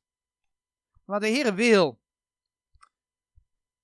Wat 1.05 1.21
de 1.21 1.29
Heere 1.29 1.55
wil. 1.55 2.01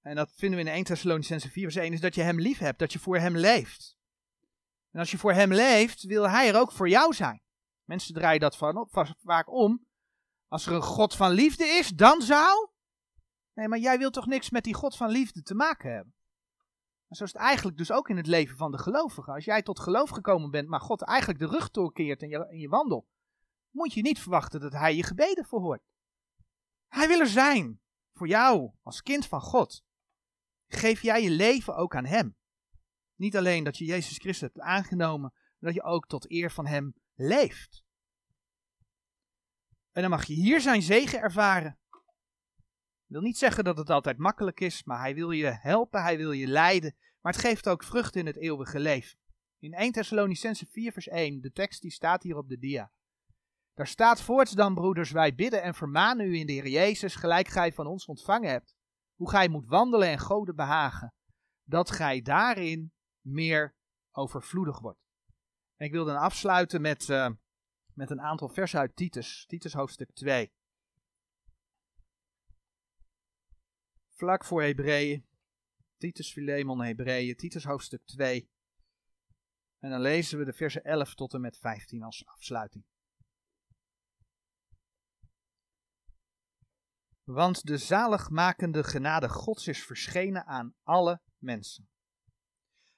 En 0.01 0.17
dat 0.17 0.33
vinden 0.35 0.59
we 0.59 0.65
in 0.65 0.73
1 0.73 0.85
Thessalonicense 0.85 1.51
4 1.51 1.63
vers 1.63 1.77
1, 1.77 1.93
is 1.93 2.01
dat 2.01 2.15
je 2.15 2.23
hem 2.23 2.41
lief 2.41 2.59
hebt, 2.59 2.79
dat 2.79 2.93
je 2.93 2.99
voor 2.99 3.19
hem 3.19 3.37
leeft. 3.37 3.97
En 4.91 4.99
als 4.99 5.11
je 5.11 5.19
voor 5.19 5.33
hem 5.33 5.53
leeft, 5.53 6.03
wil 6.03 6.29
hij 6.29 6.49
er 6.49 6.61
ook 6.61 6.73
voor 6.73 6.89
jou 6.89 7.13
zijn. 7.15 7.43
Mensen 7.85 8.15
draaien 8.15 8.41
dat 8.41 8.57
vaak 9.23 9.53
om. 9.53 9.87
Als 10.49 10.67
er 10.67 10.73
een 10.73 10.83
God 10.83 11.17
van 11.17 11.31
liefde 11.31 11.65
is, 11.65 11.89
dan 11.89 12.23
zou. 12.23 12.69
Nee, 13.55 13.69
maar 13.69 13.79
jij 13.79 13.99
wilt 13.99 14.13
toch 14.13 14.27
niks 14.27 14.51
met 14.51 14.65
die 14.65 14.75
God 14.75 14.97
van 14.97 15.11
liefde 15.11 15.43
te 15.43 15.55
maken 15.55 15.93
hebben? 15.95 16.15
En 17.09 17.17
zo 17.17 17.25
is 17.25 17.33
het 17.33 17.43
eigenlijk 17.43 17.77
dus 17.77 17.93
ook 17.93 18.09
in 18.09 18.17
het 18.17 18.27
leven 18.27 18.57
van 18.57 18.71
de 18.71 18.79
gelovigen. 18.79 19.35
Als 19.35 19.45
jij 19.45 19.63
tot 19.63 19.81
geloof 19.81 20.11
gekomen 20.11 20.51
bent, 20.51 20.69
maar 20.69 20.81
God 20.81 21.03
eigenlijk 21.03 21.39
de 21.39 21.47
rug 21.47 21.71
toekeert 21.71 22.23
in 22.23 22.29
je, 22.29 22.47
in 22.51 22.59
je 22.59 22.69
moet 23.73 23.93
je 23.93 24.03
niet 24.03 24.21
verwachten 24.21 24.61
dat 24.61 24.73
hij 24.73 24.97
je 24.97 25.03
gebeden 25.03 25.45
verhoort. 25.45 25.83
Hij 26.89 27.09
wil 27.09 27.21
er 27.21 27.27
zijn 27.27 27.81
voor 28.13 28.29
jou 28.29 28.73
als 28.83 29.03
kind 29.03 29.27
van 29.27 29.41
God. 29.41 29.85
Geef 30.67 31.03
jij 31.03 31.23
je 31.23 31.31
leven 31.31 31.77
ook 31.77 31.97
aan 31.97 32.05
hem. 32.05 32.37
Niet 33.15 33.37
alleen 33.37 33.65
dat 33.65 33.79
je 33.79 33.85
Jezus 33.85 34.17
Christus 34.17 34.41
hebt 34.41 34.61
aangenomen, 34.61 35.33
maar 35.33 35.73
dat 35.73 35.75
je 35.75 35.83
ook 35.83 36.07
tot 36.07 36.31
eer 36.31 36.51
van 36.51 36.67
hem 36.67 36.95
leeft. 37.15 37.85
En 39.93 40.03
dan 40.03 40.11
mag 40.11 40.25
je 40.25 40.35
hier 40.35 40.61
zijn 40.61 40.83
zegen 40.83 41.21
ervaren. 41.21 41.79
Ik 43.07 43.19
wil 43.19 43.21
niet 43.21 43.39
zeggen 43.39 43.65
dat 43.65 43.77
het 43.77 43.91
altijd 43.91 44.19
makkelijk 44.19 44.61
is, 44.61 44.85
maar 44.85 45.01
hij 45.01 45.15
wil 45.15 45.31
je 45.31 45.59
helpen, 45.61 46.03
hij 46.03 46.17
wil 46.17 46.33
je 46.33 46.47
leiden. 46.47 46.97
Maar 47.21 47.33
het 47.33 47.41
geeft 47.41 47.69
ook 47.69 47.85
vrucht 47.85 48.17
in 48.17 48.27
het 48.27 48.37
eeuwige 48.37 48.79
leven. 48.79 49.19
In 49.59 49.75
1 49.75 49.93
Thessalonicense 49.93 50.67
4 50.67 50.93
vers 50.93 51.09
1, 51.09 51.41
de 51.41 51.53
tekst 51.53 51.83
die 51.83 51.91
staat 51.91 52.23
hier 52.23 52.37
op 52.37 52.49
de 52.49 52.59
dia. 52.59 52.93
Daar 53.75 53.87
staat 53.87 54.23
voorts 54.23 54.53
dan, 54.53 54.75
broeders, 54.75 55.11
wij 55.11 55.35
bidden 55.35 55.63
en 55.63 55.75
vermanen 55.75 56.27
u 56.27 56.39
in 56.39 56.47
de 56.47 56.53
Heer 56.53 56.69
Jezus, 56.69 57.15
gelijk 57.15 57.49
gij 57.49 57.73
van 57.73 57.87
ons 57.87 58.07
ontvangen 58.07 58.51
hebt, 58.51 58.75
hoe 59.15 59.31
gij 59.31 59.49
moet 59.49 59.67
wandelen 59.67 60.09
en 60.09 60.19
goden 60.19 60.57
behagen, 60.57 61.15
dat 61.65 61.91
gij 61.91 62.23
daarin 62.23 62.93
meer 63.21 63.75
overvloedig 64.11 64.81
wordt. 64.81 65.01
En 65.77 65.87
ik 65.87 65.93
wil 65.93 66.05
dan 66.05 66.17
afsluiten 66.17 66.81
met, 66.81 67.09
uh, 67.09 67.31
met 67.95 68.11
een 68.11 68.21
aantal 68.21 68.49
versen 68.49 68.81
uit 68.81 68.97
Titus, 68.97 69.45
Titus 69.47 69.73
hoofdstuk 69.73 70.13
2. 70.13 70.53
vlak 74.23 74.45
voor 74.45 74.63
Hebreeën. 74.63 75.27
Titus, 75.99 76.33
Philemon, 76.33 76.81
Hebreeën, 76.81 77.37
Titus 77.37 77.65
hoofdstuk 77.65 78.03
2. 78.05 78.49
En 79.79 79.91
dan 79.91 80.01
lezen 80.01 80.39
we 80.39 80.45
de 80.45 80.53
versen 80.53 80.85
11 80.85 81.15
tot 81.15 81.35
en 81.35 81.41
met 81.41 81.59
15 81.59 82.03
als 82.03 82.27
afsluiting. 82.27 82.85
Want 87.25 87.67
de 87.67 87.79
zaligmakende 87.79 88.85
genade 88.85 89.29
Gods 89.29 89.67
is 89.67 89.85
verschenen 89.85 90.47
aan 90.47 90.75
alle 90.83 91.21
mensen. 91.39 91.89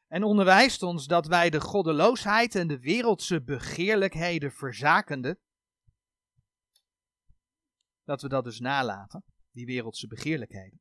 En 0.06 0.22
onderwijst 0.22 0.82
ons 0.82 1.06
dat 1.06 1.26
wij 1.26 1.50
de 1.50 1.60
goddeloosheid 1.60 2.54
en 2.54 2.68
de 2.68 2.78
wereldse 2.78 3.42
begeerlijkheden 3.42 4.52
verzakende, 4.52 5.40
dat 8.04 8.22
we 8.22 8.28
dat 8.28 8.44
dus 8.44 8.60
nalaten, 8.60 9.24
die 9.50 9.66
wereldse 9.66 10.06
begeerlijkheden, 10.06 10.80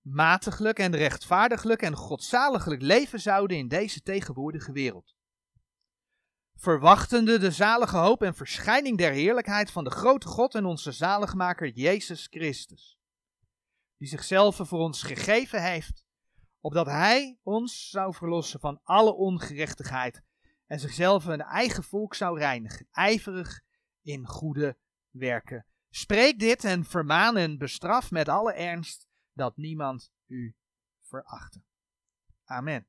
matiglijk 0.00 0.78
en 0.78 0.96
rechtvaardiglijk 0.96 1.82
en 1.82 1.94
godzaliglijk 1.96 2.82
leven 2.82 3.20
zouden 3.20 3.56
in 3.56 3.68
deze 3.68 4.00
tegenwoordige 4.00 4.72
wereld. 4.72 5.14
Verwachtende 6.60 7.38
de 7.38 7.50
zalige 7.50 7.96
hoop 7.96 8.22
en 8.22 8.34
verschijning 8.34 8.98
der 8.98 9.12
heerlijkheid 9.12 9.70
van 9.70 9.84
de 9.84 9.90
grote 9.90 10.26
God 10.26 10.54
en 10.54 10.64
onze 10.64 10.92
zaligmaker 10.92 11.68
Jezus 11.68 12.26
Christus, 12.30 12.98
die 13.96 14.08
zichzelf 14.08 14.56
voor 14.56 14.78
ons 14.78 15.02
gegeven 15.02 15.62
heeft, 15.62 16.04
opdat 16.60 16.86
Hij 16.86 17.38
ons 17.42 17.90
zou 17.90 18.14
verlossen 18.14 18.60
van 18.60 18.80
alle 18.82 19.12
ongerechtigheid 19.12 20.22
en 20.66 20.80
zichzelf 20.80 21.24
een 21.24 21.42
eigen 21.42 21.84
volk 21.84 22.14
zou 22.14 22.38
reinigen, 22.38 22.86
ijverig 22.90 23.60
in 24.02 24.26
goede 24.26 24.78
werken. 25.10 25.66
Spreek 25.90 26.38
dit 26.38 26.64
en 26.64 26.84
vermaan 26.84 27.36
en 27.36 27.58
bestraf 27.58 28.10
met 28.10 28.28
alle 28.28 28.52
ernst 28.52 29.06
dat 29.32 29.56
niemand 29.56 30.12
u 30.26 30.54
verachte. 31.00 31.62
Amen. 32.44 32.86